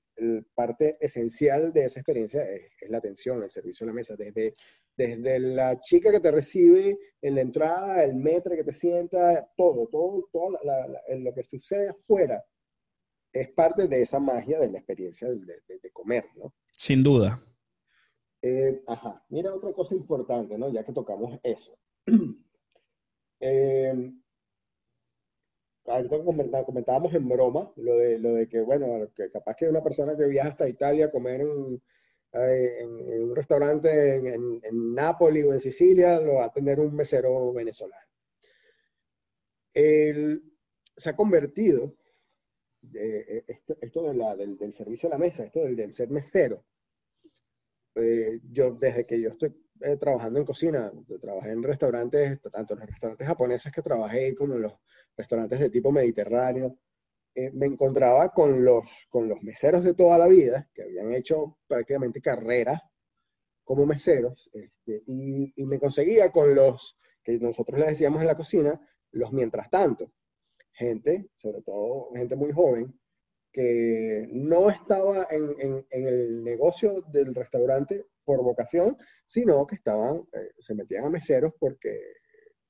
parte 0.54 0.98
esencial 1.00 1.72
de 1.72 1.86
esa 1.86 2.00
experiencia 2.00 2.44
es, 2.44 2.72
la 2.90 2.98
atención, 2.98 3.42
el 3.42 3.52
servicio 3.52 3.86
en 3.86 3.88
la 3.88 3.94
mesa, 3.94 4.16
desde, 4.18 4.56
desde 4.98 5.40
la 5.40 5.80
chica 5.80 6.12
que 6.12 6.20
te 6.20 6.32
recibe 6.32 6.98
en 7.22 7.36
la 7.36 7.42
entrada, 7.42 8.04
el 8.04 8.16
metro 8.16 8.56
que 8.56 8.64
te 8.64 8.74
sienta, 8.74 9.50
todo, 9.56 9.88
todo, 9.88 10.28
todo 10.32 10.60
lo 11.20 11.34
que 11.34 11.44
sucede 11.44 11.90
afuera 11.90 12.44
es 13.32 13.50
parte 13.52 13.88
de 13.88 14.02
esa 14.02 14.20
magia 14.20 14.60
de 14.60 14.72
la 14.72 14.80
experiencia 14.80 15.30
de, 15.30 15.92
comer, 15.94 16.26
¿no? 16.36 16.54
Sin 16.78 17.04
duda. 17.04 17.42
Eh, 18.42 18.82
ajá, 18.88 19.24
mira 19.30 19.54
otra 19.54 19.72
cosa 19.72 19.96
importante, 19.96 20.58
¿no? 20.58 20.72
Ya 20.72 20.84
que 20.84 20.94
tocamos 20.94 21.40
eso. 21.44 21.78
eh, 23.40 24.12
ahorita 25.90 26.66
comentábamos 26.66 27.14
en 27.14 27.28
broma 27.28 27.72
lo 27.78 27.98
de, 27.98 28.20
lo 28.20 28.34
de 28.34 28.48
que, 28.48 28.62
bueno, 28.62 29.08
que 29.16 29.30
capaz 29.32 29.56
que 29.56 29.68
una 29.68 29.84
persona 29.84 30.16
que 30.16 30.28
viaja 30.28 30.50
hasta 30.50 30.70
Italia 30.70 31.08
a 31.08 31.12
comer 31.12 31.42
en, 31.42 31.82
eh, 32.34 33.20
un 33.22 33.36
restaurante 33.36 34.16
en, 34.16 34.62
en, 34.64 34.94
Nápoles 34.94 35.46
o 35.46 35.54
en 35.54 35.60
Sicilia, 35.60 36.20
lo 36.20 36.36
va 36.36 36.46
a 36.46 36.54
tener 36.54 36.80
un 36.80 36.96
mesero 36.96 37.52
venezolano. 37.54 38.06
se 39.74 41.10
ha 41.10 41.16
convertido, 41.16 41.96
eh, 42.94 43.44
esto, 43.48 43.78
esto 43.82 44.04
de 44.04 44.14
la, 44.14 44.36
del, 44.36 44.58
del, 44.58 44.74
servicio 44.74 45.08
a 45.10 45.14
la 45.14 45.18
mesa, 45.18 45.44
esto 45.44 45.62
del, 45.62 45.76
del 45.76 45.94
ser 45.94 46.10
mesero, 46.10 46.64
eh, 47.96 48.40
yo 48.52 48.72
desde 48.72 49.06
que 49.06 49.20
yo 49.20 49.30
estoy 49.30 49.54
trabajando 50.00 50.40
en 50.40 50.46
cocina, 50.46 50.92
trabajé 51.22 51.52
en 51.52 51.64
restaurantes, 51.64 52.42
tanto 52.52 52.74
en 52.74 52.82
los 52.82 52.90
restaurantes 52.90 53.28
japoneses 53.28 53.72
que 53.72 53.82
trabajé 53.82 54.36
como 54.36 54.56
en 54.56 54.64
los 54.64 54.74
restaurantes 55.16 55.60
de 55.60 55.70
tipo 55.70 55.92
mediterráneo, 55.92 56.78
eh, 57.36 57.52
me 57.54 57.68
encontraba 57.68 58.34
con 58.34 58.66
los, 58.66 58.84
con 59.10 59.30
los 59.30 59.42
meseros 59.44 59.84
de 59.84 59.94
toda 59.94 60.18
la 60.18 60.28
vida, 60.28 60.68
que 60.74 60.84
habían 60.84 61.14
hecho 61.14 61.58
prácticamente 61.68 62.22
carrera 62.22 62.82
como 63.64 63.86
meseros 63.86 64.50
este, 64.52 65.04
y, 65.06 65.54
me 65.64 65.80
conseguía 65.80 66.32
con 66.32 66.56
los 66.56 66.98
que 67.24 67.38
nosotros 67.38 67.80
le 67.80 67.88
decíamos 67.88 68.22
en 68.22 68.28
la 68.28 68.36
cocina, 68.36 68.82
los 69.12 69.32
mientras 69.32 69.70
tanto. 69.70 70.12
Gente, 70.74 71.30
sobre 71.38 71.62
todo 71.62 72.10
gente 72.14 72.36
muy 72.36 72.52
joven, 72.52 72.94
que 73.52 74.28
no 74.32 74.70
estaba 74.70 75.28
en, 75.30 75.86
en 75.90 76.08
el 76.08 76.44
negocio 76.44 77.02
del 77.12 77.36
restaurante 77.36 78.06
por 78.30 78.44
vocación, 78.44 78.96
sino 79.26 79.66
que 79.66 79.74
estaban, 79.74 80.18
eh, 80.34 80.52
se 80.60 80.76
metían 80.76 81.06
a 81.06 81.10
meseros 81.10 81.52
porque 81.60 82.00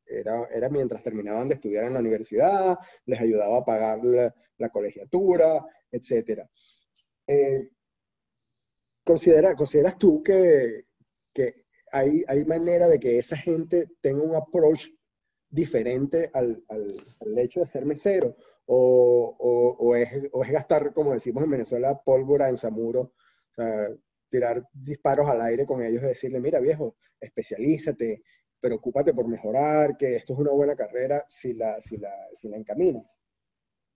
era, 0.06 0.48
era, 0.54 0.70
mientras 0.70 1.04
terminaban 1.04 1.50
de 1.50 1.56
estudiar 1.56 1.84
en 1.84 1.96
la 1.96 2.00
universidad, 2.00 2.78
les 3.06 3.20
ayudaba 3.20 3.58
a 3.58 3.66
pagar 3.66 4.00
la, 4.02 4.34
la 4.58 4.70
colegiatura, 4.70 5.66
etc. 5.92 6.48
Eh, 7.28 7.72
¿considera, 9.04 9.54
¿Consideras 9.54 9.98
tú 9.98 10.24
que, 10.24 10.86
que 11.34 11.66
hay, 11.92 12.24
hay, 12.26 12.46
manera 12.46 12.88
de 12.88 13.02
que 13.02 13.20
esa 13.20 13.36
gente 13.36 13.90
tenga 14.00 14.24
un 14.24 14.38
approach 14.38 14.88
diferente 15.50 16.30
al, 16.34 16.64
al, 16.70 16.96
al 17.20 17.38
hecho 17.38 17.60
de 17.60 17.68
ser 17.68 17.86
mesero? 17.86 18.38
O, 18.66 19.36
o, 19.38 19.76
o, 19.78 19.96
es, 19.98 20.10
o, 20.32 20.42
es, 20.42 20.52
gastar, 20.52 20.94
como 20.94 21.12
decimos 21.12 21.44
en 21.44 21.52
Venezuela, 21.52 22.00
pólvora 22.06 22.48
en 22.48 22.58
Zamuro, 22.58 23.02
o 23.02 23.54
sea, 23.56 23.90
tirar 24.30 24.64
disparos 24.74 25.30
al 25.30 25.42
aire 25.42 25.66
con 25.66 25.84
ellos 25.84 26.04
y 26.04 26.08
decirle, 26.08 26.40
mira 26.40 26.60
viejo, 26.60 26.96
especialízate, 27.20 28.24
preocúpate 28.60 29.14
por 29.14 29.28
mejorar, 29.28 29.98
que 29.98 30.16
esto 30.16 30.34
es 30.34 30.40
una 30.40 30.52
buena 30.52 30.76
carrera 30.76 31.26
si 31.28 31.54
la, 31.54 31.82
si 31.82 31.98
la, 31.98 32.12
si 32.36 32.50
la 32.50 32.58
encaminas. 32.58 33.04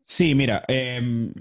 Sí, 0.06 0.36
mira, 0.36 0.63
eh, 0.67 1.32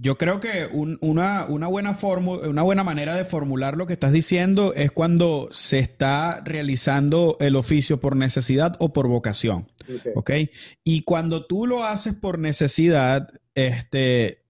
yo 0.00 0.16
creo 0.16 0.40
que 0.40 0.66
un, 0.70 0.98
una, 1.00 1.46
una, 1.46 1.66
buena 1.68 1.96
una 2.00 2.62
buena 2.62 2.84
manera 2.84 3.14
de 3.14 3.24
formular 3.24 3.76
lo 3.76 3.86
que 3.86 3.92
estás 3.92 4.12
diciendo 4.12 4.74
es 4.74 4.90
cuando 4.90 5.48
se 5.52 5.78
está 5.78 6.40
realizando 6.44 7.36
el 7.40 7.56
oficio 7.56 8.00
por 8.00 8.16
necesidad 8.16 8.76
o 8.78 8.92
por 8.92 9.08
vocación. 9.08 9.68
¿okay? 10.14 10.50
Y 10.82 11.02
cuando 11.02 11.46
tú 11.46 11.66
lo 11.66 11.84
haces 11.84 12.14
por 12.14 12.38
necesidad, 12.38 13.28
este, 13.54 14.43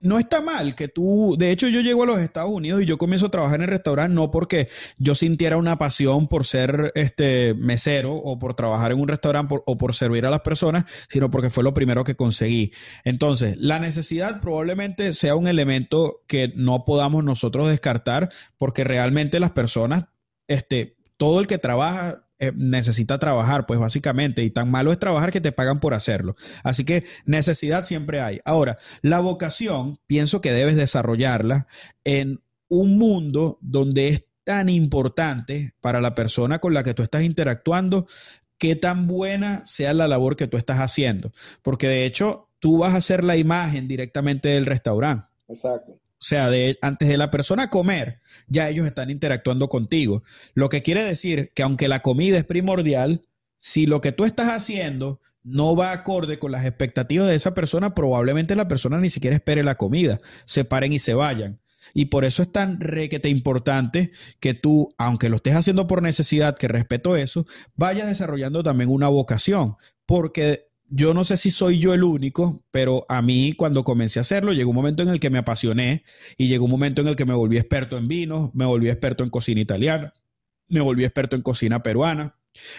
no 0.00 0.18
está 0.18 0.40
mal 0.40 0.74
que 0.74 0.88
tú, 0.88 1.34
de 1.38 1.50
hecho 1.50 1.68
yo 1.68 1.80
llego 1.80 2.04
a 2.04 2.06
los 2.06 2.20
Estados 2.20 2.50
Unidos 2.50 2.82
y 2.82 2.86
yo 2.86 2.98
comienzo 2.98 3.26
a 3.26 3.30
trabajar 3.30 3.56
en 3.56 3.62
el 3.62 3.68
restaurante 3.68 4.14
no 4.14 4.30
porque 4.30 4.68
yo 4.96 5.14
sintiera 5.14 5.56
una 5.56 5.76
pasión 5.76 6.28
por 6.28 6.46
ser 6.46 6.92
este 6.94 7.54
mesero 7.54 8.14
o 8.14 8.38
por 8.38 8.54
trabajar 8.54 8.92
en 8.92 9.00
un 9.00 9.08
restaurante 9.08 9.56
o 9.64 9.76
por 9.76 9.94
servir 9.94 10.24
a 10.26 10.30
las 10.30 10.42
personas, 10.42 10.84
sino 11.08 11.30
porque 11.30 11.50
fue 11.50 11.64
lo 11.64 11.74
primero 11.74 12.04
que 12.04 12.14
conseguí. 12.14 12.72
Entonces, 13.04 13.56
la 13.58 13.78
necesidad 13.78 14.40
probablemente 14.40 15.14
sea 15.14 15.34
un 15.34 15.48
elemento 15.48 16.22
que 16.26 16.52
no 16.54 16.84
podamos 16.84 17.24
nosotros 17.24 17.68
descartar 17.68 18.30
porque 18.56 18.84
realmente 18.84 19.40
las 19.40 19.50
personas, 19.50 20.06
este, 20.46 20.96
todo 21.16 21.40
el 21.40 21.46
que 21.46 21.58
trabaja 21.58 22.27
eh, 22.38 22.52
necesita 22.54 23.18
trabajar, 23.18 23.66
pues 23.66 23.80
básicamente, 23.80 24.42
y 24.42 24.50
tan 24.50 24.70
malo 24.70 24.92
es 24.92 24.98
trabajar 24.98 25.32
que 25.32 25.40
te 25.40 25.52
pagan 25.52 25.80
por 25.80 25.94
hacerlo. 25.94 26.36
Así 26.62 26.84
que 26.84 27.04
necesidad 27.24 27.84
siempre 27.84 28.20
hay. 28.20 28.40
Ahora, 28.44 28.78
la 29.02 29.20
vocación, 29.20 29.98
pienso 30.06 30.40
que 30.40 30.52
debes 30.52 30.76
desarrollarla 30.76 31.66
en 32.04 32.40
un 32.68 32.98
mundo 32.98 33.58
donde 33.60 34.08
es 34.08 34.24
tan 34.44 34.68
importante 34.68 35.74
para 35.80 36.00
la 36.00 36.14
persona 36.14 36.58
con 36.58 36.74
la 36.74 36.82
que 36.82 36.94
tú 36.94 37.02
estás 37.02 37.22
interactuando, 37.22 38.06
qué 38.56 38.76
tan 38.76 39.06
buena 39.06 39.62
sea 39.66 39.92
la 39.92 40.08
labor 40.08 40.36
que 40.36 40.46
tú 40.46 40.56
estás 40.56 40.78
haciendo. 40.78 41.32
Porque 41.62 41.88
de 41.88 42.06
hecho, 42.06 42.48
tú 42.58 42.78
vas 42.78 42.94
a 42.94 42.98
hacer 42.98 43.24
la 43.24 43.36
imagen 43.36 43.88
directamente 43.88 44.48
del 44.48 44.66
restaurante. 44.66 45.26
Exacto. 45.48 45.98
O 46.20 46.24
sea, 46.24 46.50
antes 46.82 47.08
de 47.08 47.16
la 47.16 47.30
persona 47.30 47.70
comer, 47.70 48.20
ya 48.48 48.68
ellos 48.68 48.86
están 48.86 49.10
interactuando 49.10 49.68
contigo. 49.68 50.24
Lo 50.54 50.68
que 50.68 50.82
quiere 50.82 51.04
decir 51.04 51.52
que 51.54 51.62
aunque 51.62 51.86
la 51.86 52.02
comida 52.02 52.38
es 52.38 52.44
primordial, 52.44 53.22
si 53.56 53.86
lo 53.86 54.00
que 54.00 54.12
tú 54.12 54.24
estás 54.24 54.48
haciendo 54.48 55.20
no 55.44 55.76
va 55.76 55.92
acorde 55.92 56.38
con 56.38 56.52
las 56.52 56.66
expectativas 56.66 57.28
de 57.28 57.36
esa 57.36 57.54
persona, 57.54 57.94
probablemente 57.94 58.56
la 58.56 58.68
persona 58.68 58.98
ni 58.98 59.10
siquiera 59.10 59.36
espere 59.36 59.62
la 59.62 59.76
comida, 59.76 60.20
se 60.44 60.64
paren 60.64 60.92
y 60.92 60.98
se 60.98 61.14
vayan. 61.14 61.60
Y 61.94 62.06
por 62.06 62.24
eso 62.24 62.42
es 62.42 62.52
tan 62.52 62.80
requete 62.80 63.28
importante 63.28 64.10
que 64.40 64.54
tú, 64.54 64.94
aunque 64.98 65.28
lo 65.28 65.36
estés 65.36 65.54
haciendo 65.54 65.86
por 65.86 66.02
necesidad, 66.02 66.56
que 66.56 66.68
respeto 66.68 67.16
eso, 67.16 67.46
vayas 67.76 68.08
desarrollando 68.08 68.62
también 68.62 68.90
una 68.90 69.08
vocación, 69.08 69.76
porque 70.04 70.67
yo 70.90 71.14
no 71.14 71.24
sé 71.24 71.36
si 71.36 71.50
soy 71.50 71.78
yo 71.78 71.94
el 71.94 72.02
único, 72.02 72.62
pero 72.70 73.04
a 73.08 73.22
mí 73.22 73.52
cuando 73.54 73.84
comencé 73.84 74.18
a 74.18 74.22
hacerlo 74.22 74.52
llegó 74.52 74.70
un 74.70 74.76
momento 74.76 75.02
en 75.02 75.08
el 75.08 75.20
que 75.20 75.30
me 75.30 75.38
apasioné 75.38 76.04
y 76.36 76.48
llegó 76.48 76.64
un 76.64 76.70
momento 76.70 77.02
en 77.02 77.08
el 77.08 77.16
que 77.16 77.24
me 77.24 77.34
volví 77.34 77.56
experto 77.58 77.98
en 77.98 78.08
vinos, 78.08 78.50
me 78.54 78.64
volví 78.64 78.88
experto 78.88 79.24
en 79.24 79.30
cocina 79.30 79.60
italiana, 79.60 80.12
me 80.68 80.80
volví 80.80 81.04
experto 81.04 81.36
en 81.36 81.42
cocina 81.42 81.82
peruana, 81.82 82.36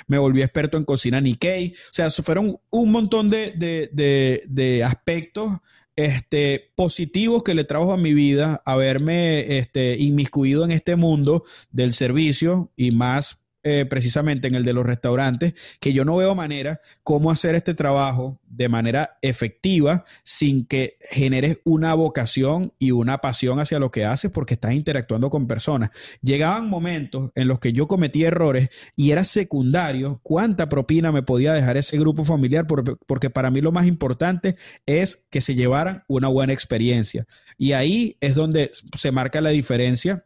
me 0.07 0.17
volví 0.17 0.41
experto 0.41 0.77
en 0.77 0.85
cocina 0.85 1.21
Nikkei, 1.21 1.73
o 1.73 1.93
sea, 1.93 2.09
fueron 2.09 2.57
un 2.69 2.91
montón 2.91 3.29
de, 3.29 3.53
de, 3.55 3.89
de, 3.93 4.43
de 4.47 4.83
aspectos 4.83 5.59
este, 5.95 6.71
positivos 6.75 7.43
que 7.43 7.53
le 7.53 7.65
trajo 7.65 7.91
a 7.91 7.97
mi 7.97 8.13
vida 8.13 8.61
haberme 8.65 9.57
este, 9.57 9.97
inmiscuido 9.97 10.63
en 10.63 10.71
este 10.71 10.95
mundo 10.95 11.43
del 11.71 11.93
servicio 11.93 12.71
y 12.75 12.91
más 12.91 13.39
eh, 13.69 13.85
precisamente 13.85 14.47
en 14.47 14.55
el 14.55 14.63
de 14.63 14.73
los 14.73 14.85
restaurantes, 14.85 15.53
que 15.79 15.93
yo 15.93 16.03
no 16.03 16.15
veo 16.15 16.33
manera 16.33 16.81
cómo 17.03 17.29
hacer 17.29 17.53
este 17.53 17.75
trabajo 17.75 18.39
de 18.47 18.67
manera 18.67 19.17
efectiva 19.21 20.05
sin 20.23 20.65
que 20.65 20.97
generes 21.11 21.59
una 21.63 21.93
vocación 21.93 22.73
y 22.79 22.91
una 22.91 23.19
pasión 23.19 23.59
hacia 23.59 23.77
lo 23.77 23.91
que 23.91 24.05
haces 24.05 24.31
porque 24.31 24.55
estás 24.55 24.73
interactuando 24.73 25.29
con 25.29 25.47
personas. 25.47 25.91
Llegaban 26.21 26.67
momentos 26.67 27.31
en 27.35 27.47
los 27.47 27.59
que 27.59 27.73
yo 27.73 27.87
cometí 27.87 28.23
errores 28.23 28.69
y 28.95 29.11
era 29.11 29.23
secundario 29.23 30.19
cuánta 30.23 30.67
propina 30.67 31.11
me 31.11 31.21
podía 31.21 31.53
dejar 31.53 31.77
ese 31.77 31.97
grupo 31.97 32.25
familiar 32.25 32.65
porque 32.65 33.29
para 33.29 33.51
mí 33.51 33.61
lo 33.61 33.71
más 33.71 33.85
importante 33.85 34.55
es 34.85 35.23
que 35.29 35.41
se 35.41 35.55
llevaran 35.55 36.03
una 36.07 36.27
buena 36.27 36.53
experiencia. 36.53 37.27
Y 37.57 37.73
ahí 37.73 38.17
es 38.21 38.35
donde 38.35 38.71
se 38.97 39.11
marca 39.11 39.41
la 39.41 39.49
diferencia 39.49 40.23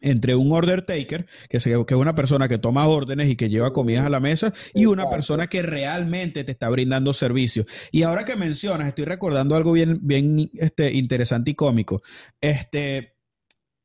entre 0.00 0.34
un 0.34 0.52
order 0.52 0.84
taker, 0.84 1.26
que, 1.48 1.58
es 1.58 1.66
una 1.66 2.14
persona 2.14 2.48
que 2.48 2.58
toma 2.58 2.88
órdenes 2.88 3.28
y 3.28 3.36
que 3.36 3.48
lleva 3.48 3.72
comidas 3.72 4.06
a 4.06 4.10
la 4.10 4.20
mesa, 4.20 4.52
y 4.74 4.86
una 4.86 5.08
persona 5.08 5.46
que 5.46 5.62
realmente 5.62 6.44
te 6.44 6.52
está 6.52 6.68
brindando 6.68 7.12
servicio. 7.12 7.66
Y 7.90 8.02
ahora 8.02 8.24
que 8.24 8.36
mencionas, 8.36 8.88
estoy 8.88 9.04
recordando 9.04 9.54
algo 9.56 9.72
bien, 9.72 9.98
bien 10.02 10.50
este, 10.54 10.92
interesante 10.92 11.52
y 11.52 11.54
cómico. 11.54 12.02
Este, 12.40 13.14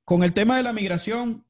con 0.03 0.23
el 0.23 0.33
tema 0.33 0.57
de 0.57 0.63
la 0.63 0.73
migración, 0.73 1.45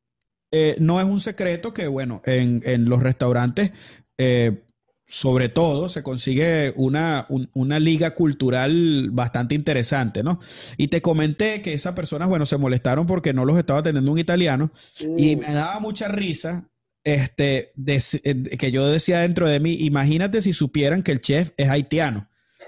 eh, 0.52 0.76
no 0.80 1.00
es 1.00 1.06
un 1.06 1.20
secreto 1.20 1.74
que, 1.74 1.88
bueno, 1.88 2.22
en, 2.26 2.62
en 2.66 2.86
los 2.86 3.02
restaurantes 3.02 3.72
eh, 4.18 4.65
sobre 5.08 5.50
todo 5.50 5.88
se 5.88 6.02
consigue 6.02 6.74
una, 6.76 7.26
un, 7.30 7.50
una, 7.54 7.80
liga 7.80 8.16
cultural 8.16 9.10
bastante 9.12 9.54
interesante, 9.54 10.24
¿no? 10.24 10.40
Y 10.78 10.88
te 10.88 11.02
comenté 11.02 11.62
que 11.62 11.74
esas 11.74 11.94
personas, 11.94 12.28
bueno, 12.28 12.46
se 12.46 12.58
molestaron 12.58 13.06
porque 13.06 13.34
no 13.34 13.46
los 13.46 13.58
estaba 13.58 13.84
teniendo 13.84 14.12
un 14.12 14.20
italiano 14.20 14.72
mm. 15.00 15.20
y 15.20 15.36
me 15.36 15.54
daba 15.54 15.80
mucha 15.80 16.08
risa 16.08 16.68
este, 17.04 17.72
de, 17.76 18.02
de, 18.24 18.58
que 18.58 18.72
yo 18.72 18.88
decía 18.88 19.20
dentro 19.20 19.48
de 19.48 19.60
mí, 19.60 19.74
imagínate 19.82 20.42
si 20.42 20.54
supieran 20.54 21.04
que 21.04 21.12
el 21.12 21.22
chef 21.22 21.52
es 21.56 21.70
haitiano. 21.70 22.28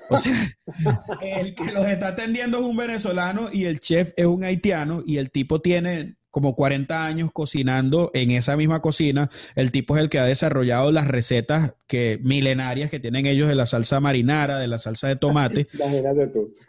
O 0.10 0.18
sea, 0.18 0.56
el 1.22 1.56
que 1.56 1.72
los 1.72 1.88
está 1.88 2.10
atendiendo 2.10 2.60
es 2.60 2.64
un 2.64 2.78
venezolano 2.78 3.50
y 3.52 3.66
el 3.66 3.80
chef 3.80 4.14
es 4.16 4.26
un 4.28 4.44
haitiano 4.44 5.04
y 5.06 5.18
el 5.18 5.32
tipo 5.32 5.60
tiene 5.60 6.17
como 6.32 6.56
40 6.56 7.06
años 7.06 7.32
cocinando 7.34 8.12
en 8.14 8.32
esa 8.32 8.56
misma 8.58 8.82
cocina. 8.82 9.30
El 9.56 9.72
tipo 9.72 9.96
es 9.96 10.02
el 10.02 10.10
que 10.10 10.20
ha 10.20 10.26
desarrollado 10.26 10.92
las 10.92 11.08
recetas 11.08 11.74
que 11.88 12.20
milenarias 12.22 12.92
que 12.92 13.00
tienen 13.00 13.26
ellos 13.26 13.48
de 13.48 13.56
la 13.56 13.66
salsa 13.66 14.00
marinara, 14.00 14.60
de 14.60 14.68
la 14.68 14.78
salsa 14.78 15.08
de 15.08 15.16
tomate. 15.16 15.68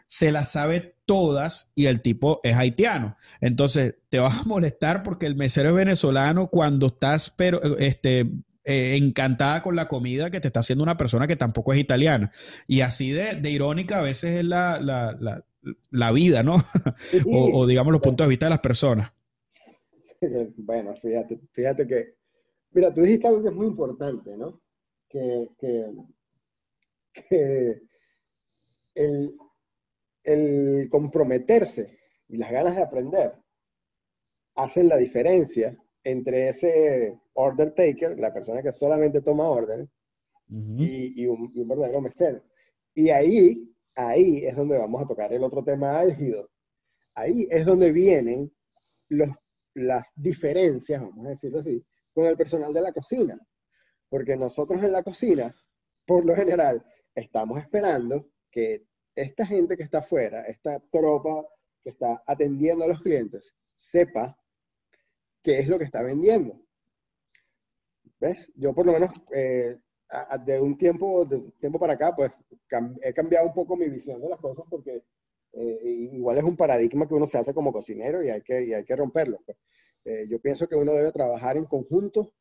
Se 0.06 0.32
las 0.32 0.52
sabe 0.52 0.94
todas 1.04 1.70
y 1.74 1.86
el 1.86 2.00
tipo 2.00 2.40
es 2.42 2.56
haitiano. 2.56 3.16
Entonces, 3.40 3.96
te 4.08 4.18
vas 4.18 4.40
a 4.40 4.44
molestar 4.44 5.02
porque 5.02 5.26
el 5.26 5.36
mesero 5.36 5.70
es 5.70 5.74
venezolano 5.74 6.48
cuando 6.48 6.86
estás 6.86 7.30
pero 7.36 7.78
este 7.78 8.20
eh, 8.64 8.96
encantada 8.96 9.62
con 9.62 9.76
la 9.76 9.88
comida 9.88 10.30
que 10.30 10.40
te 10.40 10.48
está 10.48 10.60
haciendo 10.60 10.84
una 10.84 10.96
persona 10.96 11.26
que 11.26 11.36
tampoco 11.36 11.72
es 11.72 11.80
italiana. 11.80 12.32
Y 12.66 12.82
así 12.82 13.10
de, 13.10 13.36
de 13.36 13.50
irónica 13.50 13.98
a 13.98 14.02
veces 14.02 14.38
es 14.38 14.44
la, 14.44 14.78
la, 14.80 15.16
la, 15.18 15.44
la 15.90 16.12
vida, 16.12 16.42
¿no? 16.42 16.56
o, 17.26 17.60
o 17.60 17.66
digamos 17.66 17.92
los 17.92 18.02
puntos 18.02 18.26
de 18.26 18.28
vista 18.28 18.46
de 18.46 18.50
las 18.50 18.60
personas. 18.60 19.12
bueno, 20.56 20.94
fíjate, 20.96 21.38
fíjate 21.52 21.86
que, 21.86 22.14
mira, 22.70 22.92
tú 22.92 23.02
dijiste 23.02 23.28
algo 23.28 23.42
que 23.42 23.48
es 23.48 23.54
muy 23.54 23.66
importante, 23.66 24.36
¿no? 24.36 24.60
Que, 25.08 25.48
que, 25.58 25.92
que 27.12 27.82
el, 28.94 29.36
el 30.24 30.88
comprometerse 30.90 31.98
y 32.28 32.36
las 32.36 32.50
ganas 32.50 32.76
de 32.76 32.82
aprender 32.82 33.32
hacen 34.56 34.88
la 34.88 34.96
diferencia 34.96 35.76
entre 36.04 36.48
ese 36.50 37.18
order 37.34 37.72
taker, 37.74 38.18
la 38.18 38.32
persona 38.32 38.62
que 38.62 38.72
solamente 38.72 39.20
toma 39.22 39.48
órdenes, 39.48 39.88
uh 40.50 40.54
-huh. 40.54 40.80
y, 40.80 41.22
y, 41.22 41.26
un, 41.26 41.50
y, 41.54 41.60
un, 41.60 41.68
verdadero 41.68 42.00
mesero. 42.00 42.42
Y 42.94 43.10
ahí, 43.10 43.72
ahí 43.94 44.44
es 44.44 44.56
donde 44.56 44.78
vamos 44.78 45.02
a 45.02 45.06
tocar 45.06 45.32
el 45.32 45.44
otro 45.44 45.62
tema 45.62 45.98
álgido. 45.98 46.50
Ahí 47.14 47.46
es 47.50 47.64
donde 47.66 47.92
vienen 47.92 48.50
los 49.08 49.28
las 49.78 50.08
diferencias, 50.14 51.00
vamos 51.00 51.26
a 51.26 51.30
decirlo 51.30 51.60
así, 51.60 51.84
con 52.12 52.26
el 52.26 52.36
personal 52.36 52.72
de 52.72 52.80
la 52.80 52.92
cocina. 52.92 53.38
Porque 54.08 54.36
nosotros 54.36 54.82
en 54.82 54.92
la 54.92 55.02
cocina, 55.02 55.54
por 56.06 56.24
lo 56.24 56.34
general, 56.34 56.84
estamos 57.14 57.60
esperando 57.60 58.26
que 58.50 58.84
esta 59.14 59.44
gente 59.46 59.76
que 59.76 59.82
está 59.82 59.98
afuera, 59.98 60.42
esta 60.42 60.80
tropa 60.90 61.46
que 61.82 61.90
está 61.90 62.22
atendiendo 62.26 62.84
a 62.84 62.88
los 62.88 63.00
clientes, 63.02 63.54
sepa 63.76 64.36
qué 65.42 65.60
es 65.60 65.68
lo 65.68 65.78
que 65.78 65.84
está 65.84 66.02
vendiendo. 66.02 66.60
¿Ves? 68.20 68.50
Yo 68.54 68.74
por 68.74 68.86
lo 68.86 68.92
menos 68.92 69.10
eh, 69.32 69.78
de 70.44 70.60
un 70.60 70.76
tiempo, 70.76 71.24
de 71.24 71.36
un 71.36 71.52
tiempo 71.52 71.78
para 71.78 71.94
acá, 71.94 72.14
pues 72.14 72.32
he 73.02 73.12
cambiado 73.12 73.46
un 73.46 73.54
poco 73.54 73.76
mi 73.76 73.88
visión 73.88 74.20
de 74.20 74.28
las 74.28 74.40
cosas 74.40 74.64
porque 74.68 75.02
eh, 75.58 76.08
igual 76.12 76.38
es 76.38 76.44
un 76.44 76.56
paradigma 76.56 77.08
que 77.08 77.14
uno 77.14 77.26
se 77.26 77.38
hace 77.38 77.52
como 77.52 77.72
cocinero 77.72 78.22
y 78.22 78.30
hay 78.30 78.42
que, 78.42 78.74
hay 78.74 78.84
que 78.84 78.96
romperlo. 78.96 79.40
Pues. 79.44 79.58
Eh, 80.04 80.26
yo 80.28 80.40
pienso 80.40 80.68
que 80.68 80.76
uno 80.76 80.92
debe 80.92 81.12
trabajar 81.12 81.56
en 81.56 81.64
conjunto 81.64 82.32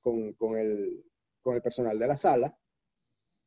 con, 0.00 0.34
con, 0.34 0.58
el, 0.58 1.02
con 1.40 1.54
el 1.54 1.62
personal 1.62 1.98
de 1.98 2.06
la 2.06 2.16
sala, 2.16 2.56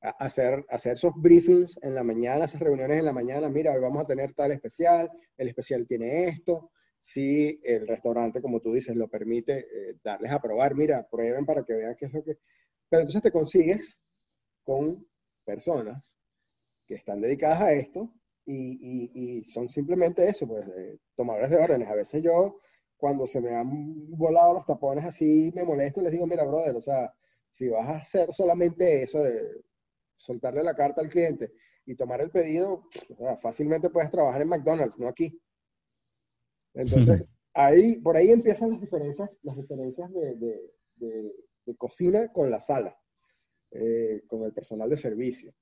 hacer, 0.01 0.65
hacer 0.69 0.93
esos 0.93 1.13
briefings 1.15 1.77
en 1.83 1.93
la 1.93 2.03
mañana, 2.03 2.45
esas 2.45 2.61
reuniones 2.61 2.99
en 2.99 3.05
la 3.05 3.13
mañana, 3.13 3.49
mira, 3.49 3.73
hoy 3.73 3.81
vamos 3.81 4.03
a 4.03 4.07
tener 4.07 4.33
tal 4.33 4.51
especial, 4.51 5.11
el 5.37 5.47
especial 5.49 5.85
tiene 5.87 6.27
esto, 6.29 6.71
si 7.03 7.59
el 7.63 7.87
restaurante, 7.87 8.41
como 8.41 8.61
tú 8.61 8.73
dices, 8.73 8.95
lo 8.95 9.07
permite, 9.07 9.59
eh, 9.59 9.95
darles 10.03 10.31
a 10.31 10.41
probar, 10.41 10.75
mira, 10.75 11.07
prueben 11.09 11.45
para 11.45 11.63
que 11.63 11.73
vean 11.73 11.95
qué 11.97 12.05
es 12.05 12.13
lo 12.13 12.23
que... 12.23 12.37
Pero 12.89 13.01
entonces 13.01 13.21
te 13.21 13.31
consigues 13.31 13.99
con 14.63 15.05
personas 15.45 16.03
que 16.85 16.95
están 16.95 17.21
dedicadas 17.21 17.61
a 17.61 17.73
esto 17.73 18.11
y, 18.51 19.12
y, 19.13 19.43
son 19.51 19.69
simplemente 19.69 20.27
eso, 20.27 20.47
pues, 20.47 20.67
eh, 20.75 20.97
tomadores 21.15 21.49
de 21.49 21.57
órdenes. 21.57 21.88
A 21.88 21.95
veces 21.95 22.23
yo, 22.23 22.59
cuando 22.97 23.27
se 23.27 23.39
me 23.41 23.55
han 23.55 24.09
volado 24.17 24.53
los 24.53 24.65
tapones 24.65 25.05
así, 25.05 25.51
me 25.53 25.63
molesto 25.63 26.01
y 26.01 26.03
les 26.03 26.13
digo, 26.13 26.25
mira, 26.25 26.45
brother, 26.45 26.75
o 26.75 26.81
sea, 26.81 27.13
si 27.51 27.69
vas 27.69 27.88
a 27.88 27.97
hacer 27.97 28.33
solamente 28.33 29.03
eso 29.03 29.19
de 29.19 29.62
soltarle 30.17 30.63
la 30.63 30.75
carta 30.75 31.01
al 31.01 31.09
cliente 31.09 31.51
y 31.85 31.95
tomar 31.95 32.21
el 32.21 32.31
pedido, 32.31 32.83
fácilmente 33.41 33.89
puedes 33.89 34.12
trabajar 34.12 34.41
en 34.41 34.49
McDonald's, 34.49 34.97
no 34.97 35.07
aquí. 35.07 35.39
Entonces, 36.73 37.23
ahí, 37.53 37.97
por 37.97 38.17
ahí 38.17 38.31
empiezan 38.31 38.71
las 38.71 38.81
diferencias, 38.81 39.29
las 39.43 39.57
diferencias 39.57 40.12
de, 40.12 40.35
de, 40.95 41.75
cocina 41.77 42.31
con 42.33 42.49
la 42.49 42.59
sala, 42.62 42.97
eh, 43.71 44.23
con 44.27 44.43
el 44.43 44.53
personal 44.53 44.89
de 44.89 44.97
servicio. 44.97 45.53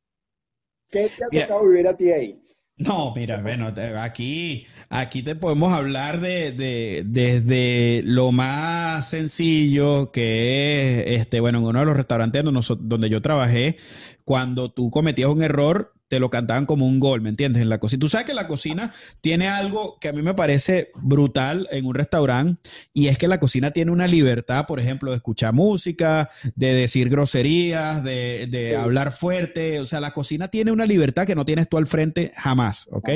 ¿Qué 0.89 1.09
te 1.17 1.25
ha 1.25 1.47
tocado 1.47 1.67
vivir 1.67 1.85
a 1.85 1.97
ti 1.97 2.11
ahí? 2.13 2.41
No, 2.79 3.11
mira, 3.15 3.41
bueno, 3.41 3.73
aquí, 3.99 4.67
aquí 4.89 5.23
te 5.23 5.35
podemos 5.35 5.73
hablar 5.73 6.21
de, 6.21 6.51
de, 6.51 7.01
desde 7.07 8.03
lo 8.03 8.31
más 8.31 9.09
sencillo 9.09 10.11
que 10.11 10.99
es, 11.15 11.21
este, 11.21 11.39
bueno, 11.39 11.57
en 11.57 11.65
uno 11.65 11.79
de 11.79 11.85
los 11.85 11.97
restaurantes 11.97 12.43
donde, 12.43 12.61
donde 12.81 13.09
yo 13.09 13.19
trabajé, 13.21 13.77
cuando 14.25 14.71
tú 14.71 14.91
cometías 14.91 15.29
un 15.29 15.41
error, 15.41 15.96
te 16.07 16.19
lo 16.19 16.29
cantaban 16.29 16.65
como 16.65 16.87
un 16.87 16.99
gol, 16.99 17.21
¿me 17.21 17.29
entiendes? 17.29 17.61
En 17.61 17.69
la 17.69 17.79
cocina. 17.79 17.99
Tú 17.99 18.09
sabes 18.09 18.25
que 18.25 18.33
la 18.33 18.47
cocina 18.47 18.93
tiene 19.21 19.47
algo 19.47 19.97
que 19.99 20.09
a 20.09 20.13
mí 20.13 20.21
me 20.21 20.33
parece 20.33 20.91
brutal 20.95 21.67
en 21.71 21.85
un 21.85 21.95
restaurante 21.95 22.69
y 22.93 23.07
es 23.07 23.17
que 23.17 23.27
la 23.27 23.39
cocina 23.39 23.71
tiene 23.71 23.91
una 23.91 24.07
libertad, 24.07 24.65
por 24.67 24.79
ejemplo, 24.79 25.11
de 25.11 25.17
escuchar 25.17 25.53
música, 25.53 26.29
de 26.55 26.73
decir 26.73 27.09
groserías, 27.09 28.03
de, 28.03 28.47
de 28.49 28.75
hablar 28.75 29.13
fuerte. 29.13 29.79
O 29.79 29.85
sea, 29.85 29.99
la 29.99 30.13
cocina 30.13 30.47
tiene 30.47 30.71
una 30.71 30.85
libertad 30.85 31.25
que 31.25 31.35
no 31.35 31.45
tienes 31.45 31.67
tú 31.67 31.77
al 31.77 31.87
frente 31.87 32.33
jamás, 32.37 32.87
¿ok? 32.91 33.09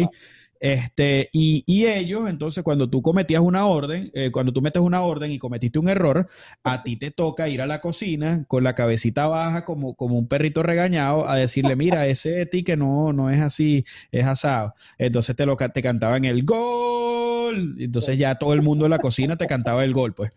Este, 0.61 1.27
y, 1.33 1.63
y, 1.65 1.87
ellos, 1.87 2.29
entonces, 2.29 2.63
cuando 2.63 2.87
tú 2.87 3.01
cometías 3.01 3.41
una 3.41 3.65
orden, 3.65 4.11
eh, 4.13 4.29
cuando 4.31 4.53
tú 4.53 4.61
metes 4.61 4.79
una 4.79 5.01
orden 5.01 5.31
y 5.31 5.39
cometiste 5.39 5.79
un 5.79 5.89
error, 5.89 6.27
a 6.63 6.83
ti 6.83 6.97
te 6.97 7.09
toca 7.09 7.49
ir 7.49 7.63
a 7.63 7.65
la 7.65 7.81
cocina 7.81 8.45
con 8.47 8.63
la 8.63 8.75
cabecita 8.75 9.25
baja, 9.25 9.65
como, 9.65 9.95
como 9.95 10.19
un 10.19 10.27
perrito 10.27 10.61
regañado, 10.61 11.27
a 11.27 11.35
decirle, 11.35 11.75
mira, 11.75 12.05
ese 12.07 12.47
que 12.63 12.77
no, 12.77 13.11
no 13.11 13.31
es 13.31 13.41
así, 13.41 13.85
es 14.11 14.23
asado. 14.27 14.75
Entonces 14.99 15.35
te 15.35 15.47
lo 15.47 15.57
te 15.57 15.81
cantaban 15.81 16.25
el 16.25 16.43
gol. 16.45 17.77
Entonces 17.79 18.19
ya 18.19 18.35
todo 18.35 18.53
el 18.53 18.61
mundo 18.61 18.85
en 18.85 18.91
la 18.91 18.99
cocina 18.99 19.37
te 19.37 19.47
cantaba 19.47 19.83
el 19.83 19.93
gol, 19.93 20.13
pues. 20.13 20.31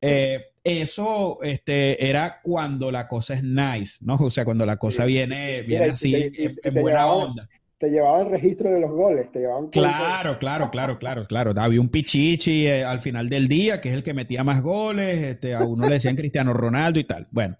Eh, 0.00 0.44
eso 0.62 1.42
este, 1.42 2.08
era 2.08 2.40
cuando 2.40 2.92
la 2.92 3.08
cosa 3.08 3.34
es 3.34 3.42
nice, 3.42 3.96
¿no? 4.00 4.14
O 4.14 4.30
sea, 4.30 4.44
cuando 4.44 4.64
la 4.64 4.76
cosa 4.76 5.04
viene, 5.04 5.62
viene 5.62 5.86
así 5.86 6.32
en 6.62 6.74
buena 6.74 7.06
onda 7.06 7.48
te 7.78 7.90
llevaban 7.90 8.30
registro 8.30 8.70
de 8.70 8.80
los 8.80 8.90
goles, 8.90 9.30
te 9.32 9.40
llevaban... 9.40 9.68
Claro, 9.68 10.38
claro, 10.38 10.70
claro, 10.70 10.98
claro, 10.98 11.26
claro. 11.26 11.52
Había 11.56 11.80
un 11.80 11.90
pichichi 11.90 12.66
eh, 12.66 12.84
al 12.84 13.00
final 13.00 13.28
del 13.28 13.48
día, 13.48 13.80
que 13.80 13.90
es 13.90 13.94
el 13.94 14.02
que 14.02 14.14
metía 14.14 14.42
más 14.44 14.62
goles, 14.62 15.22
este, 15.22 15.54
a 15.54 15.62
uno 15.62 15.86
le 15.86 15.94
decían 15.94 16.16
Cristiano 16.16 16.54
Ronaldo 16.54 16.98
y 17.00 17.04
tal. 17.04 17.26
Bueno, 17.30 17.58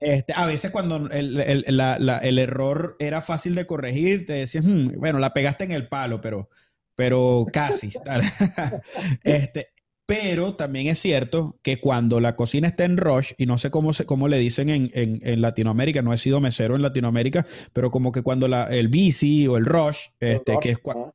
este, 0.00 0.32
a 0.34 0.46
veces 0.46 0.70
cuando 0.70 0.96
el, 1.10 1.38
el, 1.38 1.64
la, 1.76 2.18
el 2.22 2.38
error 2.38 2.96
era 2.98 3.20
fácil 3.20 3.54
de 3.54 3.66
corregir, 3.66 4.24
te 4.24 4.34
decían, 4.34 4.64
hmm, 4.64 4.98
bueno, 4.98 5.18
la 5.18 5.34
pegaste 5.34 5.64
en 5.64 5.72
el 5.72 5.88
palo, 5.88 6.20
pero, 6.22 6.48
pero 6.94 7.44
casi. 7.52 7.90
Tal. 7.90 8.22
este, 9.22 9.71
pero 10.06 10.54
también 10.54 10.88
es 10.88 10.98
cierto 10.98 11.58
que 11.62 11.80
cuando 11.80 12.20
la 12.20 12.34
cocina 12.34 12.68
está 12.68 12.84
en 12.84 12.96
rush, 12.96 13.32
y 13.38 13.46
no 13.46 13.58
sé 13.58 13.70
cómo, 13.70 13.92
se, 13.92 14.04
cómo 14.04 14.28
le 14.28 14.38
dicen 14.38 14.68
en, 14.68 14.90
en, 14.94 15.40
Latinoamérica, 15.40 16.02
no 16.02 16.12
he 16.12 16.18
sido 16.18 16.40
mesero 16.40 16.74
en 16.74 16.82
Latinoamérica, 16.82 17.46
pero 17.72 17.90
como 17.90 18.10
que 18.12 18.22
cuando 18.22 18.48
la, 18.48 18.64
el 18.64 18.88
bici 18.88 19.46
o 19.46 19.56
el 19.56 19.64
rush, 19.64 19.98
este, 20.20 20.58
que 20.60 20.70
es 20.70 20.78
cuando... 20.78 21.14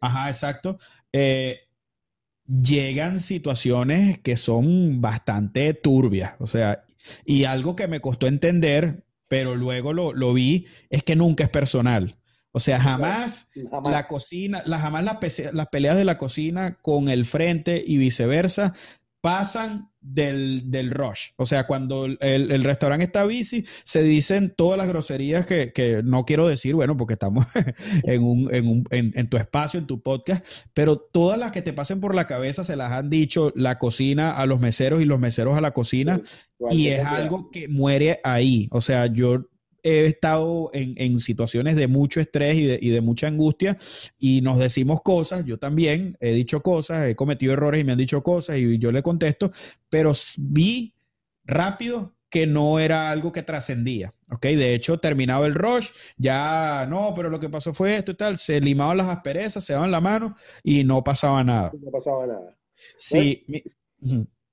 Ajá, 0.00 0.30
exacto. 0.30 0.78
Eh, 1.12 1.58
llegan 2.46 3.20
situaciones 3.20 4.18
que 4.20 4.36
son 4.36 5.00
bastante 5.00 5.74
turbias. 5.74 6.34
O 6.38 6.46
sea, 6.46 6.84
y 7.24 7.44
algo 7.44 7.76
que 7.76 7.88
me 7.88 8.00
costó 8.00 8.26
entender, 8.26 9.04
pero 9.28 9.56
luego 9.56 9.92
lo, 9.92 10.12
lo 10.12 10.32
vi, 10.32 10.66
es 10.90 11.02
que 11.02 11.16
nunca 11.16 11.44
es 11.44 11.50
personal. 11.50 12.17
O 12.52 12.60
sea, 12.60 12.80
jamás, 12.80 13.48
la 13.84 14.06
cocina, 14.06 14.62
la, 14.64 14.78
jamás 14.78 15.04
las 15.04 15.68
peleas 15.68 15.96
de 15.96 16.04
la 16.04 16.18
cocina 16.18 16.78
con 16.80 17.08
el 17.08 17.26
frente 17.26 17.82
y 17.86 17.98
viceversa 17.98 18.74
pasan 19.20 19.90
del, 20.00 20.70
del 20.70 20.90
rush. 20.90 21.30
O 21.36 21.44
sea, 21.44 21.66
cuando 21.66 22.06
el, 22.06 22.18
el, 22.20 22.64
restaurante 22.64 23.04
está 23.04 23.24
bici, 23.24 23.64
se 23.84 24.02
dicen 24.02 24.54
todas 24.56 24.78
las 24.78 24.86
groserías 24.86 25.44
que, 25.44 25.72
que 25.72 26.02
no 26.04 26.24
quiero 26.24 26.46
decir, 26.46 26.74
bueno, 26.74 26.96
porque 26.96 27.14
estamos 27.14 27.44
en, 28.04 28.22
un, 28.22 28.54
en, 28.54 28.68
un, 28.68 28.84
en, 28.90 29.28
tu 29.28 29.36
espacio, 29.36 29.80
en 29.80 29.86
tu 29.86 30.00
podcast, 30.00 30.46
pero 30.72 30.96
todas 30.96 31.38
las 31.38 31.52
que 31.52 31.62
te 31.62 31.72
pasen 31.72 32.00
por 32.00 32.14
la 32.14 32.26
cabeza 32.26 32.62
se 32.64 32.76
las 32.76 32.92
han 32.92 33.10
dicho 33.10 33.52
la 33.56 33.78
cocina 33.78 34.32
a 34.32 34.46
los 34.46 34.60
meseros 34.60 35.02
y 35.02 35.04
los 35.04 35.18
meseros 35.18 35.56
a 35.56 35.60
la 35.60 35.72
cocina, 35.72 36.20
y 36.70 36.88
es 36.88 37.04
algo 37.04 37.50
que 37.50 37.68
muere 37.68 38.20
ahí. 38.22 38.68
O 38.70 38.80
sea, 38.80 39.06
yo 39.06 39.46
he 39.82 40.06
estado 40.06 40.70
en, 40.72 40.94
en 40.96 41.18
situaciones 41.20 41.76
de 41.76 41.86
mucho 41.86 42.20
estrés 42.20 42.56
y 42.56 42.66
de, 42.66 42.78
y 42.80 42.90
de, 42.90 43.00
mucha 43.00 43.28
angustia 43.28 43.78
y 44.18 44.40
nos 44.40 44.58
decimos 44.58 45.02
cosas, 45.02 45.44
yo 45.44 45.58
también 45.58 46.16
he 46.20 46.32
dicho 46.32 46.60
cosas, 46.62 47.06
he 47.06 47.16
cometido 47.16 47.52
errores 47.52 47.80
y 47.80 47.84
me 47.84 47.92
han 47.92 47.98
dicho 47.98 48.22
cosas 48.22 48.58
y 48.58 48.78
yo 48.78 48.92
le 48.92 49.02
contesto, 49.02 49.52
pero 49.88 50.12
vi 50.36 50.94
rápido 51.44 52.14
que 52.30 52.46
no 52.46 52.78
era 52.78 53.10
algo 53.10 53.32
que 53.32 53.42
trascendía, 53.42 54.12
¿ok? 54.30 54.42
De 54.42 54.74
hecho, 54.74 54.98
terminado 54.98 55.46
el 55.46 55.54
rush, 55.54 55.88
ya 56.16 56.86
no, 56.86 57.14
pero 57.16 57.30
lo 57.30 57.40
que 57.40 57.48
pasó 57.48 57.72
fue 57.72 57.96
esto 57.96 58.12
y 58.12 58.16
tal, 58.16 58.38
se 58.38 58.60
limaban 58.60 58.98
las 58.98 59.08
asperezas, 59.08 59.64
se 59.64 59.72
daban 59.72 59.90
la 59.90 60.00
mano 60.00 60.36
y 60.62 60.84
no 60.84 61.02
pasaba 61.02 61.42
nada. 61.42 61.72
No 61.80 61.90
pasaba 61.90 62.26
nada. 62.26 62.54
Sí. 62.98 63.44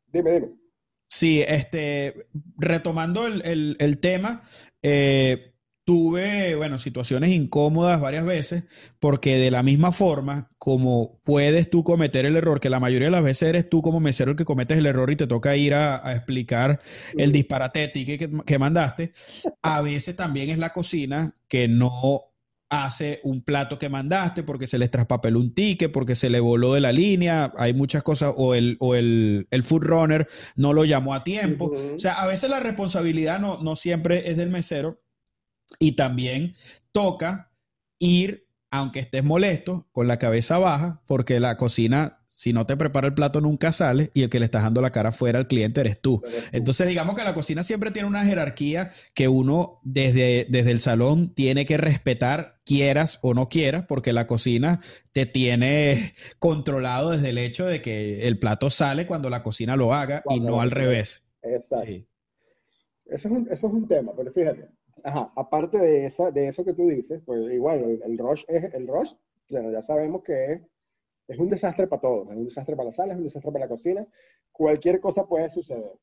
Dime, 0.07 0.31
dime. 0.31 0.65
Sí, 1.07 1.43
este, 1.47 2.27
retomando 2.57 3.27
el, 3.27 3.45
el, 3.45 3.75
el 3.79 3.99
tema, 3.99 4.41
eh, 4.87 5.55
tuve, 5.83 6.55
bueno, 6.55 6.77
situaciones 6.77 7.31
incómodas 7.31 7.99
varias 7.99 8.23
veces, 8.23 8.65
porque 8.99 9.37
de 9.37 9.49
la 9.49 9.63
misma 9.63 9.91
forma 9.91 10.51
como 10.59 11.19
puedes 11.23 11.71
tú 11.71 11.83
cometer 11.83 12.25
el 12.25 12.35
error, 12.35 12.59
que 12.59 12.69
la 12.69 12.79
mayoría 12.79 13.07
de 13.07 13.11
las 13.11 13.23
veces 13.23 13.49
eres 13.49 13.67
tú 13.67 13.81
como 13.81 13.99
mesero 13.99 14.31
el 14.31 14.37
que 14.37 14.45
cometes 14.45 14.77
el 14.77 14.85
error 14.85 15.09
y 15.11 15.15
te 15.15 15.25
toca 15.25 15.55
ir 15.55 15.73
a, 15.73 16.13
explicar 16.15 16.81
el 17.17 17.31
disparate 17.31 17.91
que, 17.91 18.29
que 18.45 18.59
mandaste, 18.59 19.13
a 19.63 19.81
veces 19.81 20.15
también 20.15 20.51
es 20.51 20.59
la 20.59 20.71
cocina 20.71 21.33
que 21.47 21.67
no 21.67 22.34
hace 22.83 23.19
un 23.23 23.41
plato 23.41 23.79
que 23.79 23.89
mandaste 23.89 24.43
porque 24.43 24.67
se 24.67 24.77
les 24.77 24.91
traspapeló 24.91 25.39
un 25.39 25.53
ticket, 25.53 25.91
porque 25.91 26.15
se 26.15 26.29
le 26.29 26.39
voló 26.39 26.73
de 26.73 26.81
la 26.81 26.91
línea, 26.91 27.53
hay 27.57 27.73
muchas 27.73 28.03
cosas, 28.03 28.33
o 28.35 28.53
el, 28.55 28.75
o 28.79 28.95
el, 28.95 29.47
el 29.51 29.63
food 29.63 29.83
runner 29.83 30.27
no 30.55 30.73
lo 30.73 30.83
llamó 30.83 31.13
a 31.13 31.23
tiempo. 31.23 31.71
O 31.95 31.99
sea, 31.99 32.21
a 32.21 32.27
veces 32.27 32.49
la 32.49 32.59
responsabilidad 32.59 33.39
no, 33.39 33.61
no 33.61 33.75
siempre 33.75 34.29
es 34.29 34.37
del 34.37 34.49
mesero 34.49 34.99
y 35.79 35.93
también 35.93 36.55
toca 36.91 37.51
ir, 37.99 38.47
aunque 38.71 38.99
estés 38.99 39.23
molesto, 39.23 39.87
con 39.91 40.07
la 40.07 40.17
cabeza 40.17 40.57
baja, 40.57 41.01
porque 41.07 41.39
la 41.39 41.57
cocina 41.57 42.24
Si 42.35 42.51
no 42.51 42.65
te 42.65 42.75
prepara 42.75 43.07
el 43.07 43.13
plato, 43.13 43.39
nunca 43.39 43.71
sale 43.71 44.11
y 44.13 44.23
el 44.23 44.29
que 44.29 44.39
le 44.39 44.45
estás 44.45 44.63
dando 44.63 44.81
la 44.81 44.91
cara 44.91 45.13
fuera 45.13 45.39
al 45.39 45.47
cliente 45.47 45.79
eres 45.79 46.01
tú. 46.01 46.21
Entonces, 46.51 46.85
digamos 46.85 47.15
que 47.15 47.23
la 47.23 47.33
cocina 47.33 47.63
siempre 47.63 47.91
tiene 47.91 48.09
una 48.09 48.25
jerarquía 48.25 48.91
que 49.13 49.29
uno 49.29 49.79
desde, 49.83 50.45
desde 50.49 50.71
el 50.71 50.81
salón 50.81 51.33
tiene 51.33 51.65
que 51.65 51.77
respetar, 51.77 52.57
quieras 52.65 53.19
o 53.21 53.33
no 53.33 53.47
quieras, 53.47 53.85
porque 53.87 54.11
la 54.11 54.27
cocina 54.27 54.81
te 55.13 55.25
tiene 55.25 56.13
controlado 56.39 57.11
desde 57.11 57.29
el 57.29 57.37
hecho 57.37 57.65
de 57.67 57.81
que 57.81 58.27
el 58.27 58.37
plato 58.37 58.69
sale 58.69 59.07
cuando 59.07 59.29
la 59.29 59.41
cocina 59.41 59.77
lo 59.77 59.93
haga 59.93 60.21
y 60.29 60.41
no 60.41 60.59
al 60.59 60.71
revés. 60.71 61.23
Exacto. 61.41 61.85
Eso, 63.05 63.27
es 63.27 63.33
un, 63.33 63.47
eso 63.49 63.67
es 63.67 63.73
un 63.73 63.87
tema, 63.87 64.11
pero 64.17 64.33
fíjate, 64.33 64.67
ajá, 65.03 65.31
aparte 65.35 65.77
de, 65.77 66.07
esa, 66.07 66.31
de 66.31 66.47
eso 66.47 66.65
que 66.65 66.73
tú 66.73 66.87
dices, 66.89 67.21
pues 67.25 67.39
igual, 67.53 67.99
el, 68.03 68.17
rush 68.17 68.43
es 68.47 68.73
el 68.73 68.87
rush, 68.87 69.11
ya 69.47 69.81
sabemos 69.83 70.23
que 70.23 70.53
es, 70.53 70.61
es 71.27 71.39
un 71.39 71.49
desastre 71.49 71.87
para 71.87 72.01
todos, 72.01 72.29
es 72.29 72.37
un 72.37 72.45
desastre 72.45 72.75
para 72.75 72.89
la 72.89 72.95
sala, 72.95 73.13
es 73.13 73.17
un 73.17 73.25
desastre 73.25 73.51
para 73.51 73.65
la 73.65 73.69
cocina, 73.69 74.07
cualquier 74.51 74.99
cosa 74.99 75.25
puede 75.25 75.49
suceder. 75.49 75.93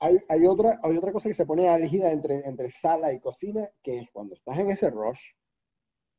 Hay, 0.00 0.18
hay, 0.28 0.46
otra, 0.46 0.80
hay 0.82 0.96
otra 0.96 1.12
cosa 1.12 1.28
que 1.28 1.34
se 1.34 1.46
pone 1.46 1.68
álgida 1.68 2.10
entre, 2.10 2.46
entre 2.46 2.70
sala 2.70 3.12
y 3.12 3.20
cocina, 3.20 3.68
que 3.82 4.00
es 4.00 4.10
cuando 4.10 4.34
estás 4.34 4.58
en 4.58 4.70
ese 4.70 4.90
rush 4.90 5.20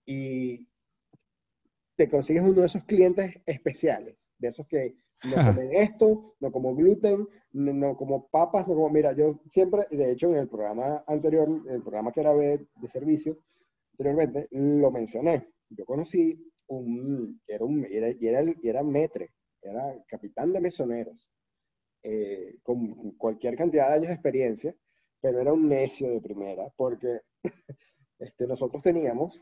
y 0.05 0.68
te 1.95 2.09
consigues 2.09 2.43
uno 2.43 2.61
de 2.61 2.68
esos 2.68 2.84
clientes 2.86 3.36
especiales, 3.45 4.18
de 4.38 4.47
esos 4.47 4.68
que 4.68 4.95
no 5.24 5.36
comen 5.36 5.76
esto, 5.76 6.36
no 6.39 6.51
como 6.51 6.76
gluten, 6.76 7.28
no, 7.53 7.95
como 7.95 8.28
papas, 8.28 8.68
no 8.68 8.76
como, 8.76 8.89
mira, 8.89 9.13
yo 9.13 9.39
siempre, 9.49 9.88
de 9.89 10.11
hecho 10.11 10.30
en 10.30 10.38
el 10.38 10.49
programa 10.49 11.03
anterior, 11.07 11.47
el 11.68 11.82
programa 11.82 12.11
que 12.11 12.20
era 12.22 12.34
de, 12.34 12.68
de 12.76 12.88
servicio, 12.89 13.38
anteriormente, 13.93 14.47
lo 14.51 14.91
mencioné. 14.91 15.47
Yo 15.70 15.86
conocí 15.86 16.51
un, 16.68 17.41
era 17.47 17.66
un, 17.66 17.86
era, 17.86 18.07
era, 18.07 18.53
era 18.63 18.84
metre, 18.84 19.32
era 19.61 19.95
capitán 20.07 20.53
de 20.53 20.61
mesoneros, 20.61 21.30
eh, 22.03 22.57
con 22.63 23.11
cualquier 23.18 23.55
cantidad 23.55 23.89
de 23.89 23.93
años 23.95 24.07
de 24.07 24.13
experiencia, 24.13 24.76
pero 25.20 25.39
era 25.39 25.53
un 25.53 25.68
necio 25.68 26.09
de 26.09 26.22
primera, 26.22 26.70
porque 26.76 27.22
este, 28.20 28.47
nosotros 28.47 28.84
teníamos 28.84 29.41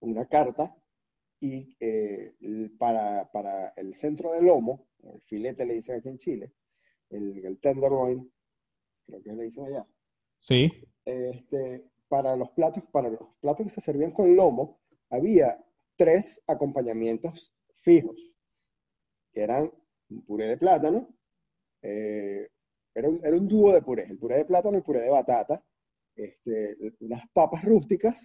una 0.00 0.26
carta 0.26 0.74
y 1.40 1.76
eh, 1.80 2.34
para, 2.78 3.30
para, 3.30 3.70
el 3.76 3.94
centro 3.94 4.32
del 4.32 4.46
lomo, 4.46 4.86
el 5.02 5.20
filete 5.22 5.66
le 5.66 5.74
dicen 5.74 5.98
aquí 5.98 6.08
en 6.08 6.18
Chile, 6.18 6.52
el, 7.10 7.44
el 7.44 7.58
tenderloin, 7.60 8.30
creo 9.06 9.22
que 9.22 9.32
le 9.32 9.44
dicen 9.44 9.64
allá. 9.64 9.86
Sí. 10.40 10.70
Este, 11.04 11.84
para 12.08 12.36
los 12.36 12.50
platos, 12.50 12.84
para 12.92 13.10
los 13.10 13.20
platos 13.40 13.66
que 13.66 13.74
se 13.74 13.80
servían 13.80 14.12
con 14.12 14.36
lomo, 14.36 14.80
había 15.10 15.58
tres 15.96 16.40
acompañamientos 16.46 17.52
fijos, 17.82 18.16
que 19.32 19.42
eran 19.42 19.70
un 20.10 20.24
puré 20.24 20.46
de 20.46 20.56
plátano, 20.56 21.08
eh, 21.82 22.48
era, 22.94 23.08
un, 23.08 23.20
era, 23.24 23.36
un, 23.36 23.48
dúo 23.48 23.72
de 23.72 23.82
puré, 23.82 24.04
el 24.04 24.18
puré 24.18 24.38
de 24.38 24.44
plátano 24.44 24.76
y 24.76 24.78
el 24.78 24.84
puré 24.84 25.00
de 25.00 25.10
batata, 25.10 25.62
este, 26.14 26.76
unas 27.00 27.28
papas 27.32 27.64
rústicas 27.64 28.16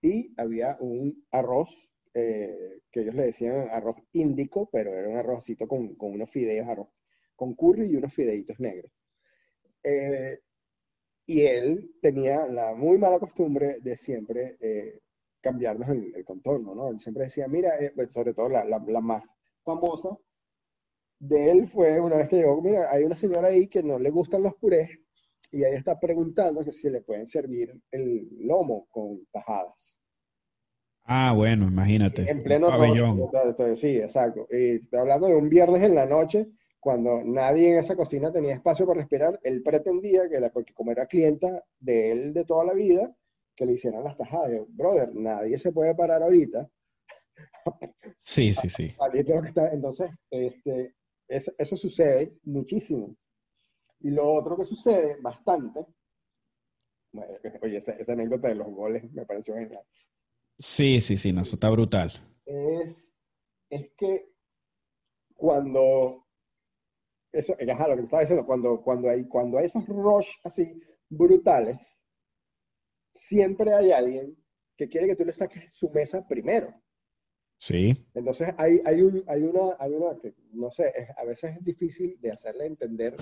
y 0.00 0.32
había 0.36 0.76
un 0.80 1.24
arroz 1.30 1.68
eh, 2.14 2.80
que 2.90 3.00
ellos 3.00 3.14
le 3.14 3.26
decían 3.26 3.68
arroz 3.70 3.96
índico, 4.12 4.68
pero 4.70 4.94
era 4.94 5.08
un 5.08 5.16
arrocito 5.16 5.66
con, 5.66 5.94
con 5.96 6.12
unos 6.12 6.30
fideos, 6.30 6.68
arroz 6.68 6.88
con 7.34 7.54
curry 7.54 7.90
y 7.90 7.96
unos 7.96 8.14
fideitos 8.14 8.60
negros. 8.60 8.92
Eh, 9.82 10.38
y 11.26 11.42
él 11.42 11.94
tenía 12.00 12.46
la 12.46 12.74
muy 12.74 12.98
mala 12.98 13.18
costumbre 13.18 13.78
de 13.80 13.96
siempre 13.96 14.56
cambiarnos 15.42 15.88
el, 15.90 16.24
contorno, 16.24 16.74
¿no? 16.74 16.88
Él 16.88 17.00
siempre 17.00 17.24
decía, 17.24 17.46
mira, 17.48 17.72
pues, 17.94 18.10
sobre 18.12 18.32
todo 18.32 18.48
la, 18.48 18.64
la, 18.64 18.82
la, 18.86 19.00
más 19.00 19.22
famosa 19.64 20.16
de 21.18 21.50
él 21.50 21.68
fue 21.68 22.00
una 22.00 22.16
vez 22.16 22.28
que 22.28 22.36
llegó, 22.36 22.60
mira, 22.60 22.90
hay 22.90 23.04
una 23.04 23.16
señora 23.16 23.48
ahí 23.48 23.68
que 23.68 23.82
no 23.82 23.98
le 23.98 24.10
gustan 24.10 24.42
los 24.42 24.54
purés 24.56 24.90
y 25.52 25.58
ella 25.58 25.78
está 25.78 26.00
preguntando 26.00 26.64
que 26.64 26.72
si 26.72 26.90
le 26.90 27.02
pueden 27.02 27.26
servir 27.26 27.72
el 27.92 28.26
lomo 28.40 28.86
con 28.90 29.24
tajadas. 29.30 29.98
Ah, 31.04 31.32
bueno, 31.36 31.66
imagínate. 31.68 32.28
En 32.28 32.42
pleno 32.42 32.68
pabellón. 32.68 33.28
sí, 33.76 33.98
exacto. 33.98 34.46
Y 34.50 34.76
estoy 34.76 34.98
hablando 34.98 35.28
de 35.28 35.34
un 35.34 35.48
viernes 35.48 35.82
en 35.82 35.94
la 35.94 36.06
noche, 36.06 36.48
cuando 36.80 37.22
nadie 37.22 37.70
en 37.70 37.78
esa 37.78 37.94
cocina 37.94 38.32
tenía 38.32 38.54
espacio 38.54 38.86
para 38.86 39.00
respirar, 39.00 39.38
él 39.42 39.62
pretendía 39.62 40.28
que, 40.28 40.40
la, 40.40 40.50
porque 40.50 40.72
como 40.72 40.90
era 40.90 41.06
clienta 41.06 41.62
de 41.78 42.12
él 42.12 42.32
de 42.32 42.44
toda 42.44 42.64
la 42.64 42.72
vida, 42.72 43.14
que 43.56 43.66
le 43.66 43.72
hicieran 43.72 44.04
las 44.04 44.16
tajadas. 44.16 44.50
Brother, 44.68 45.14
nadie 45.14 45.58
se 45.58 45.72
puede 45.72 45.94
parar 45.94 46.22
ahorita. 46.22 46.68
Sí, 48.24 48.52
sí, 48.54 48.68
sí. 48.68 48.94
Entonces, 49.72 50.10
este, 50.30 50.94
eso, 51.28 51.52
eso 51.58 51.76
sucede 51.76 52.38
muchísimo. 52.44 53.16
Y 54.00 54.10
lo 54.10 54.34
otro 54.34 54.56
que 54.56 54.64
sucede 54.64 55.16
bastante, 55.20 55.86
oye, 57.62 57.76
esa, 57.76 57.92
esa 57.92 58.12
anécdota 58.12 58.48
de 58.48 58.56
los 58.56 58.68
goles 58.68 59.10
me 59.12 59.24
pareció 59.24 59.54
genial. 59.54 59.84
Sí, 60.58 61.00
sí, 61.00 61.16
sí, 61.16 61.32
no, 61.32 61.42
eso 61.42 61.56
está 61.56 61.70
brutal. 61.70 62.12
Es, 62.44 62.96
es 63.70 63.90
que 63.96 64.28
cuando, 65.34 66.26
eso, 67.32 67.56
ajá, 67.68 67.88
lo 67.88 67.96
que 67.96 68.02
estaba 68.02 68.22
diciendo, 68.22 68.46
cuando, 68.46 68.80
cuando, 68.82 69.08
hay, 69.08 69.26
cuando 69.26 69.58
hay 69.58 69.66
esos 69.66 69.86
rush 69.86 70.28
así 70.44 70.80
brutales, 71.08 71.78
siempre 73.32 73.72
hay 73.72 73.92
alguien 73.92 74.36
que 74.76 74.88
quiere 74.88 75.06
que 75.06 75.16
tú 75.16 75.24
le 75.24 75.32
saques 75.32 75.64
su 75.72 75.88
mesa 75.88 76.26
primero. 76.28 76.74
Sí. 77.56 77.94
Entonces 78.12 78.48
hay, 78.58 78.82
hay, 78.84 79.00
un, 79.00 79.24
hay, 79.26 79.42
una, 79.42 79.74
hay 79.78 79.92
una 79.92 80.18
que, 80.20 80.34
no 80.52 80.70
sé, 80.70 80.92
a 81.16 81.24
veces 81.24 81.56
es 81.56 81.64
difícil 81.64 82.20
de 82.20 82.32
hacerle 82.32 82.66
entender, 82.66 83.16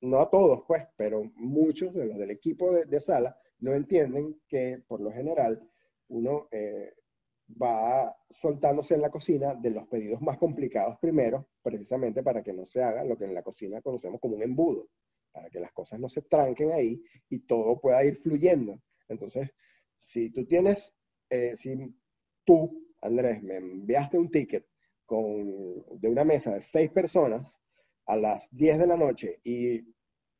no 0.00 0.20
a 0.20 0.30
todos, 0.30 0.62
pues, 0.66 0.86
pero 0.96 1.24
muchos 1.34 1.92
de 1.92 2.06
los 2.06 2.16
del 2.16 2.30
equipo 2.30 2.72
de, 2.72 2.86
de 2.86 3.00
sala 3.00 3.36
no 3.58 3.74
entienden 3.74 4.40
que 4.48 4.82
por 4.86 5.00
lo 5.00 5.12
general 5.12 5.60
uno 6.08 6.48
eh, 6.52 6.94
va 7.60 8.16
soltándose 8.30 8.94
en 8.94 9.02
la 9.02 9.10
cocina 9.10 9.54
de 9.54 9.70
los 9.70 9.86
pedidos 9.88 10.22
más 10.22 10.38
complicados 10.38 10.98
primero, 11.00 11.48
precisamente 11.62 12.22
para 12.22 12.42
que 12.42 12.54
no 12.54 12.64
se 12.64 12.82
haga 12.82 13.04
lo 13.04 13.18
que 13.18 13.24
en 13.24 13.34
la 13.34 13.42
cocina 13.42 13.82
conocemos 13.82 14.20
como 14.20 14.36
un 14.36 14.42
embudo, 14.42 14.88
para 15.32 15.50
que 15.50 15.60
las 15.60 15.72
cosas 15.72 16.00
no 16.00 16.08
se 16.08 16.22
tranquen 16.22 16.72
ahí 16.72 17.02
y 17.28 17.40
todo 17.40 17.78
pueda 17.78 18.02
ir 18.04 18.16
fluyendo. 18.22 18.80
Entonces, 19.08 19.50
si 19.98 20.30
tú 20.30 20.44
tienes, 20.46 20.92
eh, 21.30 21.54
si 21.56 21.94
tú, 22.44 22.86
Andrés, 23.02 23.42
me 23.42 23.56
enviaste 23.56 24.18
un 24.18 24.30
ticket 24.30 24.66
con, 25.06 26.00
de 26.00 26.08
una 26.08 26.24
mesa 26.24 26.54
de 26.54 26.62
seis 26.62 26.90
personas 26.90 27.60
a 28.06 28.16
las 28.16 28.46
10 28.50 28.78
de 28.78 28.86
la 28.86 28.96
noche 28.96 29.40
y 29.44 29.80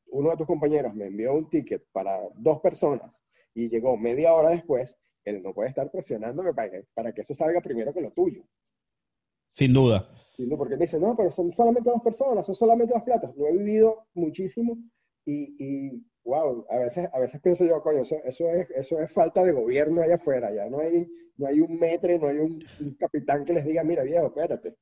uno 0.08 0.30
de 0.30 0.36
tus 0.36 0.46
compañeros 0.46 0.94
me 0.94 1.06
envió 1.06 1.34
un 1.34 1.48
ticket 1.48 1.84
para 1.92 2.18
dos 2.36 2.60
personas 2.60 3.10
y 3.54 3.68
llegó 3.68 3.96
media 3.96 4.32
hora 4.32 4.50
después, 4.50 4.94
él 5.24 5.42
no 5.42 5.54
puede 5.54 5.70
estar 5.70 5.90
presionándome 5.90 6.52
para 6.52 6.70
que, 6.70 6.84
para 6.94 7.12
que 7.12 7.22
eso 7.22 7.34
salga 7.34 7.60
primero 7.60 7.92
que 7.94 8.00
lo 8.00 8.12
tuyo. 8.12 8.44
Sin 10.36 10.48
duda. 10.48 10.58
Porque 10.58 10.76
dice, 10.76 10.98
no, 10.98 11.16
pero 11.16 11.30
son 11.30 11.52
solamente 11.52 11.88
dos 11.88 12.02
personas, 12.02 12.44
son 12.44 12.56
solamente 12.56 12.92
dos 12.92 13.04
platos. 13.04 13.34
Lo 13.36 13.46
he 13.46 13.56
vivido 13.56 14.06
muchísimo 14.14 14.76
y, 15.24 15.54
y 15.58 16.04
wow, 16.24 16.66
a 16.70 16.78
veces, 16.78 17.08
a 17.12 17.20
veces 17.20 17.40
pienso 17.42 17.64
yo, 17.64 17.80
coño, 17.82 18.02
eso, 18.02 18.16
eso, 18.24 18.48
es, 18.50 18.70
eso 18.70 19.00
es 19.00 19.12
falta 19.12 19.42
de 19.44 19.52
gobierno 19.52 20.02
allá 20.02 20.16
afuera, 20.16 20.52
ya 20.54 20.68
no 20.68 20.80
hay, 20.80 21.06
no 21.36 21.46
hay 21.46 21.60
un 21.60 21.78
metre, 21.78 22.18
no 22.18 22.28
hay 22.28 22.38
un, 22.38 22.64
capitán 22.98 23.44
que 23.44 23.52
les 23.52 23.64
diga, 23.64 23.84
mira 23.84 24.02
viejo, 24.02 24.26
espérate. 24.26 24.74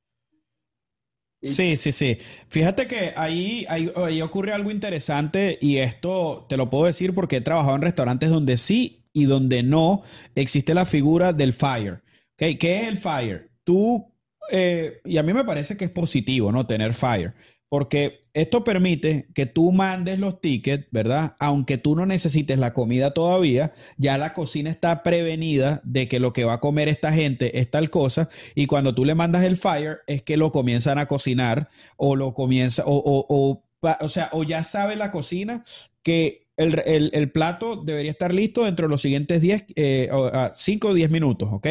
Sí, 1.41 1.75
sí, 1.75 1.91
sí. 1.91 2.17
Fíjate 2.47 2.87
que 2.87 3.11
ahí, 3.17 3.65
ahí, 3.67 3.91
ahí, 3.97 4.21
ocurre 4.21 4.53
algo 4.53 4.71
interesante 4.71 5.57
y 5.59 5.79
esto 5.79 6.45
te 6.47 6.55
lo 6.55 6.69
puedo 6.69 6.85
decir 6.85 7.13
porque 7.13 7.37
he 7.37 7.41
trabajado 7.41 7.75
en 7.75 7.81
restaurantes 7.81 8.29
donde 8.29 8.57
sí 8.57 9.09
y 9.11 9.25
donde 9.25 9.61
no 9.61 10.03
existe 10.35 10.73
la 10.73 10.85
figura 10.85 11.33
del 11.33 11.51
fire. 11.51 12.01
¿Okay? 12.35 12.57
¿Qué 12.57 12.77
es 12.77 12.87
el 12.87 12.97
fire? 12.97 13.49
Tú, 13.65 14.13
eh, 14.51 15.01
y 15.03 15.17
a 15.17 15.23
mí 15.23 15.33
me 15.33 15.43
parece 15.43 15.75
que 15.75 15.83
es 15.83 15.91
positivo, 15.91 16.49
¿no? 16.49 16.65
Tener 16.65 16.93
fire. 16.93 17.33
Porque 17.73 18.19
esto 18.35 18.63
permite 18.63 19.25
que 19.33 19.47
tú 19.47 19.71
mandes 19.71 20.19
los 20.19 20.39
tickets, 20.41 20.85
¿verdad? 20.91 21.35
Aunque 21.39 21.79
tú 21.79 21.95
no 21.95 22.05
necesites 22.05 22.59
la 22.59 22.71
comida 22.71 23.15
todavía, 23.15 23.73
ya 23.97 24.19
la 24.19 24.33
cocina 24.33 24.69
está 24.69 25.01
prevenida 25.01 25.81
de 25.83 26.07
que 26.07 26.19
lo 26.19 26.33
que 26.33 26.43
va 26.43 26.53
a 26.53 26.59
comer 26.59 26.87
esta 26.87 27.11
gente 27.11 27.59
es 27.59 27.71
tal 27.71 27.89
cosa, 27.89 28.29
y 28.53 28.67
cuando 28.67 28.93
tú 28.93 29.05
le 29.05 29.15
mandas 29.15 29.43
el 29.43 29.57
fire 29.57 30.01
es 30.05 30.21
que 30.21 30.37
lo 30.37 30.51
comienzan 30.51 30.99
a 30.99 31.07
cocinar 31.07 31.67
o 31.97 32.15
lo 32.15 32.35
comienza, 32.35 32.83
o, 32.85 32.93
o, 32.93 33.25
o, 33.27 33.63
o 34.01 34.09
sea, 34.09 34.29
o 34.33 34.43
ya 34.43 34.63
sabe 34.63 34.95
la 34.95 35.09
cocina 35.09 35.65
que 36.03 36.45
el, 36.57 37.31
plato 37.31 37.77
debería 37.77 38.11
estar 38.11 38.35
listo 38.35 38.65
dentro 38.65 38.85
de 38.85 38.91
los 38.91 39.01
siguientes 39.01 39.41
10, 39.41 39.65
5 39.65 39.73
eh, 39.77 40.09
o 40.11 40.93
10 40.93 41.09
minutos, 41.09 41.49
¿ok? 41.51 41.67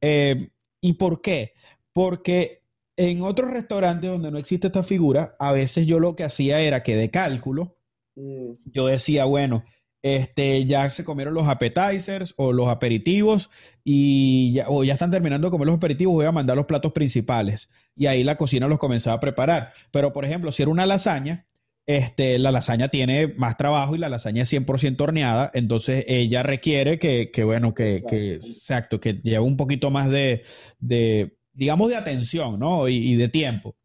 Eh, 0.00 0.48
¿Y 0.80 0.92
por 0.92 1.22
qué? 1.22 1.54
Porque 1.92 2.62
en 2.96 3.22
otros 3.22 3.50
restaurantes 3.50 4.10
donde 4.10 4.30
no 4.30 4.38
existe 4.38 4.68
esta 4.68 4.82
figura, 4.82 5.36
a 5.38 5.52
veces 5.52 5.86
yo 5.86 5.98
lo 5.98 6.16
que 6.16 6.24
hacía 6.24 6.60
era 6.60 6.82
que 6.82 6.96
de 6.96 7.10
cálculo, 7.10 7.76
mm. 8.16 8.52
yo 8.66 8.86
decía, 8.86 9.24
bueno, 9.24 9.64
este, 10.02 10.66
ya 10.66 10.90
se 10.90 11.02
comieron 11.02 11.32
los 11.32 11.48
appetizers 11.48 12.34
o 12.36 12.52
los 12.52 12.68
aperitivos 12.68 13.50
y 13.82 14.52
ya, 14.52 14.68
o 14.68 14.84
ya 14.84 14.92
están 14.92 15.10
terminando 15.10 15.46
de 15.46 15.50
comer 15.50 15.66
los 15.66 15.78
aperitivos, 15.78 16.14
voy 16.14 16.26
a 16.26 16.32
mandar 16.32 16.56
los 16.56 16.66
platos 16.66 16.92
principales. 16.92 17.70
Y 17.96 18.06
ahí 18.06 18.22
la 18.22 18.36
cocina 18.36 18.68
los 18.68 18.78
comenzaba 18.78 19.16
a 19.16 19.20
preparar. 19.20 19.72
Pero, 19.90 20.12
por 20.12 20.26
ejemplo, 20.26 20.52
si 20.52 20.62
era 20.62 20.70
una 20.70 20.84
lasaña, 20.84 21.46
este, 21.86 22.38
la 22.38 22.50
lasaña 22.50 22.88
tiene 22.88 23.28
más 23.28 23.56
trabajo 23.56 23.94
y 23.94 23.98
la 23.98 24.08
lasaña 24.08 24.42
es 24.42 24.52
100% 24.52 25.00
horneada, 25.00 25.50
entonces 25.54 26.04
ella 26.06 26.42
requiere 26.42 26.98
que, 26.98 27.30
que 27.30 27.44
bueno, 27.44 27.74
que, 27.74 28.02
que, 28.08 28.34
exacto, 28.34 29.00
que 29.00 29.20
lleve 29.22 29.40
un 29.40 29.56
poquito 29.56 29.90
más 29.90 30.08
de, 30.10 30.42
de 30.78 31.33
digamos, 31.54 31.88
de 31.88 31.96
atención, 31.96 32.58
¿no? 32.58 32.88
y 32.88 33.16
de 33.16 33.28
tiempo. 33.28 33.76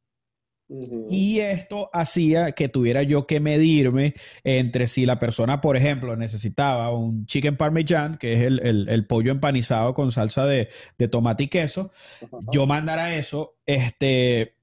Y 1.10 1.40
esto 1.40 1.90
hacía 1.94 2.52
que 2.52 2.70
tuviera 2.70 3.02
yo 3.02 3.26
que 3.26 3.40
medirme 3.40 4.14
entre 4.44 4.88
si 4.88 5.04
la 5.04 5.18
persona, 5.18 5.62
por 5.62 5.76
ejemplo, 5.76 6.16
necesitaba 6.16 6.92
un 6.96 7.26
chicken 7.26 7.58
parmesan, 7.58 8.20
que 8.20 8.34
es 8.34 8.42
el, 8.44 9.06
pollo 9.08 9.32
empanizado 9.32 9.96
con 9.96 10.12
salsa 10.12 10.46
de, 10.46 10.70
tomate 11.10 11.46
y 11.46 11.48
queso, 11.48 11.90
yo 12.52 12.68
mandara 12.68 13.16
eso, 13.16 13.56
este, 13.66 14.58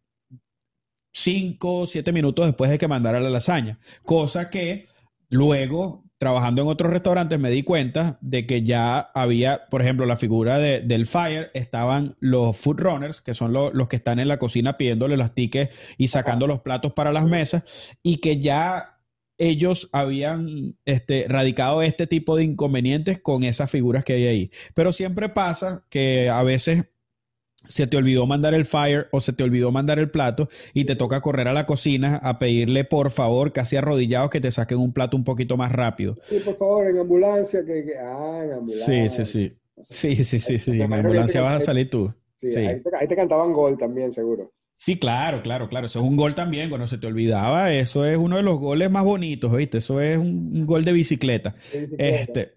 cinco, 1.13 1.81
o 1.81 1.87
siete 1.89 2.13
minutos 2.13 2.47
después 2.47 2.71
de 2.71 2.79
que 2.79 2.87
mandara 2.87 3.19
la 3.19 3.31
lasaña. 3.31 3.81
Cosa 4.05 4.49
que 4.49 4.87
luego 5.29 6.05
trabajando 6.27 6.63
en 6.63 6.67
otros 6.67 6.91
restaurantes 6.91 7.39
me 7.39 7.51
di 7.51 7.63
cuenta 7.63 8.19
de 8.21 8.49
que 8.49 8.65
ya 8.65 8.99
había, 8.99 9.67
por 9.71 9.81
ejemplo, 9.81 10.07
la 10.07 10.17
figura 10.17 10.59
de, 10.59 10.81
del 10.81 11.07
Fire, 11.07 11.53
estaban 11.55 12.17
los 12.19 12.57
food 12.57 12.81
runners, 12.81 13.21
que 13.21 13.33
son 13.33 13.53
los 13.53 13.87
que 13.87 13.95
están 13.95 14.19
en 14.19 14.27
la 14.27 14.41
cocina 14.41 14.77
pidiéndole 14.77 15.17
los 15.17 15.35
tickets 15.35 15.73
y 15.97 16.09
sacando 16.09 16.49
los 16.49 16.63
platos 16.63 16.95
para 16.95 17.13
las 17.13 17.27
mesas, 17.27 17.63
y 18.03 18.17
que 18.17 18.41
ya 18.41 18.99
ellos 19.39 19.89
habían 19.93 20.75
este, 20.85 21.27
radicado 21.29 21.81
este 21.83 22.09
tipo 22.09 22.35
de 22.35 22.43
inconvenientes 22.43 23.21
con 23.21 23.45
esas 23.45 23.71
figuras 23.71 24.05
que 24.05 24.15
hay 24.15 24.27
ahí. 24.27 24.51
Pero 24.75 24.91
siempre 24.91 25.29
pasa 25.29 25.85
que 25.91 26.29
a 26.29 26.43
veces 26.43 26.87
se 27.69 27.87
te 27.87 27.97
olvidó 27.97 28.27
mandar 28.27 28.55
el 28.55 28.65
fire 28.65 29.09
o 29.13 29.21
se 29.21 29.33
te 29.33 29.45
olvidó 29.45 29.71
mandar 29.71 29.99
el 29.99 30.11
plato 30.11 30.49
y 30.75 30.85
te 30.85 30.97
toca 30.97 31.21
correr 31.21 31.49
a 31.49 31.53
la 31.53 31.67
cocina 31.67 32.17
a 32.23 32.39
pedirle 32.39 32.85
por 32.85 33.11
favor, 33.11 33.53
casi 33.53 33.77
arrodillados, 33.77 34.31
que 34.31 34.41
te 34.41 34.51
saquen 34.51 34.79
un 34.79 34.93
plato 34.93 35.17
un 35.17 35.25
poquito 35.25 35.57
más 35.57 35.73
rápido. 35.73 36.17
Sí, 36.29 36.41
por 36.45 36.57
favor, 36.57 36.89
en 36.89 36.99
ambulancia, 36.99 37.65
que, 37.65 37.97
ah, 37.99 38.43
en 38.45 38.53
ambulancia. 38.53 39.09
Sí, 39.09 39.25
sí, 39.25 39.25
sí. 39.25 39.53
Sí, 39.89 40.25
sí, 40.25 40.41
sí, 40.41 40.59
sí. 40.59 40.81
En 40.81 40.93
ambulancia 40.93 41.43
vas 41.43 41.63
a 41.63 41.67
salir 41.67 41.91
tú. 41.91 42.13
Sí, 42.41 42.55
Ahí, 42.57 43.09
te, 43.09 43.17
cantaban 43.17 43.53
gol 43.53 43.77
también, 43.79 44.13
seguro. 44.13 44.53
Sí, 44.77 44.99
claro, 44.99 45.43
claro, 45.43 45.69
claro. 45.69 45.87
Eso 45.87 46.01
es 46.01 46.05
un 46.05 46.17
gol 46.17 46.35
también, 46.35 46.69
cuando 46.69 46.87
se 46.87 46.99
te 46.99 47.07
olvidaba, 47.07 47.73
eso 47.73 48.05
es 48.05 48.17
uno 48.17 48.37
de 48.37 48.43
los 48.43 48.59
goles 48.59 48.91
más 48.91 49.05
bonitos, 49.05 49.55
¿viste? 49.55 49.79
Eso 49.79 50.01
es 50.01 50.19
un, 50.19 50.67
gol 50.67 50.85
de 50.85 50.93
bicicleta. 50.93 51.55
Este, 51.73 52.53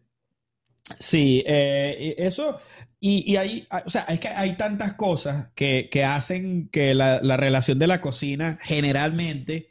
sí, 1.00 1.44
eh, 1.46 2.16
eso, 2.18 2.58
y, 3.00 3.32
y 3.32 3.38
hay, 3.38 3.68
o 3.86 3.90
sea, 3.90 4.04
es 4.04 4.20
que 4.20 4.28
hay 4.28 4.58
tantas 4.58 4.94
cosas 4.94 5.48
que, 5.56 5.90
que 5.90 6.04
hacen 6.04 6.70
que 6.70 6.94
la, 6.94 7.22
la, 7.22 7.38
relación 7.38 7.80
de 7.80 7.88
la 7.88 8.02
cocina 8.02 8.60
generalmente 8.62 9.70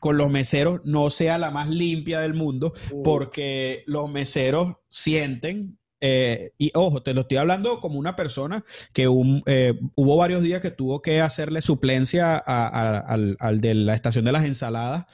con 0.00 0.16
los 0.16 0.30
meseros 0.30 0.80
no 0.84 1.10
sea 1.10 1.38
la 1.38 1.50
más 1.50 1.68
limpia 1.68 2.20
del 2.20 2.34
mundo, 2.34 2.72
porque 3.04 3.84
los 3.86 4.10
meseros 4.10 4.74
sienten, 4.88 5.78
eh, 6.00 6.50
y 6.58 6.72
ojo, 6.74 7.04
te 7.04 7.14
lo 7.14 7.20
estoy 7.20 7.36
hablando 7.36 7.78
como 7.80 8.00
una 8.00 8.16
persona 8.16 8.64
que 8.92 9.06
un, 9.06 9.44
eh, 9.46 9.78
hubo 9.94 10.16
varios 10.16 10.42
días 10.42 10.60
que 10.60 10.72
tuvo 10.72 11.02
que 11.02 11.20
hacerle 11.20 11.62
suplencia 11.62 12.36
al, 12.36 13.36
al, 13.38 13.60
de 13.60 13.74
la 13.74 13.94
estación 13.94 14.24
de 14.24 14.32
las 14.32 14.44
ensaladas, 14.44 15.06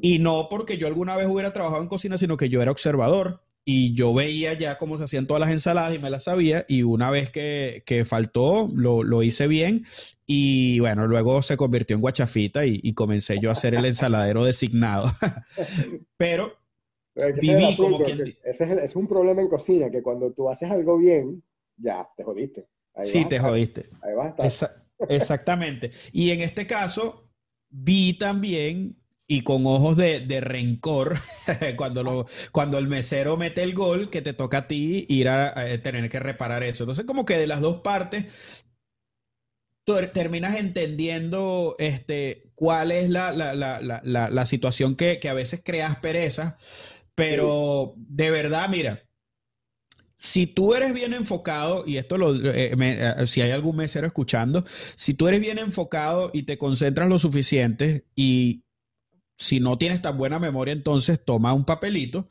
y 0.00 0.20
no 0.20 0.48
porque 0.48 0.78
yo 0.78 0.86
alguna 0.86 1.16
vez 1.16 1.26
hubiera 1.26 1.52
trabajado 1.52 1.82
en 1.82 1.88
cocina, 1.88 2.16
sino 2.16 2.36
que 2.36 2.48
yo 2.48 2.62
era 2.62 2.70
observador 2.70 3.40
y 3.72 3.94
yo 3.94 4.12
veía 4.12 4.54
ya 4.54 4.78
cómo 4.78 4.98
se 4.98 5.04
hacían 5.04 5.28
todas 5.28 5.40
las 5.40 5.50
ensaladas 5.50 5.94
y 5.94 6.00
me 6.00 6.10
las 6.10 6.24
sabía 6.24 6.64
y 6.66 6.82
una 6.82 7.08
vez 7.08 7.30
que, 7.30 8.04
faltó 8.04 8.68
lo, 8.74 9.04
lo, 9.04 9.22
hice 9.22 9.46
bien 9.46 9.84
y 10.26 10.80
bueno, 10.80 11.06
luego 11.06 11.40
se 11.42 11.56
convirtió 11.56 11.94
en 11.94 12.02
guachafita 12.02 12.66
y, 12.66 12.92
comencé 12.94 13.38
yo 13.40 13.48
a 13.48 13.54
ser 13.54 13.76
el 13.76 13.84
ensaladero 13.84 14.44
designado. 14.44 15.12
Pero 16.16 16.52
viví 17.40 17.76
como 17.76 18.02
quien... 18.02 18.34
Ese 18.42 18.84
es, 18.84 18.96
un 18.96 19.06
problema 19.06 19.40
en 19.40 19.48
cocina, 19.48 19.88
que 19.88 20.02
cuando 20.02 20.32
tú 20.32 20.50
haces 20.50 20.68
algo 20.68 20.98
bien, 20.98 21.42
ya, 21.76 22.08
te 22.16 22.24
jodiste. 22.24 22.66
sí, 23.04 23.24
te 23.28 23.38
jodiste. 23.38 23.88
Ahí 24.02 24.14
vas 24.14 24.38
a 24.38 24.46
estar. 24.46 24.84
exactamente. 25.08 25.92
Y 26.10 26.30
en 26.30 26.40
este 26.40 26.66
caso, 26.66 27.28
vi 27.68 28.18
también 28.18 28.96
y 29.30 29.42
con 29.42 29.64
ojos 29.64 29.96
de, 29.96 30.26
de 30.26 30.40
rencor 30.40 31.20
cuando, 31.76 32.02
lo, 32.02 32.26
cuando 32.50 32.78
el 32.78 32.88
mesero 32.88 33.36
mete 33.36 33.62
el 33.62 33.74
gol 33.74 34.10
que 34.10 34.22
te 34.22 34.32
toca 34.32 34.58
a 34.58 34.66
ti 34.66 35.06
ir 35.08 35.28
a, 35.28 35.54
tener 35.82 36.10
que 36.10 36.18
reparar 36.18 36.64
eso. 36.64 36.82
Entonces 36.82 37.06
como 37.06 37.24
que 37.24 37.38
de 37.38 37.46
las 37.46 37.60
dos 37.60 37.80
partes 37.80 38.26
tú 39.84 39.94
terminas 40.12 40.56
entendiendo 40.56 41.76
este, 41.78 42.50
cuál 42.56 42.90
es 42.90 43.08
la, 43.08 43.30
la, 43.30 43.54
la, 43.54 44.00
la 44.02 44.46
situación 44.46 44.96
que, 44.96 45.20
que, 45.20 45.28
a 45.28 45.34
veces 45.34 45.60
creas 45.64 46.00
pereza, 46.00 46.58
pero 47.14 47.94
de 47.96 48.32
verdad, 48.32 48.68
mira, 48.68 49.04
si 50.16 50.48
tú 50.48 50.74
eres 50.74 50.92
bien 50.92 51.14
enfocado, 51.14 51.84
y 51.86 51.98
esto 51.98 52.18
lo, 52.18 52.34
eh, 52.34 52.72
eh, 52.76 53.26
si 53.28 53.42
hay 53.42 53.52
algún 53.52 53.76
mesero 53.76 54.08
escuchando, 54.08 54.64
si 54.96 55.14
tú 55.14 55.28
eres 55.28 55.40
bien 55.40 55.58
enfocado 55.58 56.30
y 56.32 56.42
te 56.42 56.58
concentras 56.58 57.08
lo 57.08 57.20
suficiente 57.20 58.06
y 58.16 58.64
si 59.40 59.58
no 59.58 59.78
tienes 59.78 60.02
tan 60.02 60.18
buena 60.18 60.38
memoria, 60.38 60.72
entonces 60.72 61.18
toma 61.24 61.54
un 61.54 61.64
papelito. 61.64 62.28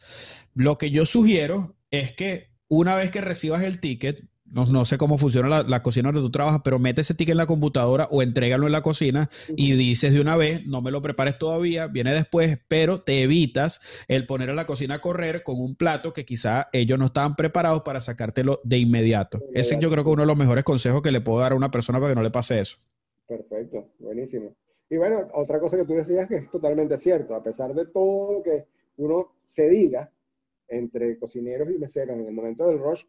Lo 0.53 0.77
que 0.77 0.91
yo 0.91 1.05
sugiero 1.07 1.75
es 1.89 2.13
que 2.13 2.49
una 2.67 2.95
vez 2.95 3.09
que 3.09 3.19
recibas 3.19 3.63
el 3.63 3.79
ticket, 3.79 4.23
no, 4.45 4.85
sé 4.85 4.97
cómo 4.97 5.17
funciona 5.17 5.63
la, 5.63 5.81
cocina 5.83 6.11
donde 6.11 6.21
tú 6.21 6.31
trabajas, 6.31 6.61
pero 6.63 6.77
mete 6.77 7.01
ese 7.01 7.15
ticket 7.15 7.33
en 7.33 7.37
la 7.37 7.45
computadora 7.47 8.07
o 8.11 8.21
entrégalo 8.21 8.67
en 8.67 8.73
la 8.73 8.81
cocina 8.83 9.29
y 9.55 9.73
dices 9.73 10.13
de 10.13 10.21
una 10.21 10.35
vez, 10.35 10.65
no 10.65 10.81
me 10.81 10.91
lo 10.91 11.01
prepares 11.01 11.37
todavía, 11.39 11.87
viene 11.87 12.13
después, 12.13 12.59
pero 12.67 13.01
te 13.01 13.23
evitas 13.23 13.79
el 14.07 14.27
poner 14.27 14.51
a 14.51 14.55
la 14.55 14.65
cocina 14.65 14.95
a 14.95 15.01
correr 15.01 15.41
con 15.43 15.59
un 15.59 15.75
plato 15.75 16.13
que 16.13 16.25
quizá 16.25 16.67
ellos 16.73 16.97
no 16.97 17.07
estaban 17.07 17.35
preparados 17.35 17.81
para 17.81 18.01
sacártelo 18.01 18.59
de 18.63 18.77
inmediato. 18.77 19.39
Ese 19.53 19.79
yo 19.79 19.89
creo 19.89 20.03
que 20.03 20.09
es 20.11 20.13
uno 20.13 20.23
de 20.23 20.27
los 20.27 20.37
mejores 20.37 20.63
consejos 20.63 21.01
que 21.01 21.11
le 21.11 21.21
puedo 21.21 21.39
dar 21.39 21.53
a 21.53 21.55
una 21.55 21.71
persona 21.71 21.99
para 21.99 22.11
que 22.11 22.15
no 22.15 22.23
le 22.23 22.31
pase 22.31 22.59
eso. 22.59 22.77
Perfecto, 23.27 23.87
buenísimo. 23.99 24.55
Y 24.89 24.97
bueno, 24.97 25.27
otra 25.33 25.59
cosa 25.59 25.77
que 25.77 25.85
tú 25.85 25.93
decías 25.93 26.27
que 26.27 26.37
es 26.37 26.49
totalmente 26.49 26.97
cierto, 26.97 27.35
a 27.35 27.43
pesar 27.43 27.73
de 27.75 27.85
todo 27.85 28.33
lo 28.33 28.43
que 28.43 28.65
uno 28.97 29.35
se 29.45 29.69
diga 29.69 30.11
entre 30.67 31.17
cocineros 31.19 31.69
y 31.69 31.77
meseros 31.77 32.17
en 32.17 32.25
el 32.25 32.33
momento 32.33 32.67
del 32.67 32.79
rush, 32.79 33.03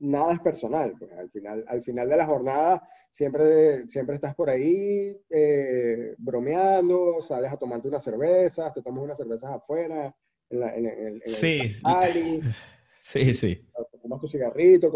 nada 0.00 0.32
es 0.32 0.40
personal. 0.40 0.94
Pues 0.98 1.12
al 1.12 1.30
final, 1.30 1.64
al 1.68 1.84
final 1.84 2.08
de 2.08 2.16
la 2.16 2.26
jornada 2.26 2.88
siempre, 3.12 3.86
siempre 3.88 4.16
estás 4.16 4.34
por 4.34 4.50
ahí 4.50 5.16
eh, 5.30 6.14
bromeando, 6.18 7.22
sales 7.22 7.52
a 7.52 7.56
tomarte 7.56 7.88
unas 7.88 8.02
cervezas, 8.02 8.74
te 8.74 8.82
tomas 8.82 9.04
unas 9.04 9.16
cervezas 9.16 9.50
afuera, 9.52 10.14
en, 10.48 10.60
la, 10.60 10.76
en, 10.76 10.86
el 10.86 11.22
sí. 11.26 11.60
sí, 13.02 13.34
sí. 13.34 13.68
Tomas 14.02 14.20
tu 14.20 14.28
cigarrito, 14.28 14.90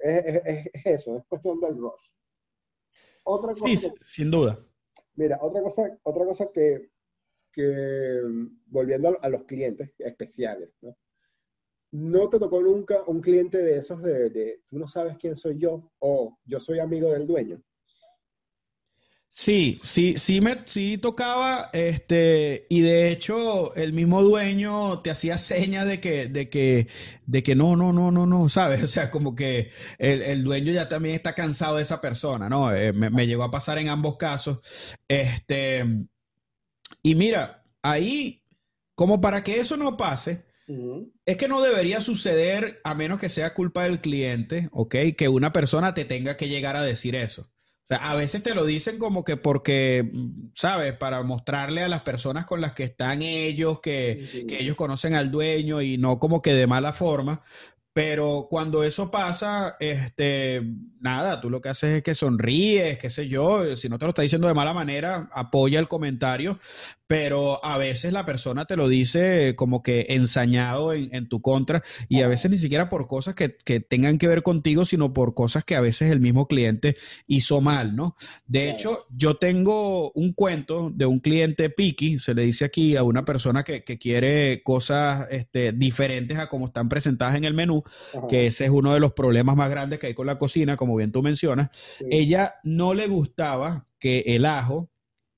es, 0.00 0.66
eso, 0.84 1.16
es 1.16 1.24
cuestión 1.28 1.60
del 1.60 1.78
rush. 1.78 2.10
Otra 3.24 3.52
cosa 3.54 3.66
sí, 3.66 3.92
sin 4.14 4.30
duda 4.30 4.58
Mira, 5.14 5.38
otra 5.40 5.62
cosa, 5.62 5.98
otra 6.02 6.24
cosa 6.24 6.48
que, 6.52 6.88
volviendo 8.66 9.18
a, 9.20 9.28
los 9.28 9.44
clientes 9.44 9.90
especiales, 9.98 10.70
¿no? 10.80 10.96
¿no? 11.92 12.30
te 12.30 12.38
tocó 12.38 12.62
nunca 12.62 13.02
un 13.06 13.20
cliente 13.20 13.58
de 13.58 13.78
esos 13.78 14.02
de, 14.02 14.62
tú 14.70 14.78
no 14.78 14.88
sabes 14.88 15.18
quién 15.18 15.36
soy 15.36 15.58
yo 15.58 15.92
o 15.98 16.38
yo 16.46 16.60
soy 16.60 16.78
amigo 16.78 17.10
del 17.10 17.26
dueño? 17.26 17.62
Sí, 19.34 19.80
sí, 19.82 20.18
sí 20.18 20.40
me 20.40 20.62
sí 20.66 20.98
tocaba, 20.98 21.70
este, 21.72 22.66
y 22.68 22.80
de 22.82 23.10
hecho 23.10 23.74
el 23.74 23.92
mismo 23.94 24.22
dueño 24.22 25.00
te 25.00 25.10
hacía 25.10 25.38
señas 25.38 25.86
de 25.86 26.00
que, 26.00 26.26
de 26.28 26.50
que, 26.50 26.88
de 27.26 27.42
que 27.42 27.54
no, 27.54 27.74
no, 27.74 27.92
no, 27.92 28.10
no, 28.12 28.26
no, 28.26 28.48
¿sabes? 28.50 28.82
O 28.84 28.86
sea, 28.86 29.10
como 29.10 29.34
que 29.34 29.70
el, 29.98 30.44
dueño 30.44 30.72
ya 30.72 30.86
también 30.88 31.16
está 31.16 31.34
cansado 31.34 31.76
de 31.76 31.82
esa 31.82 32.00
persona, 32.00 32.48
¿no? 32.48 32.74
Eh, 32.74 32.92
me, 32.92 33.26
llegó 33.26 33.42
a 33.44 33.50
pasar 33.50 33.78
en 33.78 33.88
ambos 33.88 34.16
casos. 34.18 34.60
Este, 35.08 35.82
y 37.02 37.14
mira, 37.14 37.64
ahí, 37.82 38.42
como 38.94 39.20
para 39.20 39.42
que 39.42 39.58
eso 39.60 39.76
no 39.76 39.96
pase, 39.96 40.44
es 41.26 41.36
que 41.36 41.48
no 41.48 41.62
debería 41.62 42.00
suceder 42.00 42.80
a 42.84 42.94
menos 42.94 43.20
que 43.20 43.28
sea 43.28 43.54
culpa 43.54 43.84
del 43.84 44.00
cliente, 44.00 44.68
¿ok? 44.72 44.96
Que 45.16 45.28
una 45.28 45.52
persona 45.52 45.94
te 45.94 46.04
tenga 46.04 46.36
que 46.36 46.48
llegar 46.48 46.76
a 46.76 46.82
decir 46.82 47.16
eso. 47.16 47.51
Sea, 47.92 48.10
a 48.10 48.14
veces 48.14 48.42
te 48.42 48.54
lo 48.54 48.64
dicen 48.64 48.98
como 48.98 49.22
que 49.22 49.36
porque, 49.36 50.10
¿sabes? 50.54 50.96
Para 50.96 51.22
mostrarle 51.22 51.82
a 51.82 51.88
las 51.88 52.00
personas 52.00 52.46
con 52.46 52.62
las 52.62 52.72
que 52.72 52.84
están 52.84 53.20
ellos, 53.20 53.80
que, 53.80 54.46
que 54.48 54.62
ellos 54.62 54.76
conocen 54.76 55.14
al 55.14 55.30
dueño 55.30 55.82
y 55.82 55.98
no 55.98 56.18
como 56.18 56.40
que 56.40 56.52
de 56.54 56.66
mala 56.66 56.94
forma. 56.94 57.42
Pero 57.92 58.46
cuando 58.48 58.82
eso 58.82 59.10
pasa, 59.10 59.76
este, 59.78 60.62
nada, 61.00 61.38
tú 61.42 61.50
lo 61.50 61.60
que 61.60 61.68
haces 61.68 61.96
es 61.98 62.02
que 62.02 62.14
sonríes, 62.14 62.98
qué 62.98 63.10
sé 63.10 63.28
yo, 63.28 63.76
si 63.76 63.90
no 63.90 63.98
te 63.98 64.06
lo 64.06 64.10
está 64.10 64.22
diciendo 64.22 64.48
de 64.48 64.54
mala 64.54 64.72
manera, 64.72 65.28
apoya 65.30 65.78
el 65.78 65.88
comentario, 65.88 66.58
pero 67.12 67.62
a 67.62 67.76
veces 67.76 68.10
la 68.10 68.24
persona 68.24 68.64
te 68.64 68.74
lo 68.74 68.88
dice 68.88 69.54
como 69.54 69.82
que 69.82 70.06
ensañado 70.08 70.94
en, 70.94 71.28
tu 71.28 71.42
contra 71.42 71.82
y 72.08 72.22
a 72.22 72.26
veces 72.26 72.50
ni 72.50 72.56
siquiera 72.56 72.88
por 72.88 73.06
cosas 73.06 73.34
que, 73.34 73.50
tengan 73.80 74.16
que 74.16 74.28
ver 74.28 74.42
contigo, 74.42 74.86
sino 74.86 75.12
por 75.12 75.34
cosas 75.34 75.62
que 75.62 75.76
a 75.76 75.82
veces 75.82 76.10
el 76.10 76.20
mismo 76.20 76.48
cliente 76.48 76.96
hizo 77.26 77.60
mal, 77.60 77.94
¿no? 77.96 78.16
De 78.46 78.70
hecho, 78.70 79.04
yo 79.14 79.34
tengo 79.34 80.10
un 80.12 80.32
cuento 80.32 80.90
de 80.90 81.04
un 81.04 81.20
cliente 81.20 81.68
picky, 81.68 82.18
se 82.18 82.32
le 82.32 82.44
dice 82.44 82.64
aquí 82.64 82.96
a 82.96 83.02
una 83.02 83.26
persona 83.26 83.62
que, 83.62 83.82
quiere 83.84 84.62
cosas 84.62 85.26
este, 85.30 85.72
diferentes 85.72 86.38
a 86.38 86.48
como 86.48 86.68
están 86.68 86.88
presentadas 86.88 87.36
en 87.36 87.44
el 87.44 87.52
menú, 87.52 87.82
que 88.30 88.46
ese 88.46 88.64
es 88.64 88.70
uno 88.70 88.94
de 88.94 89.00
los 89.00 89.12
problemas 89.12 89.54
más 89.54 89.68
grandes 89.68 89.98
que 89.98 90.06
hay 90.06 90.14
con 90.14 90.26
la 90.26 90.38
cocina, 90.38 90.78
como 90.78 90.96
bien 90.96 91.12
tú 91.12 91.20
mencionas. 91.20 91.68
Ella 92.10 92.54
no 92.64 92.94
le 92.94 93.06
gustaba 93.06 93.84
que 93.98 94.20
el 94.20 94.46
ajo 94.46 94.88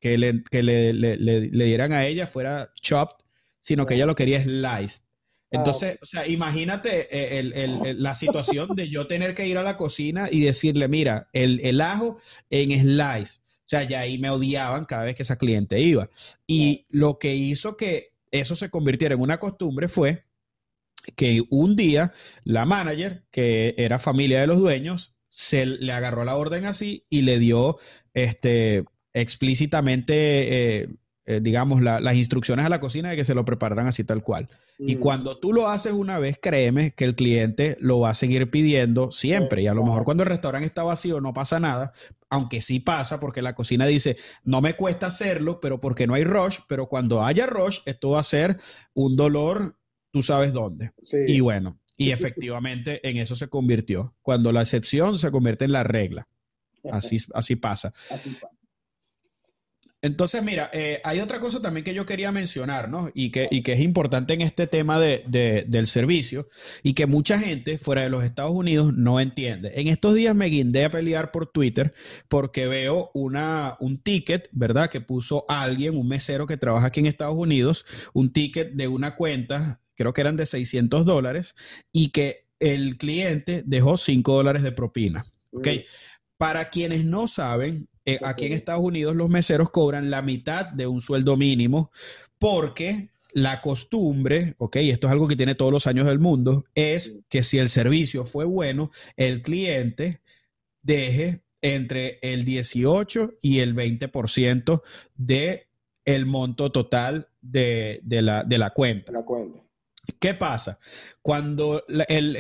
que 0.05 0.19
le, 0.19 0.45
que 0.51 0.63
le, 0.63 0.93
le, 0.93 1.65
dieran 1.65 1.95
a 1.95 2.05
ella 2.07 2.27
fuera 2.27 2.71
chopped, 2.75 3.25
sino 3.63 3.87
que 3.87 3.95
ella 3.95 4.05
lo 4.05 4.15
quería 4.15 4.43
sliced. 4.43 5.01
Ah, 5.01 5.49
Entonces, 5.51 5.97
o 6.03 6.05
sea, 6.05 6.27
imagínate 6.27 7.09
eh, 7.11 7.39
el, 7.39 8.03
la 8.03 8.15
situación 8.15 8.77
de 8.77 8.91
yo 8.91 9.07
tener 9.07 9.35
que 9.35 9.49
ir 9.49 9.57
a 9.57 9.63
la 9.63 9.79
cocina 9.79 10.29
y 10.31 10.43
decirle, 10.43 10.89
mira, 10.89 11.31
el, 11.33 11.81
ajo 11.81 12.19
en 12.51 12.79
slice. 12.83 13.41
O 13.41 13.69
sea, 13.69 13.85
ya 13.85 14.01
ahí 14.01 14.19
me 14.19 14.29
odiaban 14.29 14.85
cada 14.85 15.05
vez 15.05 15.17
que 15.17 15.23
esa 15.23 15.39
cliente 15.39 15.81
iba. 15.81 16.11
Y 16.47 16.85
lo 16.91 17.19
que 17.19 17.35
hizo 17.35 17.79
que 17.79 18.13
eso 18.31 18.57
se 18.57 18.69
convirtiera 18.69 19.15
en 19.15 19.23
una 19.23 19.41
costumbre 19.41 19.89
fue 19.89 20.25
que 21.17 21.41
un 21.49 21.77
día 21.77 22.13
la 22.43 22.67
manager, 22.67 23.23
que 23.31 23.75
era 23.79 23.99
familia 23.99 24.43
de 24.43 24.49
los 24.49 24.59
dueños, 24.59 25.15
se 25.31 25.65
le 25.65 25.93
agarró 25.95 26.27
la 26.27 26.37
orden 26.37 26.67
así 26.67 27.07
y 27.09 27.23
le 27.23 27.39
dio 27.39 27.79
este 28.13 28.85
explícitamente, 29.15 30.83
eh, 30.83 30.89
eh, 31.27 31.41
digamos, 31.41 31.81
las 31.81 32.15
instrucciones 32.17 32.67
a 32.67 32.69
la 32.69 32.81
cocina 32.81 33.11
de 33.11 33.17
que 33.17 33.25
se 33.25 33.35
lo 33.35 33.45
prepararan 33.45 33.87
así 33.87 34.05
tal 34.05 34.23
cual. 34.23 34.49
Y 34.79 34.97
mm. 34.97 35.01
cuando 35.01 35.39
tú 35.39 35.53
lo 35.53 35.69
haces 35.69 35.93
una 35.93 36.19
vez, 36.19 36.39
créeme 36.43 36.91
que 36.91 37.05
el 37.05 37.15
cliente 37.15 37.79
lo 37.81 38.01
va 38.01 38.11
a 38.11 38.15
seguir 38.15 38.51
pidiendo 38.51 39.13
siempre. 39.13 39.63
Y 39.63 39.69
a 39.69 39.75
lo 39.75 39.85
mejor 39.85 40.05
cuando 40.05 40.25
el 40.25 40.29
restaurante 40.29 40.67
está 40.67 40.83
vacío 40.83 41.21
no 41.21 41.33
pasa 41.33 41.61
nada, 41.61 41.93
aunque 42.29 42.61
sí 42.61 42.81
pasa 42.81 43.21
porque 43.21 43.41
la 43.41 43.55
cocina 43.55 43.87
dice, 43.87 44.17
no 44.45 44.61
me 44.61 44.75
cuesta 44.75 45.07
hacerlo, 45.07 45.61
pero 45.61 45.81
porque 45.81 46.07
no 46.07 46.15
hay 46.15 46.25
rush, 46.25 46.59
pero 46.69 46.89
cuando 46.89 47.23
haya 47.23 47.47
rush, 47.47 47.79
esto 47.87 48.11
va 48.11 48.21
a 48.21 48.25
ser 48.25 48.59
un 48.93 49.17
dolor, 49.17 49.77
tú 50.11 50.23
sabes 50.23 50.53
dónde. 50.53 50.91
Y 51.27 51.41
bueno, 51.41 51.79
y 51.97 52.11
efectivamente 52.13 53.01
en 53.09 53.19
eso 53.19 53.37
se 53.37 53.49
convirtió. 53.49 54.15
Cuando 54.23 54.53
la 54.53 54.63
excepción 54.63 55.19
se 55.19 55.31
convierte 55.31 55.65
en 55.65 55.73
la 55.73 55.85
regla. 55.85 56.27
Así, 56.93 57.17
así 57.33 57.57
pasa. 57.57 57.95
Así 58.11 58.29
pasa. 58.39 58.54
Entonces, 60.05 60.43
mira, 60.43 60.69
eh, 60.75 61.01
hay 61.03 61.21
otra 61.21 61.41
cosa 61.41 61.63
también 61.63 61.83
que 61.83 61.95
yo 61.95 62.05
quería 62.05 62.31
mencionar, 62.31 62.91
¿no? 62.91 63.11
Y 63.15 63.31
que, 63.31 63.49
y 63.51 63.63
que 63.63 63.73
es 63.73 63.81
importante 63.81 64.35
en 64.35 64.43
este 64.43 64.67
tema 64.67 65.01
de, 65.01 65.25
del 65.67 65.87
servicio 65.87 66.47
y 66.83 66.93
que 66.93 67.07
mucha 67.07 67.39
gente 67.39 67.79
fuera 67.79 68.03
de 68.03 68.11
los 68.11 68.23
Estados 68.23 68.53
Unidos 68.53 68.93
no 68.95 69.19
entiende. 69.19 69.73
En 69.77 69.89
estos 69.89 70.15
días 70.15 70.37
me 70.37 70.49
guindé 70.49 70.85
a 70.85 70.91
pelear 70.91 71.31
por 71.31 71.47
Twitter 71.47 71.95
porque 72.29 72.67
veo 72.67 73.13
una, 73.15 73.77
un 73.81 73.97
ticket, 73.97 74.51
¿verdad? 74.53 74.91
Que 74.91 75.01
puso 75.01 75.47
alguien, 75.49 75.97
un 75.97 76.07
mesero 76.07 76.47
que 76.47 76.59
trabaja 76.59 76.89
aquí 76.89 77.01
en 77.01 77.07
Estados 77.07 77.37
Unidos, 77.39 77.87
un 78.13 78.31
ticket 78.31 78.75
de 78.75 78.89
una 78.89 79.17
cuenta, 79.17 79.81
creo 79.95 80.13
que 80.13 80.21
eran 80.21 80.37
de 80.37 80.45
600 80.45 81.07
dólares, 81.07 81.55
y 81.93 82.11
que 82.11 82.45
el 82.61 82.99
cliente 82.99 83.63
dejó 83.65 83.97
5 83.97 84.35
dólares 84.35 84.63
de 84.65 84.73
propina. 84.73 85.25
¿Ok? 85.51 85.67
Mm. 85.67 85.81
Para 86.37 86.69
quienes 86.69 87.07
no 87.07 87.27
saben, 87.27 87.89
eh, 88.05 88.19
aquí 88.23 88.47
en 88.47 88.53
Estados 88.53 88.83
Unidos 88.83 89.17
los 89.17 89.31
meseros 89.31 89.71
cobran 89.71 90.11
la 90.11 90.23
mitad 90.23 90.67
de 90.67 90.87
un 90.87 91.01
sueldo 91.01 91.37
mínimo 91.37 91.91
porque 92.39 93.09
la 93.33 93.61
costumbre, 93.61 94.55
ok, 94.59 94.77
esto 94.77 95.07
es 95.09 95.13
algo 95.13 95.27
que 95.27 95.37
tiene 95.37 95.57
todos 95.57 95.73
los 95.73 95.87
años 95.87 96.07
del 96.07 96.21
mundo, 96.21 96.65
es 96.75 97.17
que 97.29 97.43
si 97.43 97.59
el 97.59 97.69
servicio 97.69 98.27
fue 98.27 98.45
bueno, 98.45 98.91
el 99.17 99.43
cliente 99.43 100.21
deje 100.83 101.41
entre 101.61 102.19
el 102.23 102.45
18 102.45 103.35
y 103.43 103.59
el 103.59 103.75
20% 103.75 104.83
de 105.17 105.67
el 106.05 106.27
monto 106.27 106.71
total 106.71 107.29
de, 107.41 108.01
la, 108.05 108.45
de 108.45 108.59
la 108.59 108.71
cuenta. 108.71 109.11
La 109.11 109.23
cuenta. 109.25 109.61
¿Qué 110.21 110.35
pasa? 110.35 110.79
Cuando 111.23 111.85
el, 111.89 112.37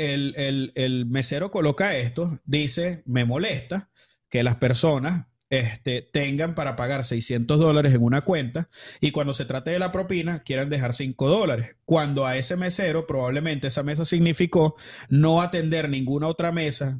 el, 0.76 1.06
mesero 1.06 1.50
coloca 1.50 1.96
esto, 1.96 2.38
dice, 2.44 3.02
me 3.06 3.24
molesta 3.24 3.88
que 4.28 4.42
las 4.42 4.56
personas 4.56 5.26
este, 5.60 6.02
tengan 6.02 6.54
para 6.54 6.76
pagar 6.76 7.04
600 7.04 7.58
dólares 7.58 7.94
en 7.94 8.02
una 8.02 8.22
cuenta 8.22 8.68
y 9.00 9.10
cuando 9.12 9.34
se 9.34 9.44
trate 9.44 9.70
de 9.70 9.78
la 9.78 9.92
propina 9.92 10.42
quieran 10.42 10.70
dejar 10.70 10.94
5 10.94 11.28
dólares. 11.28 11.76
Cuando 11.84 12.26
a 12.26 12.36
ese 12.36 12.56
mesero 12.56 13.06
probablemente 13.06 13.68
esa 13.68 13.82
mesa 13.82 14.04
significó 14.04 14.76
no 15.08 15.42
atender 15.42 15.88
ninguna 15.88 16.28
otra 16.28 16.52
mesa 16.52 16.98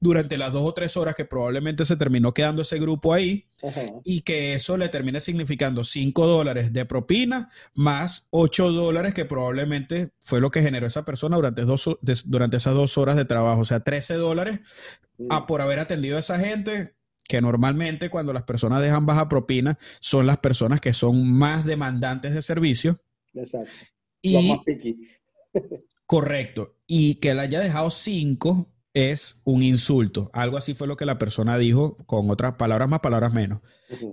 durante 0.00 0.38
las 0.38 0.52
dos 0.52 0.62
o 0.64 0.74
tres 0.74 0.96
horas 0.96 1.16
que 1.16 1.24
probablemente 1.24 1.84
se 1.84 1.96
terminó 1.96 2.32
quedando 2.32 2.62
ese 2.62 2.78
grupo 2.78 3.12
ahí 3.12 3.46
y 4.04 4.22
que 4.22 4.54
eso 4.54 4.76
le 4.76 4.88
termine 4.88 5.20
significando 5.20 5.82
5 5.82 6.26
dólares 6.26 6.72
de 6.72 6.84
propina 6.84 7.50
más 7.74 8.26
8 8.30 8.70
dólares 8.70 9.14
que 9.14 9.24
probablemente 9.24 10.10
fue 10.20 10.40
lo 10.40 10.50
que 10.50 10.62
generó 10.62 10.86
esa 10.86 11.04
persona 11.04 11.36
durante, 11.36 11.62
dos, 11.62 11.90
durante 12.24 12.58
esas 12.58 12.74
dos 12.74 12.96
horas 12.96 13.16
de 13.16 13.24
trabajo. 13.24 13.62
O 13.62 13.64
sea, 13.64 13.80
13 13.80 14.14
dólares 14.14 14.60
a, 15.30 15.46
por 15.46 15.60
haber 15.60 15.80
atendido 15.80 16.16
a 16.16 16.20
esa 16.20 16.38
gente 16.38 16.94
que 17.28 17.40
normalmente 17.40 18.10
cuando 18.10 18.32
las 18.32 18.42
personas 18.42 18.82
dejan 18.82 19.06
baja 19.06 19.28
propina 19.28 19.78
son 20.00 20.26
las 20.26 20.38
personas 20.38 20.80
que 20.80 20.92
son 20.92 21.30
más 21.30 21.64
demandantes 21.64 22.34
de 22.34 22.42
servicio. 22.42 22.96
Exacto. 23.34 23.70
Y, 24.22 24.48
más 24.48 24.60
correcto. 26.06 26.74
Y 26.86 27.16
que 27.16 27.34
le 27.34 27.42
haya 27.42 27.60
dejado 27.60 27.90
cinco 27.90 28.72
es 28.94 29.40
un 29.44 29.62
insulto. 29.62 30.30
Algo 30.32 30.56
así 30.56 30.74
fue 30.74 30.88
lo 30.88 30.96
que 30.96 31.04
la 31.04 31.18
persona 31.18 31.58
dijo, 31.58 31.98
con 32.06 32.30
otras 32.30 32.54
palabras 32.54 32.88
más, 32.88 33.00
palabras 33.00 33.32
menos. 33.32 33.60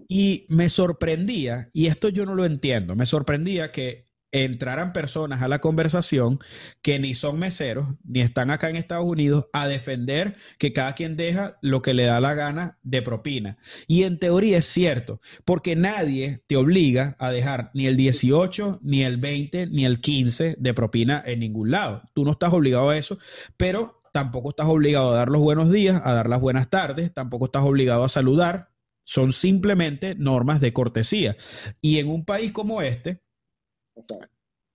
Y 0.07 0.45
me 0.49 0.69
sorprendía, 0.69 1.69
y 1.73 1.87
esto 1.87 2.09
yo 2.09 2.25
no 2.25 2.35
lo 2.35 2.45
entiendo, 2.45 2.95
me 2.95 3.05
sorprendía 3.05 3.71
que 3.71 4.05
entraran 4.43 4.91
personas 4.91 5.41
a 5.41 5.47
la 5.47 5.59
conversación 5.59 6.39
que 6.81 6.99
ni 6.99 7.13
son 7.13 7.39
meseros, 7.39 7.87
ni 8.03 8.19
están 8.19 8.51
acá 8.51 8.69
en 8.69 8.75
Estados 8.75 9.05
Unidos 9.05 9.45
a 9.53 9.67
defender 9.67 10.35
que 10.59 10.73
cada 10.73 10.93
quien 10.93 11.15
deja 11.15 11.57
lo 11.61 11.81
que 11.81 11.93
le 11.93 12.03
da 12.03 12.19
la 12.19 12.33
gana 12.33 12.77
de 12.83 13.01
propina. 13.01 13.57
Y 13.87 14.03
en 14.03 14.19
teoría 14.19 14.57
es 14.57 14.65
cierto, 14.65 15.21
porque 15.45 15.77
nadie 15.77 16.41
te 16.47 16.57
obliga 16.57 17.15
a 17.17 17.31
dejar 17.31 17.71
ni 17.73 17.87
el 17.87 17.95
18, 17.95 18.79
ni 18.83 19.03
el 19.03 19.17
20, 19.17 19.67
ni 19.67 19.85
el 19.85 20.01
15 20.01 20.55
de 20.59 20.73
propina 20.73 21.23
en 21.25 21.39
ningún 21.39 21.71
lado. 21.71 22.01
Tú 22.13 22.25
no 22.25 22.31
estás 22.31 22.51
obligado 22.51 22.89
a 22.89 22.97
eso, 22.97 23.17
pero 23.55 24.01
tampoco 24.11 24.49
estás 24.49 24.67
obligado 24.67 25.13
a 25.13 25.15
dar 25.17 25.29
los 25.29 25.41
buenos 25.41 25.71
días, 25.71 26.01
a 26.03 26.13
dar 26.13 26.27
las 26.27 26.41
buenas 26.41 26.69
tardes, 26.69 27.13
tampoco 27.13 27.45
estás 27.45 27.63
obligado 27.63 28.03
a 28.03 28.09
saludar. 28.09 28.69
Son 29.05 29.33
simplemente 29.33 30.15
normas 30.15 30.59
de 30.59 30.73
cortesía. 30.73 31.37
Y 31.79 31.99
en 31.99 32.09
un 32.09 32.25
país 32.25 32.51
como 32.51 32.81
este, 32.81 33.21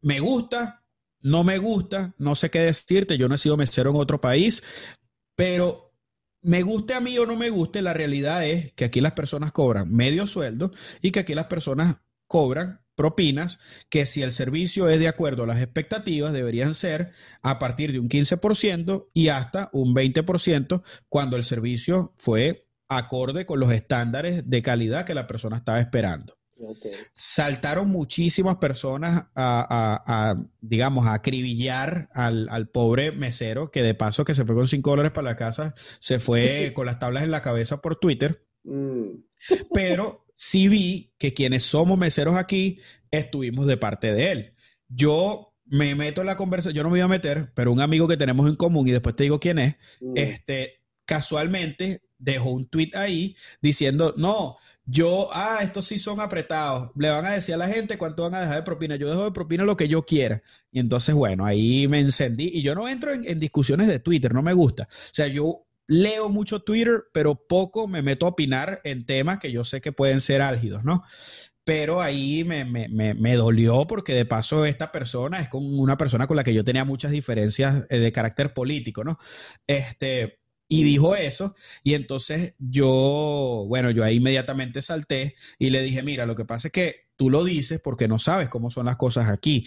me 0.02 0.20
gusta, 0.20 0.82
no 1.22 1.44
me 1.44 1.58
gusta, 1.58 2.14
no 2.18 2.34
sé 2.34 2.50
qué 2.50 2.60
decirte, 2.60 3.18
yo 3.18 3.28
no 3.28 3.34
he 3.34 3.38
sido 3.38 3.56
mesero 3.56 3.90
en 3.90 3.96
otro 3.96 4.20
país, 4.20 4.62
pero 5.34 5.92
me 6.42 6.62
guste 6.62 6.94
a 6.94 7.00
mí 7.00 7.18
o 7.18 7.26
no 7.26 7.36
me 7.36 7.50
guste, 7.50 7.82
la 7.82 7.92
realidad 7.92 8.46
es 8.46 8.72
que 8.74 8.86
aquí 8.86 9.00
las 9.00 9.12
personas 9.12 9.52
cobran 9.52 9.92
medio 9.92 10.26
sueldo 10.26 10.72
y 11.02 11.12
que 11.12 11.20
aquí 11.20 11.34
las 11.34 11.46
personas 11.46 11.96
cobran 12.26 12.80
propinas 12.94 13.58
que 13.88 14.06
si 14.06 14.22
el 14.22 14.32
servicio 14.32 14.88
es 14.88 15.00
de 15.00 15.08
acuerdo 15.08 15.44
a 15.44 15.46
las 15.46 15.60
expectativas 15.60 16.32
deberían 16.32 16.74
ser 16.74 17.12
a 17.42 17.58
partir 17.58 17.92
de 17.92 17.98
un 17.98 18.08
15% 18.08 19.08
y 19.14 19.28
hasta 19.28 19.70
un 19.72 19.94
20% 19.94 20.82
cuando 21.08 21.36
el 21.36 21.44
servicio 21.44 22.12
fue 22.18 22.66
acorde 22.88 23.46
con 23.46 23.60
los 23.60 23.72
estándares 23.72 24.48
de 24.48 24.62
calidad 24.62 25.06
que 25.06 25.14
la 25.14 25.26
persona 25.26 25.58
estaba 25.58 25.80
esperando. 25.80 26.39
Saltaron 27.12 27.88
muchísimas 27.88 28.56
personas 28.56 29.26
a, 29.34 30.34
digamos, 30.60 31.06
a 31.06 31.14
acribillar 31.14 32.08
al, 32.12 32.68
pobre 32.68 33.12
mesero, 33.12 33.70
que 33.70 33.82
de 33.82 33.94
paso 33.94 34.24
que 34.24 34.34
se 34.34 34.44
fue 34.44 34.54
con 34.54 34.68
5 34.68 34.90
dólares 34.90 35.12
para 35.12 35.30
la 35.30 35.36
casa, 35.36 35.74
se 35.98 36.18
fue 36.18 36.72
con 36.74 36.86
las 36.86 36.98
tablas 36.98 37.24
en 37.24 37.30
la 37.30 37.42
cabeza 37.42 37.80
por 37.80 37.96
Twitter. 37.96 38.44
Mm. 38.64 39.22
Pero 39.72 40.26
sí 40.36 40.68
vi 40.68 41.12
que 41.18 41.34
quienes 41.34 41.64
somos 41.64 41.98
meseros 41.98 42.36
aquí 42.36 42.78
estuvimos 43.10 43.66
de 43.66 43.76
parte 43.76 44.12
de 44.12 44.32
él. 44.32 44.54
Yo 44.88 45.54
me 45.66 45.94
meto 45.94 46.20
en 46.20 46.26
la 46.26 46.36
conversación, 46.36 46.74
yo 46.74 46.82
no 46.82 46.90
me 46.90 46.98
iba 46.98 47.04
a 47.04 47.08
meter, 47.08 47.52
pero 47.54 47.72
un 47.72 47.80
amigo 47.80 48.08
que 48.08 48.16
tenemos 48.16 48.48
en 48.48 48.56
común, 48.56 48.88
y 48.88 48.92
después 48.92 49.14
te 49.14 49.22
digo 49.22 49.38
quién 49.38 49.58
es, 49.58 49.76
mm. 50.00 50.16
este, 50.16 50.80
casualmente 51.04 52.02
dejó 52.18 52.50
un 52.50 52.68
tweet 52.68 52.90
ahí 52.94 53.36
diciendo, 53.62 54.14
no, 54.16 54.56
yo, 54.90 55.28
ah, 55.32 55.60
estos 55.62 55.86
sí 55.86 55.98
son 55.98 56.20
apretados. 56.20 56.90
Le 56.96 57.10
van 57.10 57.24
a 57.24 57.32
decir 57.32 57.54
a 57.54 57.58
la 57.58 57.68
gente 57.68 57.96
cuánto 57.96 58.24
van 58.24 58.34
a 58.34 58.40
dejar 58.40 58.56
de 58.56 58.62
propina. 58.62 58.96
Yo 58.96 59.08
dejo 59.08 59.24
de 59.24 59.30
propina 59.30 59.64
lo 59.64 59.76
que 59.76 59.88
yo 59.88 60.04
quiera. 60.04 60.42
Y 60.72 60.80
entonces, 60.80 61.14
bueno, 61.14 61.46
ahí 61.46 61.86
me 61.86 62.00
encendí. 62.00 62.50
Y 62.52 62.62
yo 62.62 62.74
no 62.74 62.88
entro 62.88 63.12
en, 63.12 63.38
discusiones 63.38 63.86
de 63.86 64.00
Twitter, 64.00 64.34
no 64.34 64.42
me 64.42 64.52
gusta. 64.52 64.88
O 64.90 65.14
sea, 65.14 65.28
yo 65.28 65.66
leo 65.86 66.28
mucho 66.28 66.60
Twitter, 66.60 67.04
pero 67.12 67.36
poco 67.36 67.86
me 67.86 68.02
meto 68.02 68.26
a 68.26 68.30
opinar 68.30 68.80
en 68.84 69.06
temas 69.06 69.38
que 69.38 69.52
yo 69.52 69.64
sé 69.64 69.80
que 69.80 69.92
pueden 69.92 70.20
ser 70.20 70.42
álgidos, 70.42 70.84
¿no? 70.84 71.04
pero 71.62 72.02
ahí 72.02 72.42
me, 72.42 72.64
me, 72.64 72.88
me, 72.88 73.34
dolió 73.36 73.86
porque 73.86 74.12
de 74.12 74.24
paso 74.24 74.64
esta 74.64 74.90
persona 74.90 75.40
es 75.40 75.48
con 75.48 75.62
una 75.78 75.96
persona 75.96 76.26
con 76.26 76.36
la 76.36 76.42
que 76.42 76.54
yo 76.54 76.64
tenía 76.64 76.84
muchas 76.84 77.12
diferencias 77.12 77.84
eh, 77.90 77.98
de 77.98 78.10
carácter 78.10 78.52
político, 78.52 79.04
¿no? 79.04 79.18
Este, 79.68 80.39
y 80.72 80.84
dijo 80.84 81.16
eso, 81.16 81.56
y 81.82 81.94
entonces 81.94 82.54
yo, 82.60 83.64
bueno, 83.66 83.90
yo 83.90 84.04
ahí 84.04 84.18
inmediatamente 84.18 84.82
salté 84.82 85.34
y 85.58 85.70
le 85.70 85.82
dije, 85.82 86.04
mira, 86.04 86.26
lo 86.26 86.36
que 86.36 86.44
pasa 86.44 86.68
es 86.68 86.72
que 86.72 87.06
tú 87.16 87.28
lo 87.28 87.42
dices 87.42 87.80
porque 87.82 88.06
no 88.06 88.20
sabes 88.20 88.48
cómo 88.48 88.70
son 88.70 88.86
las 88.86 88.96
cosas 88.96 89.28
aquí. 89.28 89.66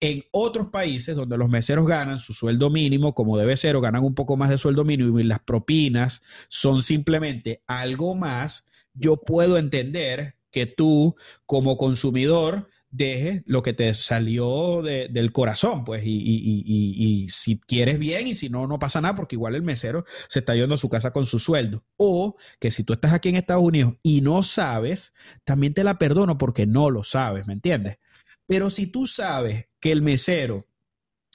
En 0.00 0.24
otros 0.30 0.68
países 0.68 1.14
donde 1.14 1.36
los 1.36 1.50
meseros 1.50 1.86
ganan 1.86 2.18
su 2.18 2.32
sueldo 2.32 2.70
mínimo 2.70 3.14
como 3.14 3.36
debe 3.36 3.58
ser 3.58 3.76
o 3.76 3.82
ganan 3.82 4.02
un 4.02 4.14
poco 4.14 4.38
más 4.38 4.48
de 4.48 4.56
sueldo 4.56 4.86
mínimo 4.86 5.20
y 5.20 5.24
las 5.24 5.40
propinas 5.40 6.22
son 6.48 6.82
simplemente 6.82 7.60
algo 7.66 8.14
más, 8.14 8.64
yo 8.94 9.18
puedo 9.18 9.58
entender 9.58 10.36
que 10.50 10.64
tú 10.64 11.14
como 11.44 11.76
consumidor 11.76 12.70
dejes 12.90 13.42
lo 13.46 13.62
que 13.62 13.74
te 13.74 13.92
salió 13.94 14.82
del 14.82 15.32
corazón, 15.32 15.84
pues, 15.84 16.02
y, 16.04 16.18
y, 16.18 17.28
si 17.30 17.58
quieres 17.60 17.98
bien 17.98 18.26
y 18.28 18.34
si 18.34 18.48
no, 18.48 18.66
no 18.66 18.78
pasa 18.78 19.00
nada, 19.00 19.14
porque 19.14 19.36
igual 19.36 19.54
el 19.54 19.62
mesero 19.62 20.04
se 20.28 20.40
está 20.40 20.54
yendo 20.54 20.74
a 20.74 20.78
su 20.78 20.88
casa 20.88 21.12
con 21.12 21.26
su 21.26 21.38
sueldo. 21.38 21.84
O 21.96 22.36
que 22.60 22.70
si 22.70 22.84
tú 22.84 22.92
estás 22.92 23.12
aquí 23.12 23.28
en 23.28 23.36
Estados 23.36 23.62
Unidos 23.62 23.94
y 24.02 24.20
no 24.20 24.42
sabes, 24.42 25.12
también 25.44 25.74
te 25.74 25.84
la 25.84 25.98
perdono 25.98 26.38
porque 26.38 26.66
no 26.66 26.90
lo 26.90 27.04
sabes, 27.04 27.46
¿me 27.46 27.54
entiendes? 27.54 27.98
Pero 28.46 28.70
si 28.70 28.86
tú 28.86 29.06
sabes 29.06 29.66
que 29.80 29.92
el 29.92 30.02
mesero 30.02 30.67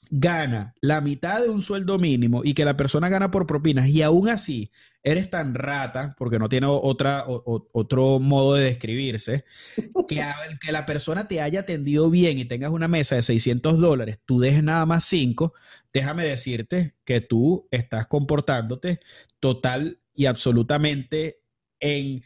gana 0.10 0.76
la 0.82 1.02
mitad 1.02 1.42
de 1.42 1.50
un 1.50 1.62
sueldo 1.62 1.98
mínimo 1.98 2.42
y 2.44 2.54
que 2.54 2.66
la 2.66 2.78
persona 2.78 3.10
gana 3.10 3.32
por 3.32 3.48
propinas 3.48 3.88
y 3.88 4.02
aún 4.02 4.30
así 4.30 4.72
eres 5.04 5.30
tan 5.30 5.54
rata, 5.54 6.16
porque 6.18 6.40
no 6.40 6.48
tiene 6.48 6.68
otra, 6.70 7.26
otro 7.28 8.20
modo 8.20 8.54
de 8.54 8.64
describirse, 8.64 9.44
que, 10.08 10.24
que 10.62 10.72
la 10.72 10.86
persona 10.86 11.28
te 11.28 11.42
haya 11.42 11.62
atendido 11.62 12.10
bien 12.10 12.40
y 12.40 12.46
tengas 12.46 12.72
una 12.72 12.88
mesa 12.88 13.16
de 13.18 13.24
600 13.24 13.80
dólares, 13.80 14.20
tú 14.26 14.40
dejes 14.40 14.64
nada 14.64 14.86
más 14.86 15.04
5, 15.06 15.54
déjame 15.92 16.26
decirte 16.26 16.96
que 17.04 17.20
tú 17.20 17.68
estás 17.70 18.08
comportándote 18.08 19.02
total 19.42 20.00
y 20.14 20.28
absolutamente 20.28 21.42
en 21.82 22.24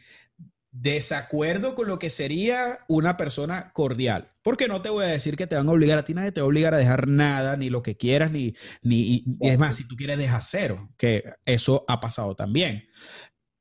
desacuerdo 0.70 1.74
con 1.74 1.88
lo 1.88 1.98
que 1.98 2.10
sería 2.10 2.80
una 2.86 3.16
persona 3.16 3.72
cordial. 3.72 4.30
Porque 4.48 4.66
no 4.66 4.80
te 4.80 4.88
voy 4.88 5.04
a 5.04 5.08
decir 5.08 5.36
que 5.36 5.46
te 5.46 5.56
van 5.56 5.68
a 5.68 5.72
obligar 5.72 5.98
a 5.98 6.06
ti, 6.06 6.14
nadie 6.14 6.32
te 6.32 6.40
va 6.40 6.46
a 6.46 6.48
obligar 6.48 6.72
a 6.72 6.78
dejar 6.78 7.06
nada, 7.06 7.54
ni 7.58 7.68
lo 7.68 7.82
que 7.82 7.98
quieras, 7.98 8.32
ni, 8.32 8.54
ni 8.80 9.22
es 9.40 9.58
más, 9.58 9.76
si 9.76 9.86
tú 9.86 9.94
quieres 9.94 10.16
dejar 10.16 10.42
cero, 10.42 10.88
que 10.96 11.22
eso 11.44 11.84
ha 11.86 12.00
pasado 12.00 12.34
también. 12.34 12.88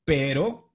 Pero 0.06 0.74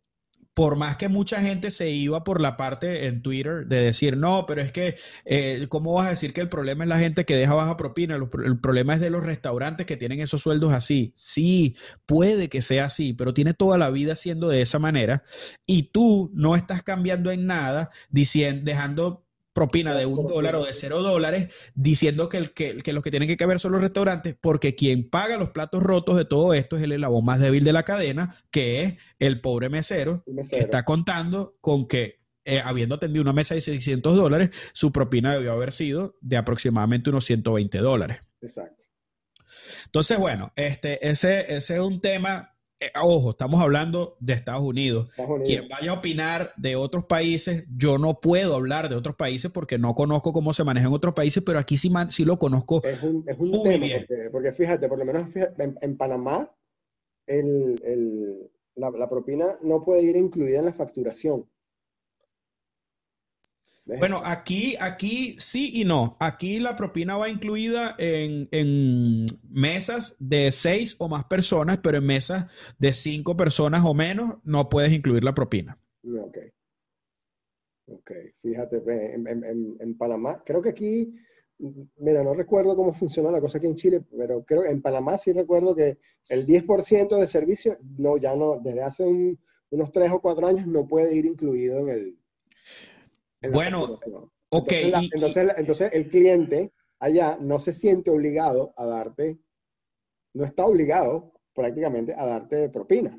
por 0.52 0.76
más 0.76 0.98
que 0.98 1.08
mucha 1.08 1.40
gente 1.40 1.70
se 1.70 1.88
iba 1.88 2.24
por 2.24 2.42
la 2.42 2.58
parte 2.58 3.06
en 3.06 3.22
Twitter 3.22 3.66
de 3.66 3.84
decir, 3.84 4.18
no, 4.18 4.44
pero 4.46 4.60
es 4.60 4.70
que, 4.70 4.96
eh, 5.24 5.64
¿cómo 5.70 5.94
vas 5.94 6.08
a 6.08 6.10
decir 6.10 6.34
que 6.34 6.42
el 6.42 6.50
problema 6.50 6.84
es 6.84 6.88
la 6.90 6.98
gente 6.98 7.24
que 7.24 7.36
deja 7.36 7.54
baja 7.54 7.78
propina? 7.78 8.14
El 8.14 8.60
problema 8.60 8.92
es 8.92 9.00
de 9.00 9.08
los 9.08 9.24
restaurantes 9.24 9.86
que 9.86 9.96
tienen 9.96 10.20
esos 10.20 10.42
sueldos 10.42 10.74
así. 10.74 11.14
Sí, 11.16 11.74
puede 12.04 12.50
que 12.50 12.60
sea 12.60 12.84
así, 12.84 13.14
pero 13.14 13.32
tiene 13.32 13.54
toda 13.54 13.78
la 13.78 13.88
vida 13.88 14.14
siendo 14.14 14.48
de 14.48 14.60
esa 14.60 14.78
manera 14.78 15.22
y 15.64 15.84
tú 15.84 16.30
no 16.34 16.54
estás 16.54 16.82
cambiando 16.82 17.30
en 17.30 17.46
nada 17.46 17.88
diciendo, 18.10 18.64
dejando 18.66 19.24
propina 19.52 19.94
de 19.94 20.06
un 20.06 20.26
dólar 20.26 20.56
o 20.56 20.64
de 20.64 20.74
cero 20.74 21.02
dólares, 21.02 21.52
diciendo 21.74 22.28
que, 22.28 22.38
el, 22.38 22.52
que, 22.52 22.78
que 22.78 22.92
los 22.92 23.02
que 23.02 23.10
tienen 23.10 23.28
que 23.28 23.36
caber 23.36 23.60
son 23.60 23.72
los 23.72 23.80
restaurantes, 23.80 24.36
porque 24.40 24.74
quien 24.74 25.08
paga 25.08 25.36
los 25.36 25.50
platos 25.50 25.82
rotos 25.82 26.16
de 26.16 26.24
todo 26.24 26.54
esto 26.54 26.76
es 26.76 26.82
el 26.82 26.92
eslabón 26.92 27.24
más 27.24 27.40
débil 27.40 27.64
de 27.64 27.72
la 27.72 27.82
cadena, 27.82 28.36
que 28.50 28.82
es 28.82 28.94
el 29.18 29.40
pobre 29.40 29.68
mesero, 29.68 30.24
que 30.50 30.58
está 30.58 30.84
contando 30.84 31.54
con 31.60 31.86
que, 31.86 32.20
eh, 32.44 32.60
habiendo 32.64 32.94
atendido 32.94 33.22
una 33.22 33.32
mesa 33.32 33.54
de 33.54 33.60
600 33.60 34.16
dólares, 34.16 34.50
su 34.72 34.90
propina 34.90 35.34
debió 35.34 35.52
haber 35.52 35.72
sido 35.72 36.16
de 36.20 36.36
aproximadamente 36.36 37.10
unos 37.10 37.24
120 37.24 37.78
dólares. 37.78 38.18
Exacto. 38.40 38.82
Entonces, 39.86 40.18
bueno, 40.18 40.52
este, 40.56 41.06
ese, 41.06 41.54
ese 41.54 41.74
es 41.74 41.80
un 41.80 42.00
tema 42.00 42.51
eh, 42.82 42.90
ojo, 43.00 43.30
estamos 43.30 43.62
hablando 43.62 44.16
de 44.18 44.32
Estados 44.32 44.62
Unidos. 44.62 45.08
Quien 45.44 45.68
vaya 45.68 45.92
a 45.92 45.94
opinar 45.94 46.52
de 46.56 46.74
otros 46.74 47.04
países, 47.04 47.64
yo 47.76 47.96
no 47.96 48.18
puedo 48.20 48.56
hablar 48.56 48.88
de 48.88 48.96
otros 48.96 49.14
países 49.14 49.52
porque 49.52 49.78
no 49.78 49.94
conozco 49.94 50.32
cómo 50.32 50.52
se 50.52 50.64
maneja 50.64 50.88
en 50.88 50.92
otros 50.92 51.14
países, 51.14 51.44
pero 51.46 51.60
aquí 51.60 51.76
sí, 51.76 51.92
sí 52.10 52.24
lo 52.24 52.40
conozco. 52.40 52.82
Es 52.82 53.00
un, 53.04 53.24
es 53.28 53.38
un 53.38 53.62
tema, 53.62 53.86
Porque, 54.32 54.50
fíjate, 54.52 54.88
por 54.88 54.98
lo 54.98 55.04
menos 55.04 55.28
en, 55.36 55.96
Panamá, 55.96 56.50
la, 58.74 59.08
propina 59.08 59.56
no 59.62 59.84
puede 59.84 60.02
ir 60.02 60.16
incluida 60.16 60.58
en 60.58 60.64
la 60.64 60.72
facturación. 60.72 61.46
Bueno, 63.84 64.22
aquí, 64.24 64.76
aquí 64.78 65.36
sí 65.38 65.72
y 65.74 65.84
no. 65.84 66.16
Aquí 66.20 66.60
la 66.60 66.76
propina 66.76 67.16
va 67.16 67.28
incluida 67.28 67.96
en, 67.98 68.48
en, 68.52 69.26
mesas 69.50 70.14
de 70.20 70.52
seis 70.52 70.94
o 70.98 71.08
más 71.08 71.24
personas, 71.24 71.78
pero 71.82 71.98
en 71.98 72.06
mesas 72.06 72.50
de 72.78 72.92
cinco 72.92 73.36
personas 73.36 73.84
o 73.84 73.92
menos 73.92 74.36
no 74.44 74.68
puedes 74.68 74.92
incluir 74.92 75.24
la 75.24 75.34
propina. 75.34 75.78
Ok. 76.04 76.38
Ok, 77.86 78.12
fíjate, 78.40 78.80
en, 78.86 79.26
en, 79.26 79.76
en 79.78 79.98
Panamá, 79.98 80.40
creo 80.46 80.62
que 80.62 80.70
aquí, 80.70 81.12
mira, 81.98 82.22
no 82.22 82.32
recuerdo 82.32 82.76
cómo 82.76 82.94
funciona 82.94 83.30
la 83.30 83.40
cosa 83.40 83.58
aquí 83.58 83.66
en 83.66 83.74
Chile, 83.74 84.02
pero 84.16 84.44
creo 84.44 84.62
que 84.62 84.70
en 84.70 84.80
Panamá 84.80 85.18
sí 85.18 85.32
recuerdo 85.32 85.74
que 85.74 85.98
el 86.28 86.46
10% 86.46 87.18
de 87.18 87.26
servicio, 87.26 87.76
no, 87.98 88.16
ya 88.16 88.36
no, 88.36 88.60
desde 88.62 88.82
hace 88.82 89.36
unos 89.70 89.92
tres 89.92 90.12
o 90.12 90.20
cuatro 90.20 90.46
años 90.46 90.66
no 90.66 90.86
puede 90.86 91.14
ir 91.14 91.26
incluido 91.26 91.80
en 91.80 91.88
el, 91.88 92.18
bueno, 93.50 93.98
ok. 94.50 94.72
Entonces, 95.12 95.52
entonces, 95.56 95.90
el 95.92 96.08
cliente 96.08 96.72
allá 97.00 97.36
no 97.40 97.58
se 97.58 97.74
siente 97.74 98.10
obligado 98.10 98.72
a 98.76 98.86
darte, 98.86 99.38
no 100.34 100.44
está 100.44 100.64
obligado 100.66 101.32
prácticamente 101.54 102.14
a 102.14 102.24
darte 102.26 102.68
propina, 102.68 103.18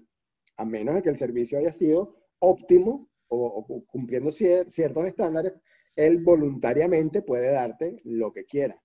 a 0.57 0.65
menos 0.65 0.95
de 0.95 1.03
que 1.03 1.09
el 1.09 1.17
servicio 1.17 1.59
haya 1.59 1.74
sido 1.74 2.15
óptimo 2.39 3.09
o, 3.28 3.84
cumpliendo 3.88 4.32
ciertos 4.32 5.05
estándares, 5.05 5.53
él 5.95 6.24
voluntariamente 6.24 7.21
puede 7.21 7.51
darte 7.51 7.99
lo 8.03 8.32
que 8.32 8.45
quiera. 8.45 8.83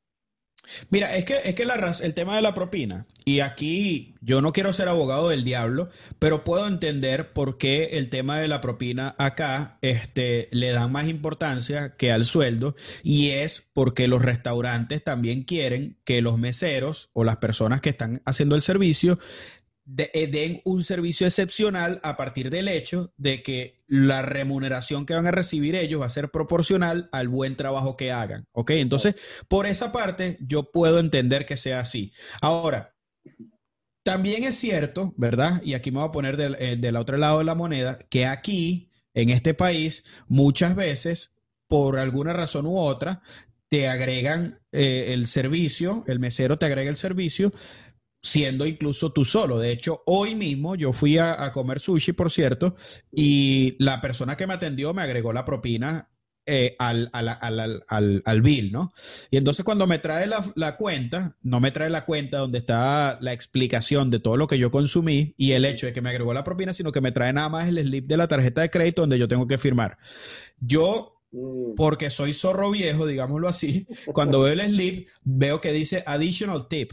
Mira, 0.91 1.17
es 1.17 1.25
que, 1.25 1.41
es 1.45 1.55
que 1.55 1.67
el 2.03 2.15
tema 2.15 2.37
de 2.37 2.43
la 2.43 2.55
propina, 2.55 3.07
y 3.25 3.41
aquí 3.41 4.15
yo 4.21 4.41
no 4.41 4.53
quiero 4.53 4.73
ser 4.73 4.89
abogado 4.89 5.29
del 5.29 5.45
diablo, 5.45 5.91
pero 6.19 6.45
puedo 6.45 6.67
entender 6.67 7.33
por 7.33 7.59
qué 7.59 7.99
el 7.99 8.11
tema 8.11 8.39
de 8.39 8.49
la 8.49 8.61
propina 8.61 9.15
acá 9.19 9.79
este, 9.83 10.49
le 10.51 10.73
dan 10.73 10.93
más 10.93 11.09
importancia 11.09 11.95
que 11.97 12.13
al 12.13 12.25
sueldo, 12.25 12.75
y 13.03 13.31
es 13.31 13.69
porque 13.73 14.09
los 14.09 14.23
restaurantes 14.23 15.03
también 15.03 15.45
quieren 15.45 15.97
que 16.05 16.23
los 16.23 16.39
meseros 16.39 17.11
o 17.13 17.25
las 17.25 17.37
personas 17.37 17.81
que 17.81 17.91
están 17.91 18.23
haciendo 18.25 18.55
el 18.55 18.63
servicio 18.63 19.19
eh, 19.97 20.27
den 20.27 20.61
un 20.65 20.85
servicio 20.85 21.27
excepcional 21.27 22.01
a 22.03 22.17
partir 22.17 22.51
del 22.51 22.69
hecho 22.69 23.13
de 23.17 23.43
que 23.43 23.81
la 23.87 24.23
remuneración 24.23 25.07
que 25.07 25.15
van 25.15 25.27
a 25.27 25.31
recibir 25.31 25.75
ellos 25.75 26.01
va 26.03 26.07
a 26.07 26.11
ser 26.11 26.31
proporcional 26.31 27.09
al 27.13 27.29
buen 27.29 27.57
trabajo 27.57 27.97
que 27.97 28.13
hagan. 28.13 28.47
¿Ok? 28.53 28.71
Entonces, 28.73 29.15
por 29.49 29.67
esa 29.67 29.91
parte, 29.93 30.37
yo 30.41 30.71
puedo 30.71 30.99
entender 30.99 31.47
que 31.47 31.57
sea 31.57 31.81
así. 31.81 32.13
Ahora, 32.43 32.95
también 34.03 34.45
es 34.45 34.57
cierto, 34.59 35.13
¿verdad? 35.17 35.63
Y 35.63 35.75
aquí 35.75 35.91
me 35.91 36.01
voy 36.01 36.09
a 36.09 36.13
poner 36.13 36.37
del, 36.37 36.57
eh, 36.59 36.77
del 36.79 36.97
otro 36.97 37.17
lado 37.17 37.39
de 37.39 37.45
la 37.45 37.55
moneda, 37.55 37.99
que 38.11 38.27
aquí, 38.27 38.91
en 39.15 39.31
este 39.31 39.55
país, 39.55 40.05
muchas 40.29 40.75
veces, 40.77 41.33
por 41.67 41.99
alguna 41.99 42.33
razón 42.33 42.67
u 42.67 42.79
otra, 42.79 43.23
te 43.69 43.89
agregan 43.89 44.61
eh, 44.73 45.13
el 45.13 45.27
servicio, 45.27 46.05
el 46.07 46.19
mesero 46.19 46.59
te 46.59 46.67
agrega 46.67 46.91
el 46.91 46.97
servicio 46.97 47.53
siendo 48.23 48.67
incluso 48.67 49.13
tú 49.13 49.25
solo. 49.25 49.59
De 49.59 49.73
hecho, 49.73 50.03
hoy 50.07 50.35
mismo 50.35 50.75
yo 50.75 50.93
fui 50.93 51.19
a, 51.19 51.51
comer 51.53 51.81
sushi, 51.81 52.13
por 52.13 52.31
cierto, 52.31 52.77
y 53.13 53.77
la 53.83 54.01
persona 54.01 54.37
que 54.37 54.47
me 54.47 54.55
atendió 54.55 54.93
me 54.93 55.03
agregó 55.03 55.33
la 55.33 55.45
propina 55.45 56.09
eh, 56.51 56.77
al, 56.79 57.11
al, 57.13 58.43
bill, 58.43 58.73
¿no? 58.73 58.91
Y 59.31 59.37
entonces 59.37 59.65
cuando 59.65 59.87
me 59.87 59.99
trae 59.99 60.27
la, 60.27 60.77
cuenta, 60.77 61.37
no 61.43 61.61
me 61.61 61.71
trae 61.73 61.91
la 61.91 62.07
cuenta 62.07 62.39
donde 62.39 62.59
está 62.59 63.19
la 63.21 63.35
explicación 63.35 64.11
de 64.11 64.19
todo 64.19 64.39
lo 64.39 64.47
que 64.47 64.59
yo 64.59 64.71
consumí 64.71 65.35
y 65.37 65.53
el 65.53 65.67
hecho 65.67 65.87
de 65.87 65.93
que 65.93 66.01
me 66.01 66.09
agregó 66.09 66.33
la 66.33 66.45
propina, 66.45 66.73
sino 66.73 66.91
que 66.91 67.03
me 67.03 67.13
trae 67.13 67.35
nada 67.35 67.51
más 67.51 67.69
el 67.69 67.79
slip 67.79 68.07
de 68.07 68.17
la 68.17 68.29
tarjeta 68.29 68.63
de 68.63 68.71
crédito 68.71 69.03
donde 69.03 69.19
yo 69.19 69.29
tengo 69.29 69.47
que 69.47 69.59
firmar. 69.59 69.99
Yo 70.59 71.21
mm. 71.33 71.75
porque 71.77 72.09
soy 72.09 72.33
zorro 72.33 72.71
viejo, 72.71 73.07
digámoslo 73.07 73.49
así, 73.49 73.87
cuando 74.15 74.41
veo 74.41 74.55
el 74.55 74.71
slip, 74.71 75.09
veo 75.25 75.61
que 75.61 75.73
dice 75.73 76.03
additional 76.07 76.67
tip. 76.69 76.93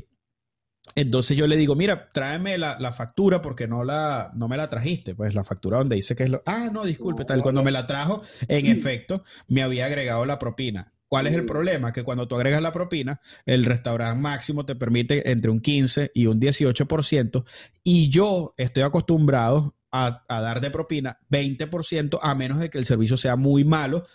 Entonces 0.94 1.36
yo 1.36 1.48
le 1.48 1.58
digo, 1.58 1.76
mira, 1.76 2.10
tráeme 2.12 2.58
la, 2.58 2.92
factura 2.94 3.42
porque 3.42 3.68
no 3.68 3.84
la, 3.84 4.32
no 4.36 4.48
me 4.48 4.58
la 4.58 4.70
trajiste. 4.70 5.16
Pues 5.16 5.34
la 5.34 5.44
factura 5.44 5.80
donde 5.80 5.96
dice 5.96 6.16
que 6.16 6.24
es 6.24 6.30
lo. 6.30 6.44
Ah, 6.46 6.70
no, 6.72 6.86
disculpe, 6.86 7.26
tal. 7.26 7.42
Cuando 7.42 7.64
me 7.64 7.72
la 7.72 7.88
trajo, 7.88 8.22
en 8.48 8.68
efecto, 8.68 9.24
me 9.48 9.64
había 9.64 9.86
agregado 9.86 10.26
la 10.26 10.38
propina. 10.38 10.92
¿Cuál 11.08 11.28
es 11.28 11.34
el 11.34 11.46
problema? 11.46 11.94
Que 11.94 12.04
cuando 12.04 12.28
tú 12.28 12.36
agregas 12.36 12.62
la 12.62 12.72
propina, 12.72 13.22
el 13.46 13.64
restaurante 13.64 14.20
máximo 14.20 14.66
te 14.66 14.76
permite 14.76 15.30
entre 15.32 15.52
un 15.52 15.62
15 15.62 16.12
y 16.14 16.26
un 16.26 16.42
18%, 16.42 17.46
y 17.84 18.10
yo 18.10 18.54
estoy 18.58 18.84
acostumbrado 18.84 19.76
a, 19.92 20.24
a 20.28 20.42
dar 20.42 20.62
de 20.62 20.72
propina 20.72 21.20
20%, 21.30 22.20
a 22.22 22.36
menos 22.36 22.60
de 22.60 22.70
que 22.70 22.80
el 22.80 22.86
servicio 22.86 23.18
sea 23.18 23.36
muy 23.36 23.64
malo, 23.64 24.06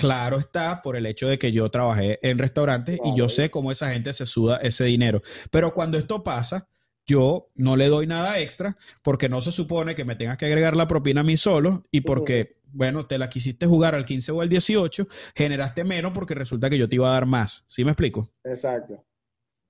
Claro 0.00 0.38
está 0.38 0.80
por 0.80 0.96
el 0.96 1.04
hecho 1.04 1.26
de 1.26 1.38
que 1.38 1.52
yo 1.52 1.70
trabajé 1.70 2.18
en 2.22 2.38
restaurantes 2.38 2.98
y 3.04 3.14
yo 3.14 3.28
sé 3.28 3.50
cómo 3.50 3.70
esa 3.70 3.92
gente 3.92 4.14
se 4.14 4.24
suda 4.24 4.56
ese 4.62 4.84
dinero. 4.84 5.20
Pero 5.50 5.74
cuando 5.74 5.98
esto 5.98 6.24
pasa, 6.24 6.66
yo 7.06 7.48
no 7.54 7.76
le 7.76 7.88
doy 7.88 8.06
nada 8.06 8.38
extra 8.38 8.78
porque 9.02 9.28
no 9.28 9.42
se 9.42 9.52
supone 9.52 9.94
que 9.94 10.06
me 10.06 10.16
tengas 10.16 10.38
que 10.38 10.46
agregar 10.46 10.74
la 10.74 10.88
propina 10.88 11.20
a 11.20 11.24
mí 11.24 11.36
solo 11.36 11.84
y 11.90 12.00
porque, 12.00 12.56
bueno, 12.72 13.06
te 13.06 13.18
la 13.18 13.28
quisiste 13.28 13.66
jugar 13.66 13.94
al 13.94 14.06
15 14.06 14.32
o 14.32 14.40
al 14.40 14.48
18, 14.48 15.06
generaste 15.34 15.84
menos 15.84 16.12
porque 16.14 16.34
resulta 16.34 16.70
que 16.70 16.78
yo 16.78 16.88
te 16.88 16.94
iba 16.94 17.10
a 17.10 17.14
dar 17.14 17.26
más. 17.26 17.62
¿Sí 17.68 17.84
me 17.84 17.90
explico? 17.90 18.26
Exacto. 18.44 19.04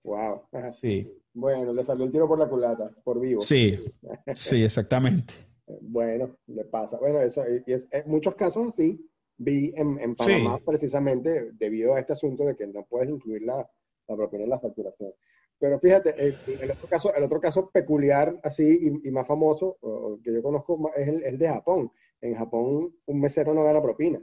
Wow. 0.05 0.43
Sí. 0.81 1.11
Bueno, 1.35 1.73
le 1.73 1.85
salió 1.85 2.05
el 2.05 2.13
tiro 2.13 2.29
por 2.29 2.39
la 2.39 2.47
culata, 2.47 2.91
por 3.03 3.21
vivo. 3.21 3.41
Sí, 3.41 3.79
sí, 4.35 4.63
exactamente. 4.63 5.35
bueno, 5.81 6.37
le 6.47 6.65
pasa. 6.65 6.99
Bueno, 6.99 7.21
eso, 7.21 7.43
y 7.67 7.73
es, 7.73 7.85
en 7.91 8.11
muchos 8.11 8.35
casos 8.35 8.75
sí, 8.77 9.10
vi 9.41 9.73
en, 9.75 10.15
Panamá 10.15 10.59
precisamente 10.65 11.53
debido 11.53 11.95
a 11.95 12.01
este 12.01 12.13
asunto 12.13 12.45
de 12.45 12.57
que 12.57 12.67
no 12.67 12.85
puedes 12.85 13.09
incluir 13.09 13.43
la, 13.43 13.69
la 14.07 14.17
propina 14.17 14.45
en 14.45 14.51
la 14.51 14.61
facturación. 14.61 15.13
Pero 15.59 15.79
fíjate, 15.79 16.15
el, 16.19 16.71
otro 16.71 16.89
caso, 16.89 17.15
el 17.15 17.25
otro 17.25 17.41
caso 17.41 17.71
peculiar 17.71 18.39
así 18.43 19.01
y, 19.03 19.11
más 19.11 19.27
famoso 19.27 19.77
que 20.23 20.33
yo 20.33 20.43
conozco 20.43 20.93
es 20.95 21.09
el, 21.09 21.23
el, 21.25 21.39
de 21.39 21.49
Japón. 21.49 21.91
En 22.21 22.35
Japón 22.35 22.95
un 23.07 23.21
mesero 23.21 23.55
no 23.55 23.65
gana 23.65 23.83
propina 23.83 24.21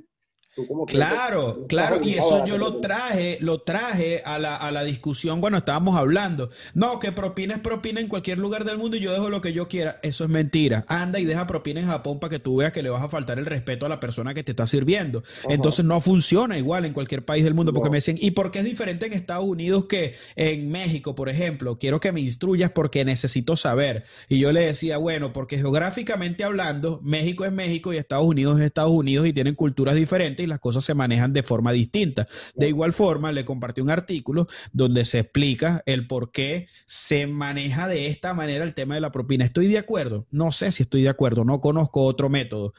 claro, 0.87 1.65
claro, 1.67 2.01
y 2.01 2.15
eso 2.15 2.45
yo 2.45 2.57
lo 2.57 2.79
traje, 2.79 3.37
lo 3.41 3.61
traje 3.61 4.21
a 4.23 4.39
la, 4.39 4.55
a 4.55 4.71
la 4.71 4.83
discusión 4.83 5.41
cuando 5.41 5.59
estábamos 5.59 5.95
hablando. 5.95 6.49
No, 6.73 6.99
que 6.99 7.11
propina 7.11 7.55
es 7.55 7.59
propina 7.61 8.01
en 8.01 8.07
cualquier 8.07 8.37
lugar 8.37 8.63
del 8.63 8.77
mundo 8.77 8.97
y 8.97 9.01
yo 9.01 9.11
dejo 9.11 9.29
lo 9.29 9.41
que 9.41 9.53
yo 9.53 9.67
quiera. 9.67 9.99
Eso 10.01 10.23
es 10.23 10.29
mentira. 10.29 10.85
Anda 10.87 11.19
y 11.19 11.25
deja 11.25 11.47
propina 11.47 11.79
en 11.79 11.87
Japón 11.87 12.19
para 12.19 12.31
que 12.31 12.39
tú 12.39 12.57
veas 12.57 12.73
que 12.73 12.81
le 12.81 12.89
vas 12.89 13.03
a 13.03 13.09
faltar 13.09 13.39
el 13.39 13.45
respeto 13.45 13.85
a 13.85 13.89
la 13.89 13.99
persona 13.99 14.33
que 14.33 14.43
te 14.43 14.51
está 14.51 14.67
sirviendo. 14.67 15.23
Entonces 15.49 15.85
no 15.85 16.01
funciona 16.01 16.57
igual 16.57 16.85
en 16.85 16.93
cualquier 16.93 17.25
país 17.25 17.43
del 17.43 17.53
mundo, 17.53 17.73
porque 17.73 17.89
me 17.89 17.97
dicen, 17.97 18.17
¿y 18.19 18.31
por 18.31 18.51
qué 18.51 18.59
es 18.59 18.65
diferente 18.65 19.05
en 19.05 19.13
Estados 19.13 19.45
Unidos 19.45 19.85
que 19.85 20.15
en 20.35 20.69
México, 20.69 21.15
por 21.15 21.29
ejemplo? 21.29 21.77
Quiero 21.77 21.99
que 21.99 22.11
me 22.11 22.21
instruyas 22.21 22.71
porque 22.71 23.05
necesito 23.05 23.55
saber. 23.55 24.05
Y 24.29 24.39
yo 24.39 24.51
le 24.51 24.65
decía, 24.65 24.97
bueno, 24.97 25.33
porque 25.33 25.57
geográficamente 25.57 26.43
hablando, 26.43 26.99
México 27.03 27.45
es 27.45 27.51
México 27.51 27.93
y 27.93 27.97
Estados 27.97 28.25
Unidos 28.25 28.59
es 28.59 28.67
Estados 28.67 28.91
Unidos 28.91 29.27
y 29.27 29.33
tienen 29.33 29.55
culturas 29.55 29.95
diferentes 29.95 30.46
las 30.47 30.59
cosas 30.59 30.85
se 30.85 30.93
manejan 30.93 31.33
de 31.33 31.43
forma 31.43 31.71
distinta. 31.71 32.27
De 32.55 32.67
igual 32.67 32.93
forma, 32.93 33.31
le 33.31 33.45
compartí 33.45 33.81
un 33.81 33.89
artículo 33.89 34.47
donde 34.71 35.05
se 35.05 35.19
explica 35.19 35.83
el 35.85 36.07
por 36.07 36.31
qué 36.31 36.67
se 36.85 37.27
maneja 37.27 37.87
de 37.87 38.07
esta 38.07 38.33
manera 38.33 38.63
el 38.63 38.73
tema 38.73 38.95
de 38.95 39.01
la 39.01 39.11
propina. 39.11 39.45
¿Estoy 39.45 39.67
de 39.67 39.77
acuerdo? 39.77 40.25
No 40.31 40.51
sé 40.51 40.71
si 40.71 40.83
estoy 40.83 41.03
de 41.03 41.09
acuerdo, 41.09 41.43
no 41.43 41.61
conozco 41.61 42.03
otro 42.03 42.29
método. 42.29 42.73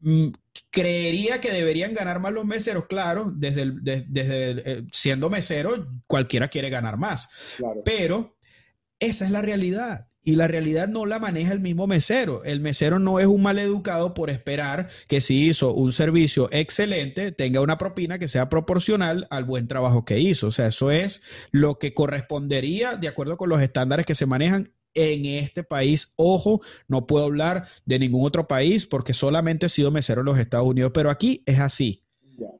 Mm, 0.00 0.28
creería 0.70 1.40
que 1.40 1.52
deberían 1.52 1.94
ganar 1.94 2.20
más 2.20 2.32
los 2.32 2.44
meseros, 2.44 2.86
claro, 2.86 3.32
desde, 3.34 3.72
desde 4.06 4.72
eh, 4.72 4.84
siendo 4.92 5.28
mesero, 5.28 5.88
cualquiera 6.06 6.48
quiere 6.48 6.70
ganar 6.70 6.96
más. 6.96 7.28
Pero 7.84 8.36
esa 9.00 9.24
es 9.24 9.30
la 9.30 9.42
realidad. 9.42 10.07
Y 10.28 10.36
la 10.36 10.46
realidad 10.46 10.88
no 10.88 11.06
la 11.06 11.18
maneja 11.18 11.54
el 11.54 11.60
mismo 11.60 11.86
mesero. 11.86 12.44
El 12.44 12.60
mesero 12.60 12.98
no 12.98 13.18
es 13.18 13.26
un 13.26 13.40
mal 13.40 13.58
educado 13.58 14.12
por 14.12 14.28
esperar 14.28 14.88
que 15.06 15.22
si 15.22 15.48
hizo 15.48 15.72
un 15.72 15.90
servicio 15.90 16.50
excelente 16.52 17.32
tenga 17.32 17.62
una 17.62 17.78
propina 17.78 18.18
que 18.18 18.28
sea 18.28 18.50
proporcional 18.50 19.26
al 19.30 19.44
buen 19.44 19.68
trabajo 19.68 20.04
que 20.04 20.18
hizo. 20.18 20.48
O 20.48 20.50
sea, 20.50 20.66
eso 20.66 20.90
es 20.90 21.22
lo 21.50 21.78
que 21.78 21.94
correspondería 21.94 22.96
de 22.96 23.08
acuerdo 23.08 23.38
con 23.38 23.48
los 23.48 23.62
estándares 23.62 24.04
que 24.04 24.14
se 24.14 24.26
manejan 24.26 24.70
en 24.92 25.24
este 25.24 25.62
país. 25.62 26.12
Ojo, 26.16 26.60
no 26.88 27.06
puedo 27.06 27.24
hablar 27.24 27.64
de 27.86 27.98
ningún 27.98 28.26
otro 28.26 28.46
país 28.46 28.86
porque 28.86 29.14
solamente 29.14 29.64
he 29.64 29.70
sido 29.70 29.90
mesero 29.90 30.20
en 30.20 30.26
los 30.26 30.38
Estados 30.38 30.68
Unidos, 30.68 30.92
pero 30.92 31.10
aquí 31.10 31.42
es 31.46 31.58
así. 31.58 32.04
Ya, 32.36 32.50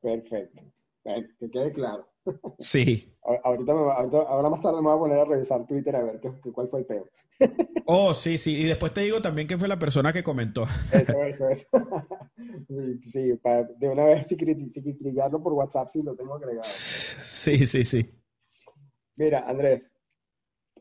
perfecto. 0.00 0.62
Que 1.04 1.50
quede 1.50 1.74
claro. 1.74 2.08
Sí. 2.58 3.08
Ahorita, 3.44 3.72
ahora 3.72 4.50
más 4.50 4.60
tarde 4.60 4.82
me 4.82 4.88
voy 4.88 4.96
a 4.96 4.98
poner 4.98 5.18
a 5.18 5.24
revisar 5.24 5.66
Twitter 5.66 5.94
a 5.94 6.02
ver 6.02 6.20
qué, 6.20 6.30
cuál 6.52 6.68
fue 6.68 6.80
el 6.80 6.86
peor. 6.86 7.10
Oh, 7.86 8.14
sí, 8.14 8.38
sí. 8.38 8.54
Y 8.56 8.64
después 8.64 8.94
te 8.94 9.00
digo 9.00 9.20
también 9.20 9.48
que 9.48 9.58
fue 9.58 9.66
la 9.66 9.78
persona 9.78 10.12
que 10.12 10.22
comentó. 10.22 10.64
Eso, 10.92 11.22
eso, 11.24 11.48
eso. 11.48 11.66
Sí, 13.10 13.34
para 13.42 13.64
de 13.64 13.88
una 13.88 14.04
vez 14.04 14.28
si, 14.28 14.36
criticarlo 14.36 15.42
por 15.42 15.52
WhatsApp 15.52 15.90
sí 15.92 16.02
lo 16.02 16.14
tengo 16.14 16.34
agregado. 16.34 16.68
Sí, 17.24 17.66
sí, 17.66 17.84
sí. 17.84 18.08
Mira, 19.16 19.40
Andrés, 19.48 19.90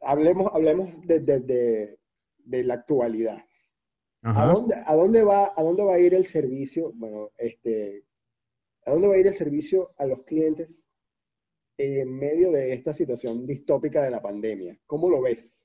hablemos, 0.02 0.52
hablemos 0.54 0.90
de, 1.06 1.20
de, 1.20 1.98
de, 2.46 2.64
la 2.64 2.76
actualidad. 2.76 3.44
¿A 4.24 4.46
dónde, 4.46 4.76
¿A 4.86 4.96
dónde 4.96 5.24
va, 5.24 5.52
a 5.56 5.64
dónde 5.64 5.84
va 5.84 5.96
a 5.96 6.00
ir 6.00 6.14
el 6.14 6.28
servicio? 6.28 6.92
Bueno, 6.94 7.32
este, 7.38 8.04
¿a 8.86 8.92
dónde 8.92 9.08
va 9.08 9.16
a 9.16 9.18
ir 9.18 9.28
el 9.28 9.36
servicio 9.36 9.92
a 9.98 10.06
los 10.06 10.24
clientes 10.24 10.81
en 11.82 12.18
medio 12.18 12.52
de 12.52 12.74
esta 12.74 12.94
situación 12.94 13.46
distópica 13.46 14.04
de 14.04 14.12
la 14.12 14.22
pandemia? 14.22 14.78
¿Cómo 14.86 15.10
lo 15.10 15.22
ves? 15.22 15.60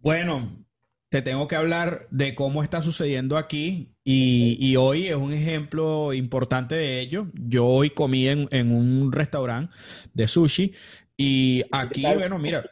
Bueno, 0.00 0.64
te 1.08 1.22
tengo 1.22 1.46
que 1.46 1.56
hablar 1.56 2.06
de 2.10 2.34
cómo 2.34 2.62
está 2.62 2.82
sucediendo 2.82 3.36
aquí 3.36 3.94
y, 4.04 4.76
hoy 4.76 5.08
es 5.08 5.14
un 5.16 5.32
ejemplo 5.32 6.12
importante 6.12 6.74
de 6.74 7.00
ello. 7.00 7.26
Yo 7.34 7.66
hoy 7.66 7.90
comí 7.90 8.28
en, 8.28 8.72
un 8.72 9.12
restaurante 9.12 9.74
de 10.14 10.26
sushi 10.26 10.72
y 11.16 11.62
aquí, 11.70 12.02
bueno, 12.02 12.38
mira, 12.38 12.64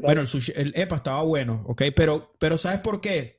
bueno, 0.00 0.20
el 0.20 0.28
sushi, 0.28 0.52
el 0.54 0.72
EPA 0.76 0.96
estaba 0.96 1.22
bueno, 1.22 1.64
¿ok? 1.66 1.82
Pero, 1.94 2.32
pero 2.38 2.56
¿sabes 2.56 2.80
por 2.80 3.00
qué? 3.00 3.37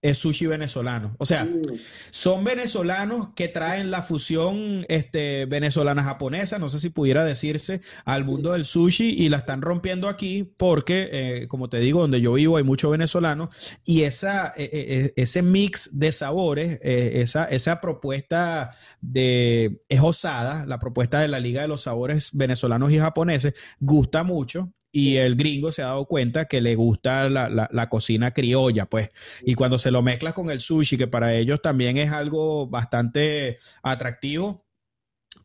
Es 0.00 0.18
sushi 0.18 0.46
venezolano. 0.46 1.16
O 1.18 1.26
sea, 1.26 1.44
mm. 1.44 1.62
son 2.10 2.44
venezolanos 2.44 3.30
que 3.34 3.48
traen 3.48 3.90
la 3.90 4.02
fusión 4.02 4.86
este, 4.88 5.46
venezolana-japonesa, 5.46 6.58
no 6.58 6.68
sé 6.68 6.78
si 6.78 6.90
pudiera 6.90 7.24
decirse, 7.24 7.80
al 8.04 8.24
mundo 8.24 8.52
del 8.52 8.64
sushi 8.64 9.08
y 9.08 9.28
la 9.28 9.38
están 9.38 9.60
rompiendo 9.60 10.08
aquí 10.08 10.44
porque, 10.56 11.08
eh, 11.10 11.48
como 11.48 11.68
te 11.68 11.78
digo, 11.78 12.00
donde 12.00 12.20
yo 12.20 12.34
vivo 12.34 12.56
hay 12.56 12.64
muchos 12.64 12.90
venezolanos 12.90 13.50
y 13.84 14.02
esa, 14.02 14.52
e, 14.56 14.64
e, 14.64 15.04
e, 15.04 15.12
ese 15.16 15.42
mix 15.42 15.90
de 15.92 16.12
sabores, 16.12 16.78
eh, 16.82 17.22
esa, 17.22 17.44
esa 17.46 17.80
propuesta 17.80 18.76
de, 19.00 19.80
es 19.88 20.00
osada, 20.00 20.64
la 20.66 20.78
propuesta 20.78 21.20
de 21.20 21.28
la 21.28 21.40
Liga 21.40 21.62
de 21.62 21.68
los 21.68 21.82
Sabores 21.82 22.30
venezolanos 22.32 22.92
y 22.92 22.98
japoneses, 22.98 23.54
gusta 23.80 24.22
mucho 24.22 24.72
y 24.90 25.16
el 25.16 25.36
gringo 25.36 25.72
se 25.72 25.82
ha 25.82 25.86
dado 25.86 26.06
cuenta 26.06 26.46
que 26.46 26.60
le 26.60 26.74
gusta 26.74 27.28
la, 27.28 27.68
la, 27.70 27.88
cocina 27.88 28.32
criolla, 28.32 28.86
pues. 28.86 29.10
Y 29.42 29.54
cuando 29.54 29.78
se 29.78 29.90
lo 29.90 30.02
mezcla 30.02 30.32
con 30.32 30.50
el 30.50 30.60
sushi, 30.60 30.96
que 30.96 31.06
para 31.06 31.34
ellos 31.34 31.60
también 31.62 31.98
es 31.98 32.10
algo 32.10 32.66
bastante 32.66 33.58
atractivo, 33.82 34.64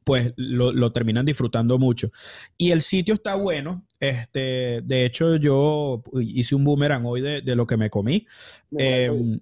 pues 0.04 0.34
lo, 0.38 0.91
terminan 0.91 1.26
disfrutando 1.26 1.78
mucho. 1.78 2.12
Y 2.58 2.72
el 2.72 2.82
sitio 2.82 3.16
está 3.16 3.36
bueno. 3.36 3.86
Este, 4.00 4.82
de 4.82 5.06
hecho, 5.06 5.36
yo 5.38 6.04
hice 6.22 6.56
un 6.56 6.64
boomerang 6.64 7.06
hoy 7.06 7.22
de, 7.22 7.56
lo 7.56 7.68
que 7.68 7.78
me 7.78 7.89
comí. 7.89 8.26
Em, 8.78 9.39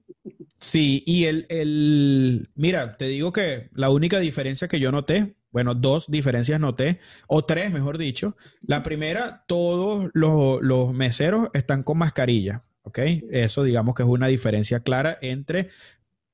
sí, 0.60 1.04
y 1.06 1.26
el, 1.26 1.46
el, 1.50 2.50
mira, 2.56 2.98
te 2.98 3.06
digo 3.06 3.32
que 3.32 3.70
la 3.74 3.90
única 3.90 4.20
diferencia 4.20 4.68
que 4.68 4.80
yo 4.80 4.92
noté 4.92 5.36
bueno, 5.52 5.76
dos 5.76 6.10
diferencias 6.10 6.60
noté, 6.60 7.00
o 7.28 7.44
tres, 7.44 7.72
mejor 7.72 7.98
dicho. 7.98 8.36
La 8.62 8.84
primera, 8.84 9.44
todos 9.48 10.10
los, 10.14 10.94
meseros 10.94 11.50
están 11.54 11.84
con 11.84 11.98
mascarilla, 11.98 12.64
¿ok? 12.84 13.00
Eso 13.32 13.64
digamos 13.64 13.96
que 13.96 14.04
es 14.04 14.10
una 14.10 14.28
diferencia 14.28 14.80
clara 14.80 15.18
entre 15.22 15.70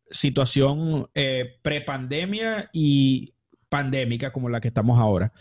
situación 0.10 1.10
eh, 1.16 1.58
prepandemia 1.62 2.70
y 2.72 3.34
pandémica 3.70 4.32
como 4.32 4.50
la 4.50 4.62
que 4.62 4.70
estamos 4.70 5.00
ahora. 5.00 5.34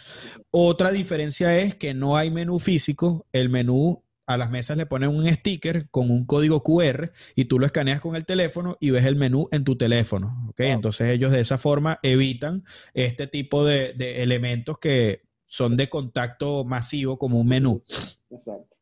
Otra 0.50 0.90
diferencia 0.90 1.58
es 1.58 1.76
que 1.76 1.94
no 1.94 2.16
hay 2.16 2.30
menú 2.30 2.58
físico, 2.58 3.26
el 3.32 3.48
menú 3.48 4.02
a 4.26 4.36
las 4.36 4.50
mesas 4.50 4.76
le 4.76 4.86
ponen 4.86 5.10
un 5.10 5.28
sticker 5.28 5.88
con 5.90 6.10
un 6.10 6.26
código 6.26 6.62
QR 6.62 7.12
y 7.34 7.46
tú 7.46 7.58
lo 7.58 7.66
escaneas 7.66 8.00
con 8.00 8.16
el 8.16 8.26
teléfono 8.26 8.76
y 8.80 8.90
ves 8.90 9.06
el 9.06 9.16
menú 9.16 9.48
en 9.52 9.64
tu 9.64 9.76
teléfono. 9.76 10.48
¿okay? 10.50 10.70
Entonces 10.70 11.08
ellos 11.08 11.32
de 11.32 11.40
esa 11.40 11.58
forma 11.58 12.00
evitan 12.02 12.64
este 12.92 13.26
tipo 13.26 13.64
de, 13.64 13.94
de, 13.94 14.22
elementos 14.22 14.78
que 14.78 15.22
son 15.46 15.76
de 15.76 15.88
contacto 15.88 16.64
masivo 16.64 17.18
como 17.18 17.40
un 17.40 17.46
menú. 17.46 17.82
Exacto. 18.30 18.76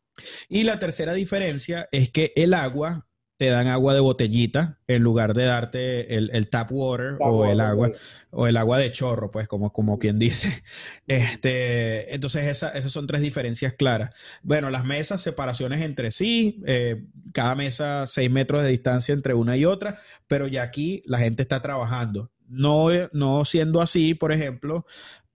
Y 0.48 0.62
la 0.62 0.78
tercera 0.78 1.12
diferencia 1.12 1.88
es 1.92 2.10
que 2.10 2.32
el 2.36 2.54
agua 2.54 3.06
te 3.36 3.46
dan 3.46 3.66
agua 3.66 3.94
de 3.94 4.00
botellita 4.00 4.78
en 4.86 5.02
lugar 5.02 5.34
de 5.34 5.44
darte 5.44 6.14
el, 6.14 6.48
tap 6.50 6.70
water 6.70 7.16
o 7.18 7.46
el 7.46 7.60
agua 7.60 7.90
o 8.30 8.46
el 8.46 8.56
agua 8.56 8.78
de 8.78 8.92
chorro, 8.92 9.30
pues 9.30 9.48
como, 9.48 9.72
como 9.72 9.98
quien 9.98 10.18
dice. 10.18 10.62
Este, 11.06 12.14
entonces 12.14 12.44
esas 12.62 12.90
son 12.92 13.06
tres 13.06 13.20
diferencias 13.20 13.74
claras. 13.74 14.14
Bueno, 14.42 14.70
las 14.70 14.84
mesas, 14.84 15.20
separaciones 15.20 15.82
entre 15.82 16.10
sí, 16.10 16.62
eh, 16.66 17.04
cada 17.32 17.54
mesa 17.54 18.06
seis 18.06 18.30
metros 18.30 18.62
de 18.62 18.70
distancia 18.70 19.12
entre 19.12 19.34
una 19.34 19.56
y 19.56 19.64
otra, 19.64 20.00
pero 20.28 20.46
ya 20.46 20.62
aquí 20.62 21.02
la 21.06 21.18
gente 21.18 21.42
está 21.42 21.60
trabajando. 21.60 22.30
No, 22.48 22.88
no 23.12 23.44
siendo 23.44 23.80
así, 23.80 24.14
por 24.14 24.32
ejemplo, 24.32 24.86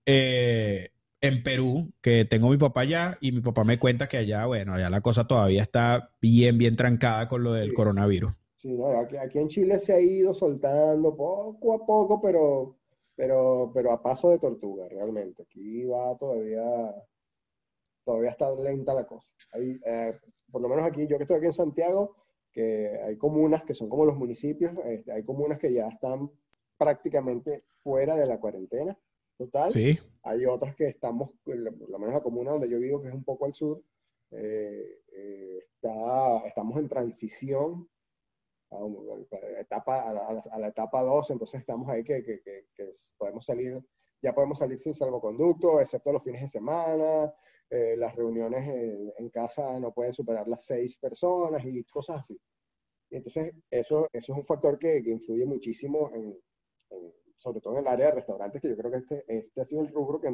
eh, 0.06 0.92
en 1.22 1.44
Perú, 1.44 1.92
que 2.02 2.26
tengo 2.26 2.50
mi 2.50 2.58
papá 2.58 2.82
allá, 2.82 3.18
y 3.20 3.32
mi 3.32 3.42
papá 3.42 3.64
me 3.64 3.78
cuenta 3.78 4.08
que 4.08 4.18
allá, 4.18 4.46
bueno, 4.46 4.74
allá 4.74 4.90
la 4.90 5.02
cosa 5.02 5.28
todavía 5.28 5.62
está 5.62 6.12
bien, 6.22 6.58
bien 6.58 6.76
trancada 6.76 7.28
con 7.28 7.44
lo 7.44 7.54
del 7.54 7.74
coronavirus. 7.74 8.32
Sí, 8.58 8.78
aquí, 9.22 9.40
en 9.40 9.48
Chile 9.48 9.80
se 9.80 9.94
ha 9.94 10.00
ido 10.00 10.34
soltando 10.34 11.16
poco 11.16 11.74
a 11.74 11.86
poco, 11.86 12.22
pero, 12.22 12.76
pero, 13.16 13.72
pero 13.74 13.92
a 13.92 14.02
paso 14.02 14.30
de 14.32 14.40
tortuga, 14.40 14.88
realmente. 14.90 15.44
Aquí 15.44 15.86
va 15.86 16.18
todavía, 16.18 16.64
todavía 18.06 18.32
está 18.32 18.52
lenta 18.52 18.94
la 18.94 19.06
cosa. 19.06 19.30
Hay, 19.54 19.80
eh, 19.86 20.18
por 20.52 20.62
lo 20.62 20.70
menos 20.70 20.86
aquí, 20.86 21.08
yo 21.08 21.18
que 21.18 21.24
estoy 21.24 21.38
aquí 21.38 21.46
en 21.48 21.54
Santiago, 21.54 22.16
que 22.52 23.00
hay 23.06 23.18
comunas 23.18 23.64
que 23.64 23.76
son 23.76 23.90
como 23.90 24.06
los 24.06 24.18
municipios, 24.18 24.74
este, 24.86 25.12
hay 25.12 25.24
comunas 25.24 25.60
que 25.60 25.72
ya 25.72 25.88
están 25.88 26.30
prácticamente 26.78 27.64
fuera 27.84 28.16
de 28.16 28.26
la 28.26 28.40
cuarentena 28.40 28.98
total. 29.40 29.74
Sí. 29.74 29.98
Hay 30.24 30.46
otras 30.46 30.76
que 30.76 30.88
estamos, 30.88 31.32
lo 31.46 32.00
menos 32.00 32.14
la 32.14 32.22
comuna 32.22 32.52
donde 32.52 32.70
yo 32.70 32.78
vivo, 32.80 33.02
que 33.02 33.08
es 33.08 33.14
un 33.14 33.24
poco 33.24 33.46
al 33.46 33.54
sur, 33.54 33.82
eh, 34.32 35.00
eh, 35.14 35.64
está, 35.74 36.46
estamos 36.46 36.78
en 36.78 36.90
transición 36.90 37.90
a, 38.70 38.80
la 38.82 39.62
etapa, 39.62 40.10
a, 40.10 40.60
la, 40.60 40.68
etapa 40.68 41.02
2, 41.02 41.32
entonces 41.32 41.62
estamos 41.62 41.90
ahí 41.90 42.04
que, 42.04 42.24
que, 42.24 42.42
que, 42.76 42.94
podemos 43.18 43.46
salir, 43.46 43.82
ya 44.22 44.34
podemos 44.34 44.60
salir 44.60 44.80
sin 44.80 44.94
salvoconducto, 44.94 45.80
excepto 45.80 46.12
los 46.12 46.24
fines 46.24 46.42
de 46.42 46.50
semana, 46.50 47.34
eh, 47.70 47.96
las 47.98 48.16
reuniones 48.16 48.68
en, 49.18 49.30
casa 49.30 49.80
no 49.80 49.94
pueden 49.94 50.14
superar 50.14 50.48
las 50.48 50.66
seis 50.66 50.98
personas 50.98 51.64
y 51.66 51.84
cosas 51.86 52.22
así. 52.22 52.40
Entonces 53.10 53.56
eso, 53.72 54.08
eso 54.12 54.34
es 54.34 54.38
un 54.38 54.46
factor 54.46 54.78
que, 54.78 54.98
influye 55.00 55.46
muchísimo, 55.46 56.12
en, 56.14 56.38
sobre 57.40 57.62
todo 57.62 57.74
en 57.74 57.80
el 57.80 57.88
área 57.88 58.08
de 58.08 58.12
restaurantes, 58.14 58.62
que 58.62 58.70
yo 58.70 58.78
creo 58.78 58.92
que 58.92 58.98
este, 58.98 59.24
este 59.28 59.62
ha 59.62 59.66
sido 59.66 59.82
el 59.82 59.94
rubro 59.94 60.20
que, 60.22 60.30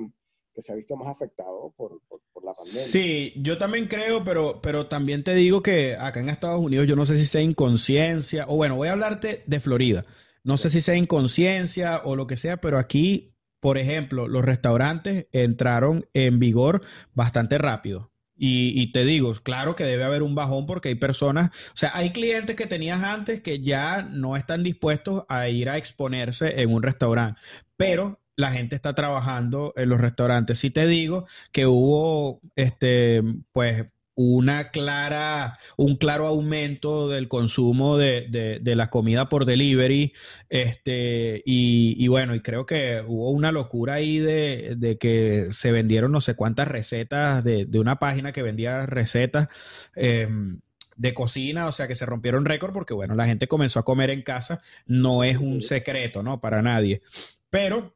que 0.54 0.62
se 0.62 0.72
ha 0.72 0.76
visto 0.76 0.96
más 0.96 1.08
afectado 1.08 1.74
por, 1.76 2.00
la 2.44 2.54
pandemia. 2.54 2.84
Sí, 2.84 3.34
yo 3.38 3.58
también 3.58 3.88
creo, 3.88 4.24
pero, 4.24 4.62
pero 4.62 4.88
también 4.88 5.24
te 5.24 5.34
digo 5.34 5.62
que 5.62 5.96
acá 5.96 6.20
en 6.20 6.30
Estados 6.30 6.62
Unidos 6.62 6.88
yo 6.88 6.96
no 6.96 7.06
sé 7.06 7.18
si 7.18 7.26
sea 7.26 7.42
inconsciencia, 7.42 8.46
o 8.48 8.56
bueno, 8.56 8.76
voy 8.76 8.88
a 8.88 8.94
hablarte 8.94 9.44
de 9.46 9.60
Florida. 9.60 10.06
No 10.44 10.58
sé 10.58 10.70
si 10.70 10.82
sea 10.82 10.96
inconsciencia 10.96 12.02
o 12.04 12.16
lo 12.16 12.28
que 12.28 12.38
sea, 12.38 12.58
pero 12.58 12.78
aquí, 12.78 13.30
por 13.60 13.80
ejemplo, 13.80 14.28
los 14.28 14.46
restaurantes 14.46 15.28
entraron 15.32 16.06
en 16.14 16.40
vigor 16.40 16.82
bastante 17.14 17.58
rápido. 17.58 18.12
Y, 18.38 18.82
y, 18.82 18.92
te 18.92 19.06
digo, 19.06 19.34
claro 19.44 19.76
que 19.76 19.86
debe 19.86 20.04
haber 20.04 20.22
un 20.22 20.36
bajón 20.36 20.66
porque 20.66 20.90
hay 20.90 20.96
personas, 20.96 21.52
o 21.74 21.78
sea, 21.78 21.92
hay 21.94 22.12
clientes 22.12 22.56
que 22.56 22.68
tenías 22.68 23.02
antes 23.02 23.42
que 23.42 23.62
ya 23.62 24.02
no 24.02 24.36
están 24.36 24.62
dispuestos 24.64 25.24
a 25.30 25.48
ir 25.48 25.70
a 25.70 25.78
exponerse 25.78 26.62
en 26.62 26.74
un 26.74 26.84
restaurante, 26.84 27.40
pero 27.78 28.20
la 28.36 28.52
gente 28.52 28.76
está 28.76 28.94
trabajando 28.94 29.74
en 29.78 29.90
los 29.90 30.02
restaurantes. 30.02 30.60
Si 30.60 30.70
te 30.70 30.88
digo 30.88 31.26
que 31.52 31.66
hubo, 31.66 32.42
este, 32.56 33.22
pues, 33.54 33.86
una 34.16 34.72
clara, 34.72 35.60
un 35.78 35.98
claro 35.98 36.28
aumento 36.28 37.10
del 37.10 37.28
consumo 37.28 37.98
de, 37.98 38.60
de, 38.62 38.76
la 38.76 38.90
comida 38.90 39.30
por 39.30 39.46
delivery, 39.46 40.14
este, 40.50 41.44
y, 41.46 42.08
bueno, 42.08 42.34
y 42.36 42.42
creo 42.42 42.66
que 42.66 43.04
hubo 43.06 43.30
una 43.32 43.52
locura 43.52 43.96
ahí 43.96 44.20
de, 44.20 44.76
de 44.78 44.98
que 44.98 45.48
se 45.52 45.72
vendieron 45.72 46.12
no 46.12 46.22
sé 46.22 46.36
cuántas 46.36 46.68
recetas 46.68 47.44
de, 47.44 47.66
de 47.66 47.80
una 47.80 48.00
página 48.00 48.32
que 48.32 48.42
vendía 48.42 48.86
recetas 48.86 49.50
em, 49.96 50.60
de 50.96 51.14
cocina, 51.14 51.68
o 51.68 51.72
sea 51.72 51.88
que 51.88 51.96
se 51.96 52.06
rompieron 52.06 52.46
récord 52.46 52.74
porque 52.74 52.94
bueno, 52.94 53.16
la 53.16 53.26
gente 53.26 53.48
comenzó 53.48 53.80
a 53.80 53.86
comer 53.86 54.10
en 54.12 54.22
casa, 54.22 54.62
no 54.86 55.24
es 55.24 55.38
un 55.38 55.62
secreto, 55.62 56.24
¿no? 56.24 56.40
Para 56.40 56.62
nadie. 56.62 57.02
Pero 57.50 57.96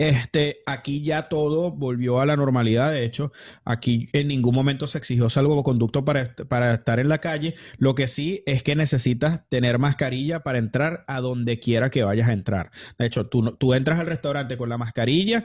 este, 0.00 0.60
aquí 0.64 1.02
ya 1.02 1.28
todo 1.28 1.70
volvió 1.70 2.20
a 2.20 2.26
la 2.26 2.34
normalidad. 2.34 2.90
De 2.90 3.04
hecho, 3.04 3.32
aquí 3.66 4.08
en 4.14 4.28
ningún 4.28 4.54
momento 4.54 4.86
se 4.86 4.96
exigió 4.96 5.28
salvoconducto 5.28 6.06
para, 6.06 6.34
para 6.48 6.72
estar 6.72 6.98
en 7.00 7.10
la 7.10 7.18
calle. 7.18 7.54
Lo 7.76 7.94
que 7.94 8.08
sí 8.08 8.42
es 8.46 8.62
que 8.62 8.74
necesitas 8.74 9.46
tener 9.50 9.78
mascarilla 9.78 10.40
para 10.40 10.56
entrar 10.56 11.04
a 11.06 11.20
donde 11.20 11.60
quiera 11.60 11.90
que 11.90 12.02
vayas 12.02 12.30
a 12.30 12.32
entrar. 12.32 12.70
De 12.98 13.04
hecho, 13.04 13.26
tú, 13.26 13.54
tú 13.58 13.74
entras 13.74 14.00
al 14.00 14.06
restaurante 14.06 14.56
con 14.56 14.70
la 14.70 14.78
mascarilla 14.78 15.44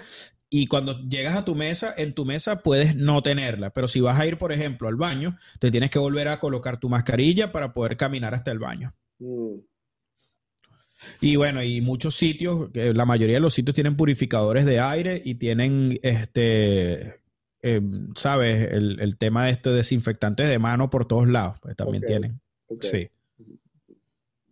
y 0.49 0.68
cuando 0.68 1.01
llegas 1.01 1.36
a 1.36 1.43
tu 1.43 1.53
mesa, 1.53 1.93
en 1.97 2.14
tu 2.14 2.24
mesa 2.24 2.64
puedes 2.64 2.95
no 2.95 3.22
tenerla. 3.22 3.72
Pero 3.72 3.89
si 3.89 3.99
vas 3.99 4.18
a 4.18 4.26
ir, 4.26 4.38
por 4.38 4.53
ejemplo, 4.53 4.88
al 4.88 4.95
baño, 4.95 5.38
te 5.60 5.70
tienes 5.70 5.89
que 5.89 5.99
volver 5.99 6.30
a 6.30 6.39
colocar 6.39 6.80
tu 6.80 6.88
mascarilla 6.88 7.51
para 7.51 7.74
poder 7.74 7.97
caminar 7.97 8.34
hasta 8.34 8.51
el 8.51 8.60
baño. 8.60 8.93
Mm. 9.20 9.75
Y 11.22 11.36
bueno, 11.36 11.64
y 11.64 11.82
muchos 11.82 12.16
sitios, 12.16 12.70
la 12.74 13.06
mayoría 13.06 13.36
de 13.36 13.41
los 13.41 13.53
sitios 13.53 13.76
tienen 13.76 13.97
purificadores 13.97 14.66
de 14.66 14.80
aire 14.80 15.22
y 15.24 15.36
tienen, 15.36 15.99
este, 16.01 17.16
eh, 17.62 17.82
¿sabes? 18.16 18.72
El, 18.72 18.99
el 19.01 19.18
tema 19.18 19.45
de 19.45 19.51
este 19.51 19.72
desinfectantes 19.72 20.49
de 20.49 20.60
mano 20.60 20.89
por 20.89 21.08
todos 21.08 21.28
lados, 21.28 21.58
pues 21.62 21.76
también 21.76 22.03
tienen. 22.03 22.39
Sí. 22.80 23.10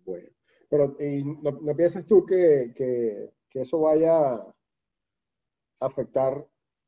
Bueno, 0.05 0.27
pero 0.69 0.95
¿y 0.99 1.23
no, 1.23 1.75
piensas 1.75 2.05
tú 2.05 2.25
que, 2.25 2.73
que, 2.75 3.29
que, 3.49 3.61
eso 3.61 3.79
vaya 3.79 4.33
a 4.33 4.53
afectar 5.79 6.45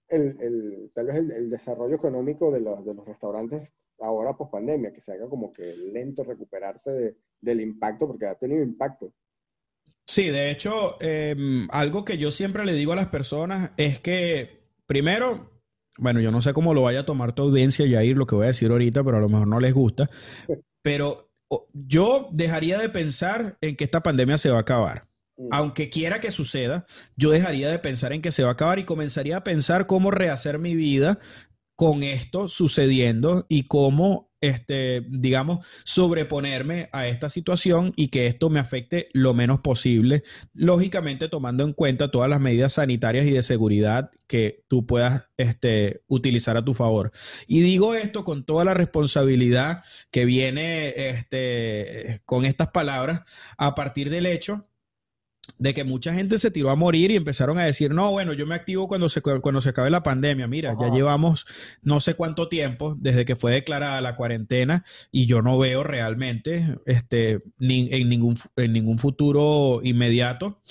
el, 0.07 0.37
el 0.41 0.91
tal 0.93 1.07
vez 1.07 1.15
el, 1.17 1.49
desarrollo 1.49 1.95
económico 1.95 2.51
de 2.51 2.59
los, 2.61 2.83
de 2.85 2.93
los 2.93 3.05
restaurantes 3.05 3.69
ahora 3.99 4.35
post 4.35 4.51
pandemia, 4.51 4.91
que 4.93 5.01
se 5.01 5.13
haga 5.13 5.29
como 5.29 5.53
que 5.53 5.75
lento 5.75 6.23
recuperarse 6.23 6.91
de, 6.91 7.15
del 7.41 7.61
impacto, 7.61 8.07
porque 8.07 8.25
ha 8.25 8.35
tenido 8.35 8.63
impacto. 8.63 9.13
Sí, 10.07 10.29
de 10.29 10.51
hecho, 10.51 11.01
em, 11.01 11.67
algo 11.71 12.05
que 12.05 12.17
yo 12.17 12.31
siempre 12.31 12.65
le 12.65 12.73
digo 12.73 12.93
a 12.93 12.95
las 12.95 13.07
personas 13.07 13.71
es 13.77 13.99
que, 13.99 14.61
primero, 14.85 15.49
bueno, 15.97 16.19
yo 16.21 16.31
no 16.31 16.41
sé 16.41 16.53
cómo 16.53 16.73
lo 16.73 16.83
vaya 16.83 17.01
a 17.01 17.05
tomar 17.05 17.33
tu 17.33 17.43
audiencia, 17.43 17.87
Yair, 17.87 18.15
lo 18.15 18.27
que 18.27 18.35
voy 18.35 18.45
a 18.45 18.47
decir 18.47 18.69
ahorita, 18.69 19.03
pero 19.03 19.17
a 19.17 19.21
lo 19.21 19.29
mejor 19.29 19.47
no 19.47 19.59
les 19.59 19.73
gusta, 19.73 20.09
pero 20.83 21.29
yo 21.73 22.29
dejaría 22.31 22.77
de 22.77 22.89
pensar 22.89 23.57
en 23.61 23.75
que 23.75 23.85
esta 23.85 24.01
pandemia 24.01 24.37
se 24.37 24.51
va 24.51 24.57
a 24.57 24.61
acabar. 24.61 25.07
Mm. 25.37 25.49
Aunque 25.51 25.89
quiera 25.89 26.19
que 26.19 26.31
suceda, 26.31 26.85
yo 27.15 27.31
dejaría 27.31 27.69
de 27.69 27.79
pensar 27.79 28.13
en 28.13 28.21
que 28.21 28.31
se 28.31 28.43
va 28.43 28.49
a 28.49 28.53
acabar 28.53 28.77
y 28.79 28.85
comenzaría 28.85 29.37
a 29.37 29.43
pensar 29.43 29.87
cómo 29.87 30.11
rehacer 30.11 30.59
mi 30.59 30.75
vida 30.75 31.19
con 31.75 32.03
esto 32.03 32.47
sucediendo 32.47 33.45
y 33.49 33.63
cómo, 33.63 34.31
este, 34.39 35.01
digamos, 35.09 35.65
sobreponerme 35.83 36.89
a 36.93 37.07
esta 37.07 37.29
situación 37.29 37.93
y 37.95 38.07
que 38.07 38.27
esto 38.27 38.49
me 38.49 38.59
afecte 38.59 39.09
lo 39.13 39.33
menos 39.33 39.59
posible, 39.59 40.23
lógicamente 40.53 41.27
tomando 41.27 41.63
en 41.63 41.73
cuenta 41.73 42.11
todas 42.11 42.29
las 42.29 42.39
medidas 42.39 42.73
sanitarias 42.73 43.25
y 43.25 43.31
de 43.31 43.43
seguridad 43.43 44.11
que 44.27 44.63
tú 44.67 44.85
puedas 44.85 45.23
este, 45.37 46.01
utilizar 46.07 46.55
a 46.57 46.63
tu 46.63 46.73
favor. 46.73 47.11
Y 47.47 47.61
digo 47.61 47.93
esto 47.93 48.23
con 48.23 48.45
toda 48.45 48.63
la 48.63 48.73
responsabilidad 48.73 49.83
que 50.11 50.25
viene 50.25 51.09
este, 51.09 52.21
con 52.25 52.45
estas 52.45 52.69
palabras 52.69 53.21
a 53.57 53.75
partir 53.75 54.09
del 54.09 54.25
hecho 54.27 54.65
de 55.57 55.73
que 55.73 55.83
mucha 55.83 56.13
gente 56.13 56.37
se 56.37 56.51
tiró 56.51 56.69
a 56.69 56.75
morir 56.75 57.11
y 57.11 57.15
empezaron 57.15 57.57
a 57.57 57.65
decir, 57.65 57.91
no, 57.91 58.11
bueno, 58.11 58.33
yo 58.33 58.45
me 58.45 58.55
activo 58.55 58.87
cuando 58.87 59.09
se, 59.09 59.21
cuando 59.21 59.61
se 59.61 59.69
acabe 59.69 59.89
la 59.89 60.03
pandemia. 60.03 60.47
Mira, 60.47 60.75
ya 60.79 60.89
llevamos 60.89 61.45
no 61.81 61.99
sé 61.99 62.15
cuánto 62.15 62.49
tiempo 62.49 62.95
desde 62.97 63.25
que 63.25 63.35
fue 63.35 63.53
declarada 63.53 64.01
la 64.01 64.15
cuarentena 64.15 64.83
y 65.11 65.25
yo 65.27 65.41
no 65.41 65.57
veo 65.57 65.83
realmente 65.83 66.77
este, 66.85 67.41
ni, 67.57 67.89
en, 67.91 68.09
ningún, 68.09 68.37
en 68.55 68.73
ningún 68.73 68.99
futuro 68.99 69.79
inmediato 69.83 70.61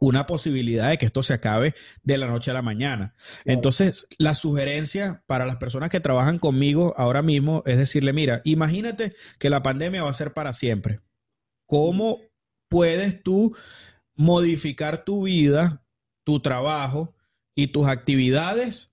una 0.00 0.26
posibilidad 0.26 0.88
de 0.88 0.98
que 0.98 1.06
esto 1.06 1.22
se 1.22 1.34
acabe 1.34 1.74
de 2.02 2.16
la 2.16 2.26
noche 2.26 2.50
a 2.50 2.54
la 2.54 2.62
mañana. 2.62 3.14
Entonces, 3.44 4.06
la 4.16 4.34
sugerencia 4.34 5.22
para 5.26 5.44
las 5.44 5.56
personas 5.56 5.90
que 5.90 6.00
trabajan 6.00 6.38
conmigo 6.38 6.94
ahora 6.96 7.20
mismo 7.20 7.62
es 7.66 7.76
decirle, 7.76 8.14
mira, 8.14 8.40
imagínate 8.44 9.12
que 9.38 9.50
la 9.50 9.62
pandemia 9.62 10.02
va 10.02 10.10
a 10.10 10.14
ser 10.14 10.32
para 10.32 10.54
siempre. 10.54 11.00
¿Cómo 11.66 12.18
puedes 12.70 13.22
tú 13.22 13.54
modificar 14.14 15.04
tu 15.04 15.24
vida, 15.24 15.82
tu 16.24 16.40
trabajo 16.40 17.14
y 17.54 17.66
tus 17.68 17.86
actividades 17.86 18.89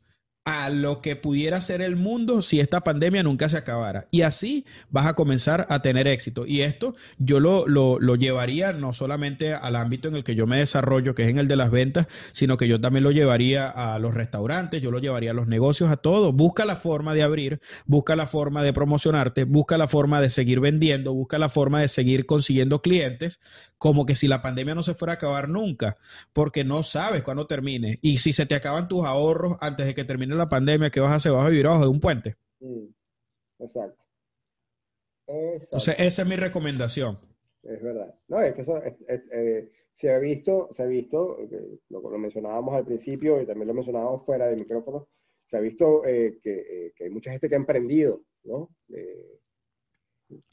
a 0.48 0.70
lo 0.70 1.02
que 1.02 1.18
pudiera 1.18 1.60
ser 1.60 1.82
el 1.82 1.98
mundo 1.98 2.42
si 2.42 2.62
esta 2.62 2.80
pandemia 2.80 3.22
nunca 3.22 3.50
se 3.50 3.58
acabara. 3.58 4.08
Y 4.12 4.22
así 4.22 4.66
vas 4.90 5.06
a 5.06 5.14
comenzar 5.14 5.68
a 5.70 5.82
tener 5.82 6.08
éxito. 6.08 6.46
Y 6.46 6.62
esto 6.62 6.96
yo 7.18 7.42
lo, 7.42 7.68
lo, 7.68 8.00
lo, 8.00 8.16
llevaría 8.16 8.72
no 8.72 8.94
solamente 8.94 9.54
al 9.54 9.76
ámbito 9.76 10.08
en 10.08 10.16
el 10.16 10.24
que 10.24 10.36
yo 10.36 10.48
me 10.48 10.58
desarrollo, 10.58 11.16
que 11.16 11.24
es 11.24 11.30
en 11.30 11.38
el 11.38 11.50
de 11.50 11.58
las 11.58 11.70
ventas, 11.70 12.08
sino 12.32 12.56
que 12.56 12.70
yo 12.70 12.80
también 12.80 13.04
lo 13.04 13.12
llevaría 13.12 13.68
a 13.68 14.00
los 14.00 14.14
restaurantes, 14.14 14.82
yo 14.82 14.90
lo 14.90 15.00
llevaría 15.00 15.32
a 15.32 15.34
los 15.34 15.48
negocios, 15.48 15.90
a 15.90 15.98
todo. 15.98 16.32
Busca 16.32 16.64
la 16.64 16.78
forma 16.78 17.14
de 17.14 17.24
abrir, 17.24 17.60
busca 17.86 18.16
la 18.16 18.28
forma 18.28 18.64
de 18.64 18.72
promocionarte, 18.72 19.44
busca 19.44 19.78
la 19.78 19.90
forma 19.90 20.22
de 20.22 20.30
seguir 20.30 20.62
vendiendo, 20.62 21.14
busca 21.14 21.38
la 21.40 21.50
forma 21.50 21.82
de 21.82 21.90
seguir 21.90 22.26
consiguiendo 22.26 22.82
clientes, 22.82 23.42
como 23.78 24.06
que 24.06 24.16
si 24.16 24.28
la 24.28 24.42
pandemia 24.42 24.76
no 24.76 24.84
se 24.84 24.96
fuera 24.96 25.14
a 25.14 25.16
acabar 25.16 25.50
nunca, 25.50 25.98
porque 26.34 26.64
no 26.64 26.84
sabes 26.84 27.24
cuándo 27.24 27.48
termine. 27.48 28.00
Y 28.02 28.18
si 28.18 28.34
se 28.34 28.46
te 28.46 28.56
acaban 28.56 28.88
tus 28.88 29.06
ahorros 29.06 29.58
antes 29.62 29.86
de 29.86 29.94
que 29.94 30.06
termine 30.06 30.36
la 30.36 30.50
pandemia, 30.50 30.90
¿qué 30.90 31.00
vas 31.00 31.12
a 31.12 31.16
hacer? 31.16 31.32
¿Vas 31.32 31.46
a 31.46 31.50
vivir 31.50 31.68
abajo 31.68 31.84
de 31.84 31.90
un 31.90 32.00
puente? 32.00 32.36
Exacto. 33.60 34.04
Entonces, 35.28 35.96
esa 35.98 36.22
es 36.22 36.28
mi 36.28 36.36
recomendación. 36.36 37.20
Es 37.64 37.82
verdad. 37.82 38.16
No, 38.30 38.42
es 38.42 38.56
que 38.56 38.62
eso 38.62 38.82
eh, 38.84 39.72
se 39.96 40.14
ha 40.14 40.20
visto, 40.20 40.70
se 40.74 40.84
ha 40.84 40.86
visto, 40.86 41.38
eh, 41.40 41.80
lo, 41.90 42.02
lo, 42.02 42.18
mencionábamos 42.18 42.76
al 42.76 42.86
principio 42.86 43.42
y 43.42 43.46
también 43.46 43.68
lo 43.68 43.74
mencionábamos 43.74 44.26
fuera 44.26 44.48
del 44.48 44.60
micrófono, 44.60 45.08
se 45.48 45.58
ha 45.58 45.60
visto 45.60 46.06
eh, 46.06 46.40
que, 46.42 46.94
que, 46.96 47.06
hay 47.06 47.10
mucha 47.10 47.32
gente 47.32 47.50
que 47.50 47.56
ha 47.56 47.58
emprendido, 47.58 48.22
¿no? 48.44 48.70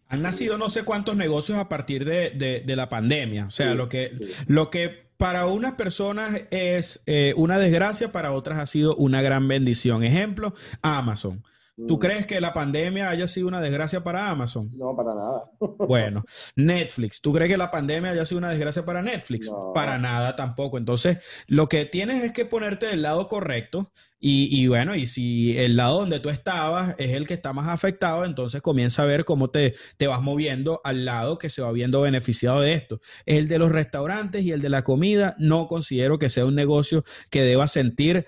Han 0.09 0.23
nacido 0.23 0.59
no 0.59 0.71
sé 0.71 0.85
cuántos 0.85 1.17
negocios 1.17 1.59
a 1.59 1.69
partir 1.69 2.05
de, 2.05 2.63
de, 2.65 2.77
la 2.77 2.89
pandemia. 2.89 3.47
O 3.47 3.51
sea, 3.51 3.75
lo, 3.75 3.89
que, 3.89 4.13
lo 4.47 4.71
que 4.71 5.05
para 5.17 5.47
unas 5.47 5.75
personas 5.75 6.43
es 6.51 7.01
eh, 7.07 7.33
una 7.37 7.59
desgracia, 7.59 8.13
para 8.13 8.33
otras 8.33 8.59
ha 8.59 8.67
sido 8.67 8.95
una 8.97 9.23
gran 9.23 9.49
bendición. 9.49 10.05
Ejemplo, 10.05 10.55
Amazon. 10.83 11.43
¿Tú 11.77 11.97
mm. 11.97 11.99
crees 11.99 12.27
que 12.27 12.41
la 12.41 12.53
pandemia 12.53 13.09
haya 13.09 13.27
sido 13.27 13.49
una 13.49 13.61
desgracia 13.61 14.05
para 14.05 14.29
Amazon? 14.29 14.70
No, 14.77 14.95
para 14.95 15.14
nada. 15.14 15.45
bueno, 15.89 16.25
Netflix. 16.55 17.20
¿Tú 17.20 17.33
crees 17.33 17.51
que 17.51 17.57
la 17.57 17.70
pandemia 17.70 18.12
haya 18.12 18.25
sido 18.25 18.39
una 18.39 18.51
desgracia 18.51 18.85
para 18.85 19.03
Netflix? 19.03 19.51
Para 19.75 19.99
nada 19.99 20.37
tampoco. 20.37 20.79
Entonces, 20.79 21.18
lo 21.49 21.68
que 21.68 21.85
tienes 21.87 22.22
es 22.22 22.33
que 22.33 22.45
ponerte 22.45 22.87
del 22.87 23.03
lado 23.03 23.27
correcto 23.27 23.91
y, 24.20 24.49
y, 24.59 24.68
bueno, 24.68 24.95
y 24.95 25.07
si 25.07 25.59
el 25.59 25.77
lado 25.77 25.99
donde 25.99 26.20
tú 26.20 26.31
estabas 26.31 26.95
es 26.97 27.12
el 27.12 27.27
que 27.27 27.35
está 27.35 27.53
más 27.53 27.68
afectado, 27.68 28.25
entonces 28.25 28.62
comienza 28.62 29.03
a 29.03 29.07
ver 29.07 29.25
cómo 29.25 29.51
te, 29.51 29.75
te 29.97 30.07
vas 30.07 30.22
moviendo 30.22 30.81
al 30.85 31.05
lado 31.05 31.39
que 31.39 31.51
se 31.51 31.61
va 31.61 31.72
viendo 31.72 32.01
beneficiado 32.01 32.61
de 32.61 32.72
esto. 32.72 33.01
El 33.27 33.49
de 33.49 33.59
los 33.59 33.72
restaurantes 33.72 34.43
y 34.45 34.53
el 34.53 34.62
de 34.62 34.68
la 34.68 34.83
comida 34.83 35.35
no 35.39 35.66
considero 35.66 36.18
que 36.18 36.31
sea 36.31 36.47
un 36.47 36.55
negocio 36.55 37.05
que 37.31 37.43
deba 37.43 37.66
sentir 37.66 38.27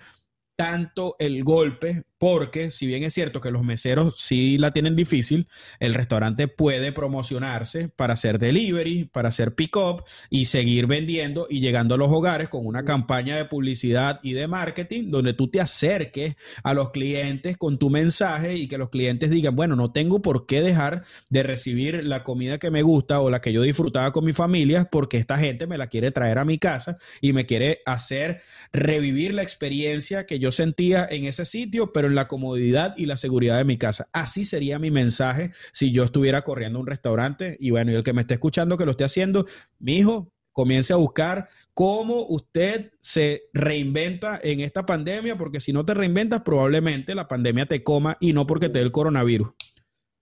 tanto 0.56 1.16
el 1.18 1.44
golpe 1.44 2.04
porque 2.18 2.70
si 2.70 2.86
bien 2.86 3.04
es 3.04 3.12
cierto 3.14 3.40
que 3.40 3.50
los 3.50 3.62
meseros 3.62 4.14
sí 4.18 4.56
la 4.58 4.72
tienen 4.72 4.96
difícil, 4.96 5.48
el 5.80 5.94
restaurante 5.94 6.48
puede 6.48 6.92
promocionarse 6.92 7.88
para 7.88 8.14
hacer 8.14 8.38
delivery, 8.38 9.04
para 9.04 9.28
hacer 9.28 9.54
pick-up 9.54 10.04
y 10.30 10.46
seguir 10.46 10.86
vendiendo 10.86 11.46
y 11.50 11.60
llegando 11.60 11.94
a 11.94 11.98
los 11.98 12.10
hogares 12.10 12.48
con 12.48 12.66
una 12.66 12.84
campaña 12.84 13.36
de 13.36 13.44
publicidad 13.44 14.20
y 14.22 14.32
de 14.32 14.46
marketing 14.46 15.10
donde 15.10 15.34
tú 15.34 15.48
te 15.48 15.60
acerques 15.60 16.36
a 16.62 16.72
los 16.72 16.90
clientes 16.90 17.56
con 17.58 17.78
tu 17.78 17.90
mensaje 17.90 18.54
y 18.54 18.68
que 18.68 18.78
los 18.78 18.88
clientes 18.88 19.30
digan, 19.30 19.54
bueno, 19.54 19.76
no 19.76 19.92
tengo 19.92 20.22
por 20.22 20.46
qué 20.46 20.62
dejar 20.62 21.04
de 21.28 21.42
recibir 21.42 22.04
la 22.04 22.22
comida 22.22 22.58
que 22.58 22.70
me 22.70 22.82
gusta 22.82 23.20
o 23.20 23.28
la 23.28 23.40
que 23.40 23.52
yo 23.52 23.62
disfrutaba 23.62 24.12
con 24.12 24.24
mi 24.24 24.32
familia 24.32 24.88
porque 24.90 25.18
esta 25.18 25.36
gente 25.36 25.66
me 25.66 25.76
la 25.78 25.88
quiere 25.88 26.12
traer 26.12 26.38
a 26.38 26.44
mi 26.44 26.58
casa 26.58 26.96
y 27.20 27.32
me 27.32 27.44
quiere 27.44 27.80
hacer 27.84 28.40
revivir 28.72 29.34
la 29.34 29.42
experiencia 29.42 30.24
que 30.26 30.38
yo 30.38 30.50
sentía 30.50 31.06
en 31.10 31.26
ese 31.26 31.44
sitio, 31.44 31.92
pero 31.92 32.05
en 32.06 32.14
la 32.14 32.28
comodidad 32.28 32.94
y 32.96 33.06
la 33.06 33.16
seguridad 33.16 33.58
de 33.58 33.64
mi 33.64 33.78
casa. 33.78 34.08
Así 34.12 34.44
sería 34.44 34.78
mi 34.78 34.90
mensaje 34.90 35.50
si 35.72 35.92
yo 35.92 36.04
estuviera 36.04 36.42
corriendo 36.42 36.80
un 36.80 36.86
restaurante. 36.86 37.56
Y 37.60 37.70
bueno, 37.70 37.92
y 37.92 37.94
el 37.94 38.02
que 38.02 38.12
me 38.12 38.22
esté 38.22 38.34
escuchando 38.34 38.76
que 38.76 38.84
lo 38.84 38.92
esté 38.92 39.04
haciendo, 39.04 39.46
mi 39.78 39.98
hijo, 39.98 40.32
comience 40.52 40.92
a 40.92 40.96
buscar 40.96 41.48
cómo 41.74 42.26
usted 42.28 42.90
se 43.00 43.42
reinventa 43.52 44.40
en 44.42 44.60
esta 44.60 44.86
pandemia, 44.86 45.36
porque 45.36 45.60
si 45.60 45.72
no 45.72 45.84
te 45.84 45.92
reinventas, 45.92 46.40
probablemente 46.40 47.14
la 47.14 47.28
pandemia 47.28 47.66
te 47.66 47.84
coma 47.84 48.16
y 48.20 48.32
no 48.32 48.46
porque 48.46 48.70
te 48.70 48.78
dé 48.78 48.84
el 48.86 48.92
coronavirus. 48.92 49.48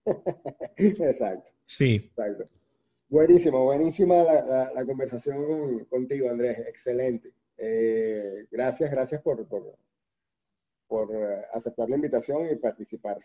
Exacto. 0.76 1.48
Sí. 1.64 1.94
Exacto. 1.94 2.48
Buenísimo, 3.08 3.62
buenísima 3.62 4.24
la, 4.74 4.84
conversación 4.84 5.84
contigo, 5.84 6.28
Andrés. 6.28 6.58
Excelente. 6.66 7.30
Eh, 7.56 8.46
gracias, 8.50 8.90
gracias 8.90 9.22
por, 9.22 9.46
por 9.46 9.76
eh, 11.10 11.42
aceptar 11.52 11.88
la 11.88 11.96
invitación 11.96 12.48
y 12.50 12.56
participar. 12.56 13.18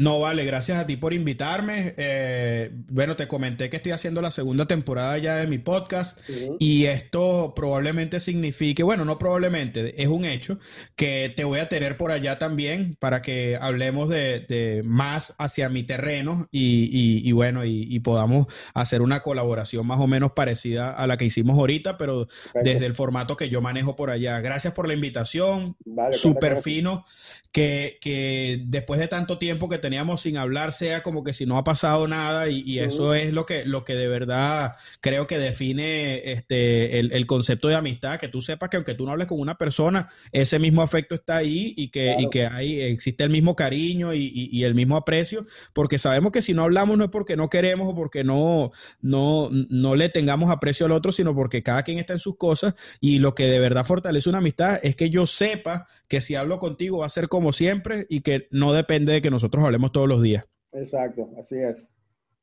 No, 0.00 0.18
vale, 0.18 0.46
gracias 0.46 0.78
a 0.78 0.86
ti 0.86 0.96
por 0.96 1.12
invitarme. 1.12 1.92
Eh, 1.98 2.70
bueno, 2.88 3.16
te 3.16 3.28
comenté 3.28 3.68
que 3.68 3.76
estoy 3.76 3.92
haciendo 3.92 4.22
la 4.22 4.30
segunda 4.30 4.64
temporada 4.64 5.18
ya 5.18 5.34
de 5.34 5.46
mi 5.46 5.58
podcast 5.58 6.18
y 6.58 6.86
esto 6.86 7.52
probablemente 7.54 8.18
signifique, 8.18 8.82
bueno, 8.82 9.04
no 9.04 9.18
probablemente, 9.18 10.02
es 10.02 10.08
un 10.08 10.24
hecho 10.24 10.58
que 10.96 11.34
te 11.36 11.44
voy 11.44 11.58
a 11.58 11.68
tener 11.68 11.98
por 11.98 12.12
allá 12.12 12.38
también 12.38 12.96
para 12.98 13.20
que 13.20 13.58
hablemos 13.60 14.08
de, 14.08 14.80
más 14.86 15.34
hacia 15.36 15.68
mi 15.68 15.84
terreno 15.84 16.48
y, 16.50 17.30
bueno, 17.32 17.66
y, 17.66 18.00
podamos 18.00 18.46
hacer 18.72 19.02
una 19.02 19.20
colaboración 19.20 19.86
más 19.86 20.00
o 20.00 20.06
menos 20.06 20.32
parecida 20.32 20.92
a 20.92 21.06
la 21.06 21.18
que 21.18 21.26
hicimos 21.26 21.58
ahorita, 21.58 21.98
pero 21.98 22.26
desde 22.54 22.86
el 22.86 22.94
formato 22.94 23.36
que 23.36 23.50
yo 23.50 23.60
manejo 23.60 23.96
por 23.96 24.08
allá. 24.08 24.40
Gracias 24.40 24.72
por 24.72 24.88
la 24.88 24.94
invitación, 24.94 25.76
súper 26.12 26.62
fino, 26.62 27.04
que, 27.52 27.98
que 28.00 28.62
después 28.64 28.98
de 28.98 29.08
tanto 29.08 29.36
tiempo 29.36 29.68
que 29.68 29.76
teníamos 29.90 30.20
sin 30.20 30.36
hablar 30.36 30.72
sea 30.72 31.02
como 31.02 31.24
que 31.24 31.32
si 31.32 31.46
no 31.46 31.58
ha 31.58 31.64
pasado 31.64 32.06
nada 32.06 32.48
y, 32.48 32.78
eso 32.78 33.12
es 33.12 33.32
lo 33.32 33.44
que, 33.44 33.64
lo 33.64 33.84
que 33.84 33.94
de 33.94 34.06
verdad 34.06 34.76
creo 35.00 35.26
que 35.26 35.36
define 35.36 36.30
este, 36.32 37.00
el, 37.00 37.26
concepto 37.26 37.66
de 37.66 37.74
amistad, 37.74 38.20
que 38.20 38.28
tú 38.28 38.40
sepas 38.40 38.70
que 38.70 38.76
aunque 38.76 38.94
tú 38.94 39.04
no 39.04 39.10
hables 39.10 39.26
con 39.26 39.40
una 39.40 39.56
persona, 39.56 40.08
ese 40.30 40.60
mismo 40.60 40.82
afecto 40.82 41.16
está 41.16 41.38
ahí 41.38 41.74
y 41.76 41.88
que, 41.88 42.14
y 42.20 42.30
que 42.30 42.46
hay, 42.46 42.80
existe 42.80 43.24
el 43.24 43.30
mismo 43.30 43.56
cariño 43.56 44.14
y, 44.14 44.62
el 44.62 44.76
mismo 44.76 44.96
aprecio, 44.96 45.44
porque 45.72 45.98
sabemos 45.98 46.30
que 46.30 46.40
si 46.40 46.54
no 46.54 46.62
hablamos 46.62 46.96
no 46.96 47.06
es 47.06 47.10
porque 47.10 47.34
no 47.34 47.48
queremos 47.48 47.88
o 47.92 47.94
porque 47.96 48.22
no, 48.22 48.70
no, 49.02 49.48
no 49.50 49.96
le 49.96 50.08
tengamos 50.08 50.50
aprecio 50.50 50.86
al 50.86 50.92
otro, 50.92 51.10
sino 51.10 51.34
porque 51.34 51.64
cada 51.64 51.82
quien 51.82 51.98
está 51.98 52.12
en 52.12 52.20
sus 52.20 52.36
cosas 52.36 52.74
y 53.00 53.18
lo 53.18 53.34
que 53.34 53.46
de 53.46 53.58
verdad 53.58 53.84
fortalece 53.84 54.28
una 54.28 54.38
amistad 54.38 54.78
es 54.84 54.94
que 54.94 55.10
yo 55.10 55.26
sepa 55.26 55.88
que 56.10 56.20
si 56.20 56.34
hablo 56.34 56.58
contigo 56.58 56.98
va 56.98 57.06
a 57.06 57.10
ser 57.10 57.28
como 57.28 57.52
siempre 57.52 58.04
y 58.08 58.20
que 58.22 58.48
no 58.50 58.72
depende 58.72 59.12
de 59.12 59.22
que 59.22 59.30
nosotros 59.30 59.64
hablemos 59.64 59.92
todos 59.92 60.08
los 60.08 60.20
días. 60.20 60.44
Exacto, 60.72 61.30
así 61.38 61.56
es, 61.56 61.76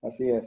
así 0.02 0.30
es. 0.30 0.44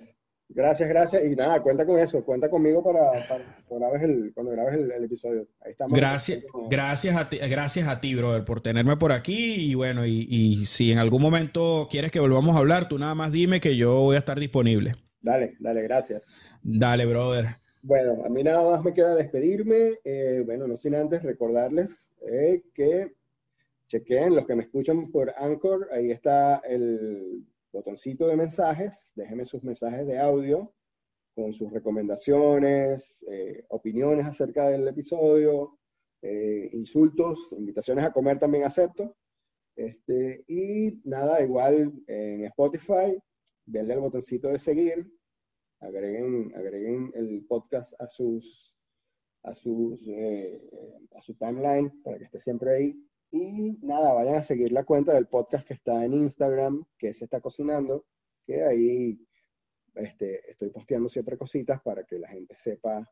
Gracias, 0.48 0.88
gracias. 0.88 1.22
Y 1.24 1.36
nada, 1.36 1.62
cuenta 1.62 1.84
con 1.84 2.00
eso, 2.00 2.24
cuenta 2.24 2.48
conmigo 2.48 2.82
para, 2.82 3.44
cuando 3.68 3.86
grabes 3.86 4.02
el, 4.02 4.32
cuando 4.34 4.52
grabes 4.52 4.74
el, 4.74 5.04
episodio. 5.04 5.46
Ahí 5.60 5.72
estamos. 5.72 5.96
Gracias, 5.96 6.42
gracias 6.68 7.14
a 7.14 7.28
ti, 7.28 7.38
gracias 7.38 7.86
a 7.86 8.00
ti, 8.00 8.14
brother, 8.14 8.44
por 8.44 8.62
tenerme 8.62 8.96
por 8.96 9.12
aquí. 9.12 9.70
Y 9.70 9.74
bueno, 9.74 10.06
y, 10.06 10.26
y 10.28 10.64
si 10.64 10.90
en 10.90 10.98
algún 10.98 11.20
momento 11.20 11.88
quieres 11.90 12.10
que 12.10 12.20
volvamos 12.20 12.56
a 12.56 12.60
hablar, 12.60 12.88
tú 12.88 12.98
nada 12.98 13.14
más 13.14 13.30
dime 13.30 13.60
que 13.60 13.76
yo 13.76 14.00
voy 14.00 14.16
a 14.16 14.20
estar 14.20 14.40
disponible. 14.40 14.94
Dale, 15.20 15.56
dale, 15.60 15.82
gracias. 15.82 16.22
Dale, 16.62 17.04
brother. 17.04 17.56
Bueno, 17.82 18.24
a 18.24 18.30
mí 18.30 18.42
nada 18.42 18.68
más 18.68 18.82
me 18.82 18.94
queda 18.94 19.14
despedirme. 19.14 19.98
Eh, 20.04 20.42
bueno, 20.44 20.66
no 20.66 20.78
sin 20.78 20.94
antes 20.94 21.22
recordarles 21.22 22.09
eh, 22.20 22.62
que 22.74 23.12
chequen 23.88 24.34
los 24.34 24.46
que 24.46 24.54
me 24.54 24.64
escuchan 24.64 25.10
por 25.10 25.30
Anchor, 25.36 25.88
ahí 25.92 26.10
está 26.10 26.58
el 26.58 27.44
botoncito 27.72 28.26
de 28.26 28.36
mensajes, 28.36 29.12
déjenme 29.16 29.44
sus 29.44 29.62
mensajes 29.62 30.06
de 30.06 30.18
audio 30.18 30.72
con 31.34 31.52
sus 31.54 31.72
recomendaciones, 31.72 33.18
eh, 33.30 33.64
opiniones 33.68 34.26
acerca 34.26 34.68
del 34.68 34.86
episodio, 34.88 35.76
insultos, 36.72 37.38
invitaciones 37.52 38.04
a 38.04 38.12
comer 38.12 38.38
también 38.38 38.64
acepto. 38.64 39.16
Este, 39.74 40.44
y 40.46 41.00
nada, 41.04 41.40
igual 41.42 41.92
en 42.06 42.44
Spotify, 42.44 43.16
denle 43.64 43.94
el 43.94 44.00
botoncito 44.00 44.48
de 44.48 44.58
seguir, 44.58 45.10
agreguen, 45.80 46.52
agreguen 46.54 47.10
el 47.14 47.46
podcast 47.46 47.92
a 48.00 48.06
sus, 48.08 48.74
a 49.43 49.55
sus, 49.55 50.01
eh, 50.07 50.61
a 51.14 51.22
su 51.22 51.34
timeline 51.34 52.03
para 52.03 52.18
que 52.18 52.24
esté 52.24 52.41
siempre 52.41 52.74
ahí. 52.76 53.07
Y 53.32 53.78
nada, 53.82 54.12
vayan 54.12 54.36
a 54.36 54.43
seguir 54.43 54.72
la 54.72 54.84
cuenta 54.84 55.14
del 55.14 55.26
podcast 55.26 55.66
que 55.66 55.74
está 55.74 56.05
en 56.05 56.14
Instagram, 56.14 56.84
que 56.99 57.14
se 57.14 57.24
está 57.24 57.41
cocinando, 57.41 58.05
que 58.45 58.62
ahí 58.64 59.18
este, 59.95 60.51
estoy 60.51 60.70
posteando 60.70 61.09
siempre 61.09 61.38
cositas 61.38 61.80
para 61.82 62.05
que 62.05 62.18
la 62.18 62.28
gente 62.28 62.57
sepa 62.59 63.09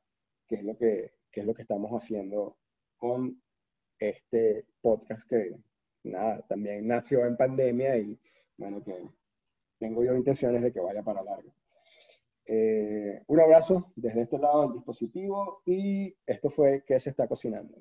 qué 0.49 0.57
es 0.57 0.65
lo 0.65 0.77
que, 0.77 1.13
qué 1.31 1.41
es 1.41 1.47
lo 1.47 1.55
que 1.55 1.63
estamos 1.63 1.91
haciendo 1.93 2.57
con 2.97 3.41
este 3.99 4.67
podcast 4.81 5.29
que, 5.29 5.57
nada, 6.05 6.45
también 6.49 6.87
nació 6.87 7.27
en 7.27 7.37
pandemia 7.37 7.97
y, 7.99 8.19
bueno, 8.57 8.83
que 8.83 8.95
tengo 9.79 10.05
yo 10.05 10.15
intenciones 10.15 10.63
de 10.63 10.73
que 10.73 10.81
vaya 10.81 11.03
para 11.03 11.23
largo. 11.23 11.53
Eh, 12.51 13.23
un 13.27 13.41
abrazo 13.41 13.93
desde 13.95 14.23
este 14.23 14.39
lado 14.39 14.63
del 14.63 14.73
dispositivo 14.73 15.61
y 15.67 16.17
esto 16.27 16.49
fue 16.49 16.83
¿Qué 16.87 16.99
se 16.99 17.11
está 17.11 17.29
cocinando? 17.29 17.77